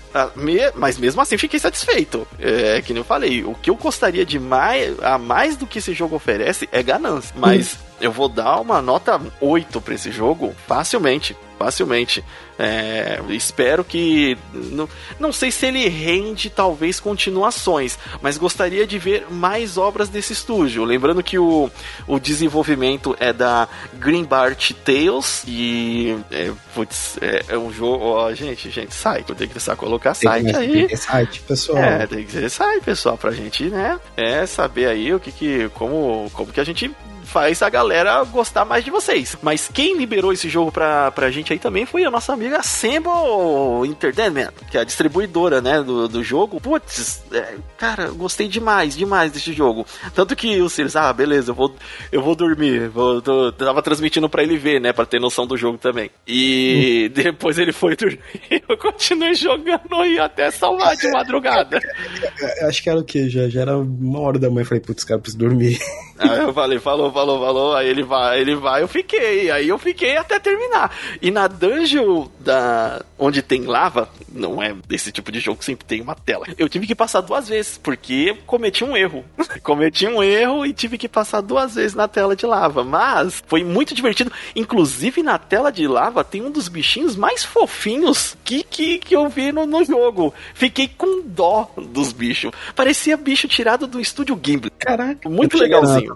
mas 0.75 0.97
mesmo 0.97 1.21
assim 1.21 1.37
fiquei 1.37 1.59
satisfeito. 1.59 2.27
É 2.39 2.81
que 2.81 2.93
nem 2.93 3.01
eu 3.01 3.05
falei, 3.05 3.43
o 3.43 3.53
que 3.53 3.69
eu 3.69 3.75
gostaria 3.75 4.25
de 4.25 4.39
mais, 4.39 4.97
a 5.01 5.17
mais 5.17 5.55
do 5.55 5.67
que 5.67 5.79
esse 5.79 5.93
jogo 5.93 6.15
oferece 6.15 6.67
é 6.71 6.81
ganância. 6.81 7.33
Mas 7.37 7.73
hum. 7.73 7.77
eu 8.01 8.11
vou 8.11 8.29
dar 8.29 8.59
uma 8.59 8.81
nota 8.81 9.19
8 9.41 9.81
para 9.81 9.93
esse 9.93 10.11
jogo 10.11 10.53
facilmente 10.67 11.35
facilmente. 11.57 12.23
É, 12.59 13.19
espero 13.29 13.83
que. 13.83 14.37
Não, 14.53 14.89
não 15.19 15.31
sei 15.31 15.51
se 15.51 15.65
ele 15.67 15.87
rende, 15.87 16.49
talvez, 16.49 16.99
continuações, 16.99 17.99
mas 18.21 18.37
gostaria 18.37 18.87
de 18.87 18.97
ver 18.97 19.27
mais 19.29 19.77
obras 19.77 20.09
desse 20.09 20.33
estúdio. 20.33 20.83
Lembrando 20.83 21.21
que 21.21 21.37
o, 21.37 21.69
o 22.07 22.19
desenvolvimento 22.19 23.15
é 23.19 23.31
da 23.31 23.67
Greenbart 23.93 24.71
Tales 24.83 25.43
e. 25.47 26.17
É, 26.31 26.51
putz, 26.73 27.17
é, 27.21 27.45
é 27.49 27.57
um 27.57 27.71
jogo. 27.71 28.03
Ó, 28.03 28.33
gente, 28.33 28.69
gente, 28.71 28.93
site. 28.93 29.27
Tem 29.27 29.47
que 29.47 29.53
começar 29.53 29.73
a 29.73 29.77
colocar 29.77 30.13
site 30.13 30.45
tem 30.45 30.55
aí. 30.55 30.71
Tem 30.71 30.87
que 30.87 30.97
site, 30.97 31.41
pessoal. 31.41 31.77
É, 31.77 32.07
tem 32.07 32.25
que 32.25 32.31
ser 32.31 32.49
site, 32.49 32.83
pessoal, 32.83 33.17
pra 33.17 33.31
gente, 33.31 33.65
né? 33.65 33.99
É 34.15 34.45
saber 34.45 34.87
aí 34.87 35.13
o 35.13 35.19
que 35.19 35.31
que. 35.31 35.69
Como, 35.75 36.29
como 36.33 36.51
que 36.51 36.59
a 36.59 36.63
gente 36.63 36.91
faz 37.27 37.61
a 37.61 37.69
galera 37.69 38.23
gostar 38.23 38.65
mais 38.65 38.83
de 38.83 38.89
vocês. 38.89 39.37
Mas 39.41 39.69
quem 39.71 39.97
liberou 39.97 40.33
esse 40.33 40.49
jogo 40.49 40.71
pra, 40.71 41.11
pra 41.11 41.29
gente 41.29 41.53
aí 41.53 41.59
também 41.59 41.85
foi 41.85 42.03
a 42.03 42.11
nossa 42.11 42.33
amiga 42.33 42.63
Sembo 42.63 43.85
Entertainment, 43.85 44.51
que 44.71 44.77
é 44.77 44.81
a 44.81 44.83
distribuidora, 44.83 45.61
né, 45.61 45.83
do, 45.83 46.07
do 46.07 46.23
jogo. 46.23 46.59
Putz, 46.59 47.23
é, 47.31 47.55
cara, 47.77 48.09
gostei 48.09 48.47
demais, 48.47 48.95
demais 48.95 49.31
desse 49.31 49.53
jogo. 49.53 49.85
Tanto 50.15 50.35
que 50.35 50.61
o 50.61 50.69
Sirius, 50.69 50.95
ah, 50.95 51.11
beleza, 51.13 51.51
eu 51.51 51.55
vou, 51.55 51.75
eu 52.11 52.21
vou 52.21 52.35
dormir. 52.35 52.89
Vou, 52.89 53.21
tô, 53.21 53.51
tava 53.51 53.81
transmitindo 53.81 54.29
pra 54.29 54.41
ele 54.41 54.57
ver, 54.57 54.79
né, 54.79 54.93
pra 54.93 55.05
ter 55.05 55.19
noção 55.19 55.45
do 55.45 55.57
jogo 55.57 55.77
também. 55.77 56.09
E 56.25 57.09
hum. 57.09 57.13
depois 57.21 57.57
ele 57.57 57.71
foi 57.71 57.95
dormir. 57.95 58.19
Eu 58.67 58.77
continuei 58.77 59.33
jogando 59.35 60.05
e 60.05 60.19
até 60.19 60.51
salvar 60.51 60.95
de 60.95 61.09
madrugada. 61.09 61.79
Acho 62.67 62.83
que 62.83 62.89
era 62.89 62.99
o 62.99 63.03
que? 63.03 63.29
Já, 63.29 63.47
já 63.49 63.61
era 63.61 63.77
uma 63.77 64.19
hora 64.19 64.39
da 64.39 64.49
manhã. 64.49 64.65
Falei, 64.65 64.81
putz, 64.81 65.03
cara, 65.03 65.19
preciso 65.19 65.39
dormir. 65.39 65.79
Aí 66.17 66.39
eu 66.39 66.53
falei, 66.53 66.79
falou, 66.79 67.11
falou, 67.17 67.39
falou. 67.39 67.75
Aí 67.75 67.89
ele 67.89 68.03
vai, 68.03 68.39
ele 68.39 68.55
vai, 68.55 68.81
eu 68.83 68.87
fiquei. 68.87 69.49
Aí 69.49 69.67
eu 69.67 69.77
fiquei 69.77 70.17
até 70.17 70.39
terminar. 70.39 70.95
E 71.21 71.31
na 71.31 71.47
dungeon 71.47 72.27
da 72.39 73.01
onde 73.17 73.41
tem 73.41 73.63
lava, 73.63 74.09
não 74.31 74.61
é 74.61 74.73
desse 74.87 75.11
tipo 75.11 75.31
de 75.31 75.39
jogo 75.39 75.59
que 75.59 75.65
sempre 75.65 75.85
tem 75.85 76.01
uma 76.01 76.15
tela. 76.15 76.45
Eu 76.57 76.69
tive 76.69 76.87
que 76.87 76.95
passar 76.95 77.21
duas 77.21 77.47
vezes, 77.47 77.77
porque 77.77 78.37
cometi 78.45 78.83
um 78.83 78.95
erro. 78.95 79.25
cometi 79.63 80.07
um 80.07 80.21
erro 80.21 80.65
e 80.65 80.73
tive 80.73 80.97
que 80.97 81.07
passar 81.07 81.41
duas 81.41 81.75
vezes 81.75 81.95
na 81.95 82.07
tela 82.07 82.35
de 82.35 82.45
lava. 82.45 82.83
Mas 82.83 83.43
foi 83.47 83.63
muito 83.63 83.93
divertido. 83.93 84.31
Inclusive, 84.55 85.23
na 85.23 85.37
tela 85.37 85.71
de 85.71 85.87
lava 85.87 86.23
tem 86.23 86.41
um 86.41 86.51
dos 86.51 86.67
bichinhos 86.67 87.15
mais 87.15 87.43
fofinhos 87.43 88.37
que, 88.43 88.63
que, 88.63 88.99
que 88.99 89.15
eu 89.15 89.27
vi 89.29 89.51
no, 89.51 89.65
no 89.65 89.83
jogo. 89.83 90.33
Fiquei 90.53 90.87
com 90.87 91.21
dó 91.25 91.71
dos 91.75 92.11
bichos. 92.11 92.51
Parecia 92.75 93.17
bicho 93.17 93.47
tirado 93.47 93.87
do 93.87 93.99
estúdio 93.99 94.39
Gimble. 94.41 94.71
Caraca, 94.71 95.29
muito 95.29 95.57
legalzinho. 95.57 96.15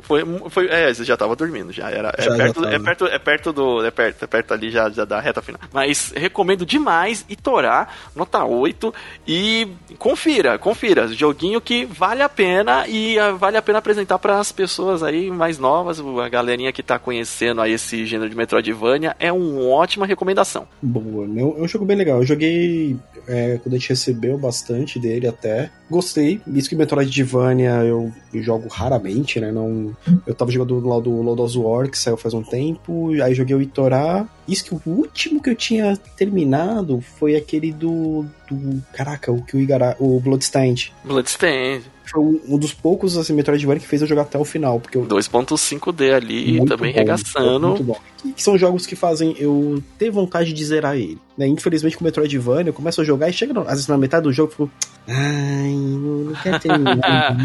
Foi, 0.00 0.22
foi, 0.48 0.68
é, 0.68 0.92
você 0.92 1.04
já 1.04 1.16
tava 1.16 1.34
dormindo, 1.34 1.72
já 1.72 1.90
era. 1.90 2.14
É, 2.16 2.22
já, 2.22 2.36
perto, 2.36 2.62
já 2.62 2.70
é 2.70 2.78
perto, 2.78 3.06
é 3.06 3.18
perto 3.18 3.52
do, 3.52 3.84
é 3.84 3.90
perto, 3.90 4.24
é 4.24 4.26
perto 4.26 4.54
ali 4.54 4.70
já, 4.70 4.88
já 4.90 5.04
da 5.04 5.20
reta 5.20 5.42
final. 5.42 5.60
Mas 5.72 6.12
recomendo 6.28 6.64
demais 6.64 7.24
Itorá, 7.28 7.88
nota 8.14 8.44
8 8.44 8.92
e 9.26 9.66
confira, 9.98 10.58
confira, 10.58 11.08
joguinho 11.08 11.60
que 11.60 11.84
vale 11.84 12.22
a 12.22 12.28
pena 12.28 12.86
e 12.86 13.18
uh, 13.18 13.36
vale 13.36 13.56
a 13.56 13.62
pena 13.62 13.78
apresentar 13.78 14.18
para 14.18 14.38
as 14.38 14.52
pessoas 14.52 15.02
aí 15.02 15.30
mais 15.30 15.58
novas, 15.58 16.00
a 16.00 16.28
galerinha 16.28 16.72
que 16.72 16.82
tá 16.82 16.98
conhecendo 16.98 17.60
aí 17.60 17.72
esse 17.72 18.06
gênero 18.06 18.30
de 18.30 18.36
Metroidvania, 18.36 19.16
é 19.18 19.32
uma 19.32 19.64
ótima 19.68 20.06
recomendação. 20.06 20.68
Boa, 20.80 21.24
é 21.24 21.62
um 21.62 21.68
jogo 21.68 21.84
bem 21.84 21.96
legal. 21.96 22.18
Eu 22.18 22.26
joguei 22.26 22.96
é, 23.26 23.58
quando 23.62 23.74
a 23.74 23.78
gente 23.78 23.90
recebeu 23.90 24.38
bastante 24.38 24.98
dele 24.98 25.26
até. 25.26 25.70
Gostei. 25.90 26.40
Isso 26.46 26.68
que 26.68 26.76
Metroidvania 26.76 27.70
eu 27.84 28.12
jogo 28.34 28.68
raramente, 28.68 29.40
né? 29.40 29.50
Não, 29.50 29.96
eu 30.26 30.34
tava 30.34 30.50
jogando 30.50 30.86
lá 30.86 31.00
do 31.00 31.22
Lord 31.22 31.42
of 31.42 31.58
War, 31.58 31.90
que 31.90 31.98
saiu 31.98 32.16
faz 32.16 32.34
um 32.34 32.42
tempo, 32.42 33.10
aí 33.22 33.34
joguei 33.34 33.56
o 33.56 33.62
Itorá. 33.62 34.26
Isso 34.46 34.64
que 34.64 34.74
o 34.74 34.80
último 34.86 35.42
que 35.42 35.50
eu 35.50 35.54
tinha 35.54 35.98
terminado 36.18 37.00
foi 37.00 37.36
aquele 37.36 37.72
do. 37.72 38.26
do 38.50 38.82
caraca, 38.92 39.30
o 39.30 39.42
que 39.42 39.56
o 39.56 39.60
Igara. 39.60 39.96
O 40.00 40.18
Bloodstained. 40.20 40.92
Bloodstained 41.04 41.84
foi 42.10 42.22
um, 42.22 42.58
dos 42.58 42.72
poucos 42.72 43.16
assim, 43.16 43.32
Metroidvania 43.32 43.80
que 43.80 43.86
fez 43.86 44.02
eu 44.02 44.08
jogar 44.08 44.22
até 44.22 44.38
o 44.38 44.44
final. 44.44 44.80
Porque 44.80 44.96
eu... 44.96 45.06
2.5D 45.06 46.14
ali, 46.14 46.58
muito 46.58 46.76
também 46.76 46.92
bom, 46.92 46.98
regaçando. 46.98 47.68
Muito 47.68 47.82
bom. 47.82 47.98
Que 48.34 48.42
são 48.42 48.58
jogos 48.58 48.86
que 48.86 48.96
fazem 48.96 49.34
eu 49.38 49.82
ter 49.98 50.10
vontade 50.10 50.52
de 50.52 50.64
zerar 50.64 50.96
ele. 50.96 51.18
Né? 51.36 51.46
Infelizmente, 51.46 51.96
com 51.96 52.02
o 52.02 52.04
Metroidvania, 52.04 52.70
eu 52.70 52.74
começo 52.74 53.00
a 53.00 53.04
jogar 53.04 53.28
e 53.28 53.32
chega, 53.32 53.58
às 53.60 53.68
vezes, 53.68 53.86
na 53.86 53.96
metade 53.96 54.24
do 54.24 54.32
jogo, 54.32 54.52
eu 54.58 54.66
fico. 54.66 54.70
Ai, 55.06 55.70
não 55.70 56.34
quero 56.42 56.58
terminar. 56.60 57.36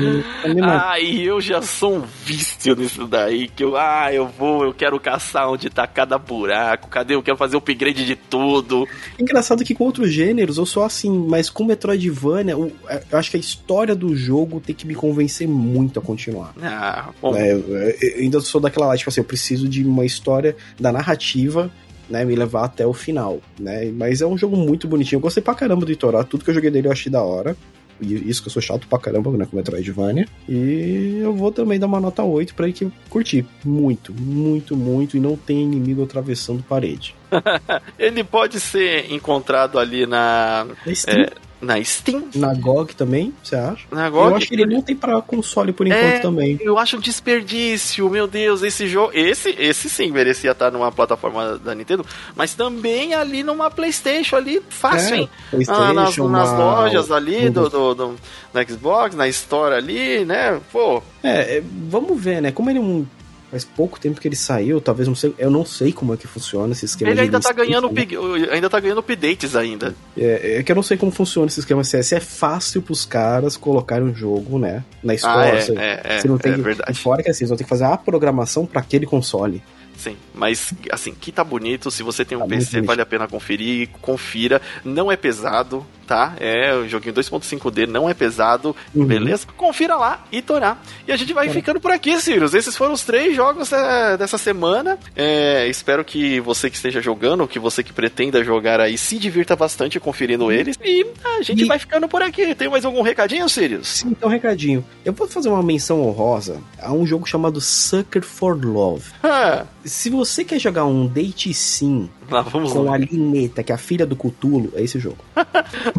Ai, 0.89 1.22
eu 1.22 1.39
já 1.39 1.61
sou 1.61 1.97
um 1.97 2.03
vício 2.26 2.76
nisso 2.76 3.07
daí. 3.07 3.47
Que 3.47 3.64
eu, 3.64 3.78
ah, 3.78 4.11
eu 4.11 4.28
vou, 4.28 4.66
eu 4.66 4.74
quero 4.74 4.99
caçar 4.99 5.49
onde 5.49 5.70
tá 5.70 5.86
cada 5.88 6.18
buraco. 6.18 6.89
Cadê? 6.89 7.16
Eu 7.16 7.24
quero 7.24 7.38
fazer 7.38 7.55
upgrade 7.55 8.05
de 8.05 8.16
tudo. 8.16 8.88
Engraçado 9.18 9.64
que 9.64 9.76
com 9.76 9.86
outros 9.86 10.11
gêneros 10.11 10.57
eu 10.57 10.66
sou 10.66 10.84
assim, 10.84 11.09
mas 11.30 11.49
com 11.49 11.64
Metroidvania, 11.64 12.53
eu, 12.53 12.72
eu 13.11 13.18
acho 13.18 13.32
que 13.32 13.38
a 13.38 13.39
história 13.39 13.95
do 13.95 14.16
jogo 14.16 14.52
tem 14.59 14.75
que 14.75 14.85
me 14.85 14.95
convencer 14.95 15.47
muito 15.47 15.99
a 15.99 16.01
continuar. 16.01 16.53
Ah, 16.61 17.09
bom. 17.21 17.35
É, 17.35 17.53
eu, 17.53 17.59
eu 17.59 18.19
ainda 18.19 18.39
sou 18.41 18.59
daquela 18.59 18.87
lá, 18.87 18.97
tipo 18.97 19.09
assim, 19.09 19.21
eu 19.21 19.25
preciso 19.25 19.67
de 19.67 19.83
uma 19.83 20.05
história 20.05 20.55
da 20.79 20.91
narrativa 20.91 21.71
né, 22.09 22.23
me 22.25 22.35
levar 22.35 22.65
até 22.65 22.85
o 22.85 22.93
final, 22.93 23.39
né? 23.59 23.91
Mas 23.91 24.21
é 24.21 24.27
um 24.27 24.37
jogo 24.37 24.55
muito 24.55 24.87
bonitinho. 24.87 25.17
Eu 25.17 25.21
gostei 25.21 25.41
pra 25.41 25.55
caramba 25.55 25.85
do 25.85 25.91
Itorá, 25.91 26.23
tudo 26.23 26.43
que 26.43 26.49
eu 26.49 26.53
joguei 26.53 26.69
dele 26.69 26.87
eu 26.87 26.91
achei 26.91 27.11
da 27.11 27.21
hora. 27.21 27.55
E 28.01 28.29
isso 28.29 28.41
que 28.41 28.47
eu 28.47 28.51
sou 28.51 28.61
chato 28.61 28.87
pra 28.87 28.99
caramba, 28.99 29.31
né, 29.31 29.47
com 29.49 29.55
Metroidvania. 29.55 30.27
E 30.49 31.19
eu 31.21 31.33
vou 31.33 31.51
também 31.51 31.79
dar 31.79 31.87
uma 31.87 31.99
nota 31.99 32.23
8 32.23 32.53
pra 32.53 32.65
ele 32.65 32.73
que 32.73 32.91
curti 33.09 33.45
muito, 33.63 34.13
muito, 34.13 34.75
muito 34.75 35.15
e 35.15 35.19
não 35.19 35.37
tem 35.37 35.61
inimigo 35.61 36.03
atravessando 36.03 36.63
parede. 36.63 37.15
ele 37.97 38.23
pode 38.23 38.59
ser 38.59 39.11
encontrado 39.11 39.79
ali 39.79 40.05
na 40.05 40.67
é, 41.07 41.31
na 41.64 41.84
Steam. 41.84 42.28
Na 42.36 42.53
GOG 42.53 42.93
também, 42.95 43.34
você 43.41 43.55
acha? 43.55 43.86
Na 43.91 44.09
GOG. 44.09 44.32
Eu 44.32 44.36
acho 44.36 44.47
que 44.47 44.53
ele 44.53 44.66
não 44.66 44.82
tem 44.82 44.95
para 44.95 45.22
console 45.22 45.72
por 45.72 45.88
enquanto 45.88 46.03
é, 46.03 46.20
também. 46.20 46.59
Eu 46.61 46.78
acho 46.78 46.97
um 46.97 46.99
desperdício, 46.99 48.09
meu 48.09 48.28
Deus, 48.28 48.61
esse 48.61 48.88
jogo, 48.88 49.11
esse, 49.14 49.49
esse 49.57 49.89
sim 49.89 50.11
merecia 50.11 50.51
estar 50.51 50.72
numa 50.72 50.91
plataforma 50.91 51.57
da 51.57 51.74
Nintendo, 51.74 52.05
mas 52.36 52.53
também 52.53 53.14
ali 53.14 53.43
numa 53.43 53.72
PlayStation 53.72 54.36
ali 54.36 54.61
fácil, 54.70 55.16
é, 55.16 55.20
hein? 55.20 55.30
Ah, 55.68 55.93
nas, 55.93 56.18
nas 56.18 56.51
lojas 56.51 57.11
ali 57.11 57.49
do, 57.49 57.70
do, 57.70 57.95
do, 57.95 58.16
do 58.16 58.70
Xbox, 58.70 59.16
na 59.16 59.28
Store 59.30 59.76
ali, 59.76 60.26
né? 60.26 60.59
Pô. 60.72 61.01
É, 61.24 61.57
é 61.57 61.64
vamos 61.89 62.22
ver, 62.22 62.41
né? 62.41 62.51
Como 62.51 62.70
ele 62.70 62.80
é 62.80 62.82
um 62.82 63.05
faz 63.53 63.63
pouco 63.63 63.99
tempo 63.99 64.19
que 64.19 64.27
ele 64.27 64.35
saiu, 64.35 64.81
talvez 64.81 65.07
não 65.07 65.13
sei, 65.13 65.31
eu 65.37 65.51
não 65.51 65.63
sei 65.63 65.93
como 65.93 66.11
é 66.11 66.17
que 66.17 66.25
funciona 66.25 66.73
esse 66.73 66.85
esquema. 66.85 67.11
Ele 67.11 67.21
ainda 67.21 67.39
tá 67.39 67.51
ganhando 67.51 67.87
né? 67.91 68.07
ainda 68.51 68.67
tá 68.67 68.79
ganhando 68.79 68.99
updates 68.99 69.55
ainda. 69.55 69.93
É, 70.17 70.57
é, 70.57 70.63
que 70.63 70.71
eu 70.71 70.75
não 70.75 70.81
sei 70.81 70.97
como 70.97 71.11
funciona 71.11 71.45
esse 71.45 71.59
esquema, 71.59 71.83
se 71.83 71.95
é, 71.95 72.17
é 72.17 72.19
fácil 72.19 72.81
pros 72.81 73.05
caras 73.05 73.55
colocarem 73.55 74.07
um 74.07 74.15
jogo, 74.15 74.57
né, 74.57 74.83
na 75.03 75.13
história. 75.13 75.53
Ah, 75.53 75.55
é, 75.55 75.61
você, 75.61 75.73
é, 75.77 76.19
você 76.19 76.27
não 76.27 76.39
tem, 76.39 76.53
é 76.53 76.57
verdade. 76.57 76.99
Fora 76.99 77.21
que 77.21 77.29
assim, 77.29 77.45
você 77.45 77.57
tem 77.57 77.63
que 77.63 77.69
fazer 77.69 77.83
a 77.83 77.95
programação 77.95 78.65
para 78.65 78.81
aquele 78.81 79.05
console. 79.05 79.61
Sim, 79.95 80.17
mas 80.33 80.73
assim, 80.91 81.13
que 81.13 81.31
tá 81.31 81.43
bonito, 81.43 81.91
se 81.91 82.01
você 82.01 82.25
tem 82.25 82.35
um 82.35 82.41
tá 82.41 82.47
PC, 82.47 82.81
vale 82.81 83.01
a 83.01 83.05
pena 83.05 83.27
conferir, 83.27 83.89
confira, 84.01 84.59
não 84.83 85.11
é 85.11 85.15
pesado, 85.15 85.85
tá? 86.14 86.36
É, 86.39 86.76
o 86.76 86.88
joguinho 86.88 87.16
2.5D 87.16 87.88
não 87.88 88.07
é 88.07 88.14
pesado, 88.14 88.76
uhum. 88.93 89.03
beleza? 89.03 89.47
Confira 89.57 89.95
lá 89.95 90.24
e 90.32 90.43
torá. 90.43 90.78
E 91.07 91.11
a 91.11 91.18
gente 91.18 91.34
vai 91.34 91.47
é. 91.47 91.49
ficando 91.49 91.80
por 91.80 91.89
aqui, 91.89 92.22
Sirius. 92.22 92.53
Esses 92.53 92.78
foram 92.78 92.93
os 92.93 93.03
três 93.03 93.36
jogos 93.36 93.74
é, 93.74 94.16
dessa 94.16 94.38
semana. 94.38 94.99
É, 95.16 95.68
espero 95.68 96.05
que 96.05 96.39
você 96.39 96.70
que 96.70 96.76
esteja 96.76 97.01
jogando, 97.01 97.47
que 97.47 97.57
você 97.57 97.82
que 97.82 97.91
pretenda 97.91 98.43
jogar 98.43 98.80
aí, 98.80 98.95
se 98.95 99.18
divirta 99.18 99.55
bastante 99.55 99.99
conferindo 99.99 100.45
uhum. 100.45 100.51
eles. 100.51 100.78
E 100.84 101.03
a 101.39 101.41
gente 101.41 101.64
e... 101.64 101.66
vai 101.66 101.80
ficando 101.80 102.07
por 102.07 102.22
aqui. 102.22 102.53
Tem 102.53 102.70
mais 102.70 102.86
algum 102.86 103.01
recadinho, 103.01 103.49
Sirius? 103.49 103.88
Sim, 103.88 104.09
então 104.11 104.30
um 104.30 104.32
recadinho. 104.32 104.86
Eu 105.03 105.14
vou 105.14 105.28
fazer 105.28 105.49
uma 105.49 105.64
menção 105.64 105.99
honrosa 105.99 106.61
a 106.80 106.93
um 106.93 107.07
jogo 107.07 107.28
chamado 107.28 107.59
Sucker 107.59 108.22
for 108.22 108.55
Love. 108.64 109.05
Ah. 109.24 109.66
Se 109.84 110.11
você 110.11 110.45
quer 110.45 110.59
jogar 110.59 110.86
um 110.86 111.07
date 111.07 111.53
sim 111.53 112.07
ah, 112.32 112.43
com 112.43 112.84
lá. 112.84 112.93
a 112.93 112.97
Lineta, 112.97 113.64
que 113.64 113.72
é 113.72 113.76
a 113.76 113.78
filha 113.78 114.05
do 114.05 114.16
Cutulo, 114.16 114.72
é 114.76 114.84
esse 114.84 114.99
jogo. 114.99 115.18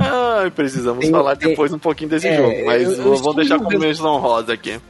ah, 0.04 0.50
precisamos 0.54 1.08
falar 1.08 1.34
depois 1.34 1.72
um 1.72 1.78
pouquinho 1.78 2.10
desse 2.10 2.28
é, 2.28 2.36
jogo, 2.36 2.66
mas 2.66 2.82
eu, 2.98 3.04
eu 3.04 3.16
vamos 3.16 3.36
deixar 3.36 3.58
com 3.58 3.78
menção 3.78 4.18
rosa 4.18 4.52
aqui. 4.52 4.80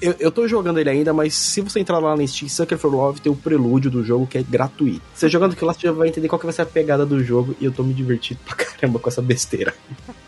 Eu, 0.00 0.14
eu 0.18 0.30
tô 0.30 0.46
jogando 0.46 0.78
ele 0.78 0.90
ainda, 0.90 1.12
mas 1.12 1.34
se 1.34 1.60
você 1.60 1.80
entrar 1.80 1.98
lá 1.98 2.16
na 2.16 2.26
Steam, 2.26 2.48
Sucker 2.48 2.78
for 2.78 2.92
Love 2.92 3.20
tem 3.20 3.32
o 3.32 3.36
prelúdio 3.36 3.90
do 3.90 4.04
jogo 4.04 4.26
que 4.26 4.38
é 4.38 4.42
gratuito. 4.42 5.02
Você 5.14 5.28
jogando 5.28 5.52
aquilo 5.52 5.66
lá, 5.66 5.74
você 5.74 5.86
já 5.86 5.92
vai 5.92 6.08
entender 6.08 6.28
qual 6.28 6.38
que 6.38 6.46
vai 6.46 6.52
ser 6.52 6.62
a 6.62 6.66
pegada 6.66 7.04
do 7.04 7.22
jogo 7.22 7.56
e 7.60 7.64
eu 7.64 7.72
tô 7.72 7.82
me 7.82 7.92
divertindo 7.92 8.40
pra 8.44 8.54
caramba 8.54 8.98
com 8.98 9.08
essa 9.08 9.22
besteira. 9.22 9.74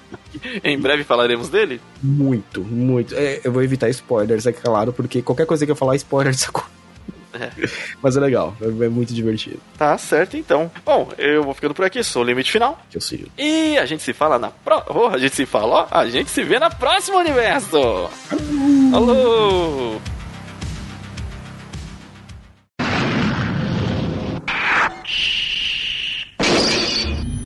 em 0.62 0.78
breve 0.78 1.04
falaremos 1.04 1.48
dele? 1.48 1.80
Muito, 2.02 2.62
muito. 2.62 3.14
É, 3.14 3.40
eu 3.44 3.52
vou 3.52 3.62
evitar 3.62 3.88
spoilers, 3.90 4.46
é 4.46 4.52
claro, 4.52 4.92
porque 4.92 5.22
qualquer 5.22 5.46
coisa 5.46 5.64
que 5.64 5.72
eu 5.72 5.76
falar, 5.76 5.96
spoiler 5.96 6.34
sacou. 6.36 6.64
É. 7.34 7.50
Mas 8.02 8.16
é 8.16 8.20
legal, 8.20 8.56
é, 8.60 8.66
é, 8.66 8.88
muito 8.88 9.12
divertido. 9.12 9.60
Tá 9.76 9.96
certo 9.98 10.36
então. 10.36 10.70
Bom, 10.84 11.10
eu 11.18 11.42
vou 11.42 11.54
ficando 11.54 11.74
por 11.74 11.84
aqui, 11.84 12.02
sou 12.02 12.22
o 12.22 12.24
limite 12.24 12.50
final. 12.50 12.80
Que 12.90 12.96
eu 12.96 13.00
sigo. 13.00 13.28
E 13.36 13.76
a 13.78 13.86
gente 13.86 14.02
se 14.02 14.12
fala 14.12 14.38
na 14.38 14.50
pro... 14.50 14.82
Oh, 14.88 15.08
a 15.08 15.18
gente 15.18 15.34
se 15.34 15.46
fala, 15.46 15.88
ó, 15.90 15.98
a 15.98 16.08
gente 16.08 16.30
se 16.30 16.42
vê 16.42 16.58
na 16.58 16.70
próxima 16.70 17.18
universo. 17.18 17.76
Alô! 17.76 18.10
Alô! 18.94 20.13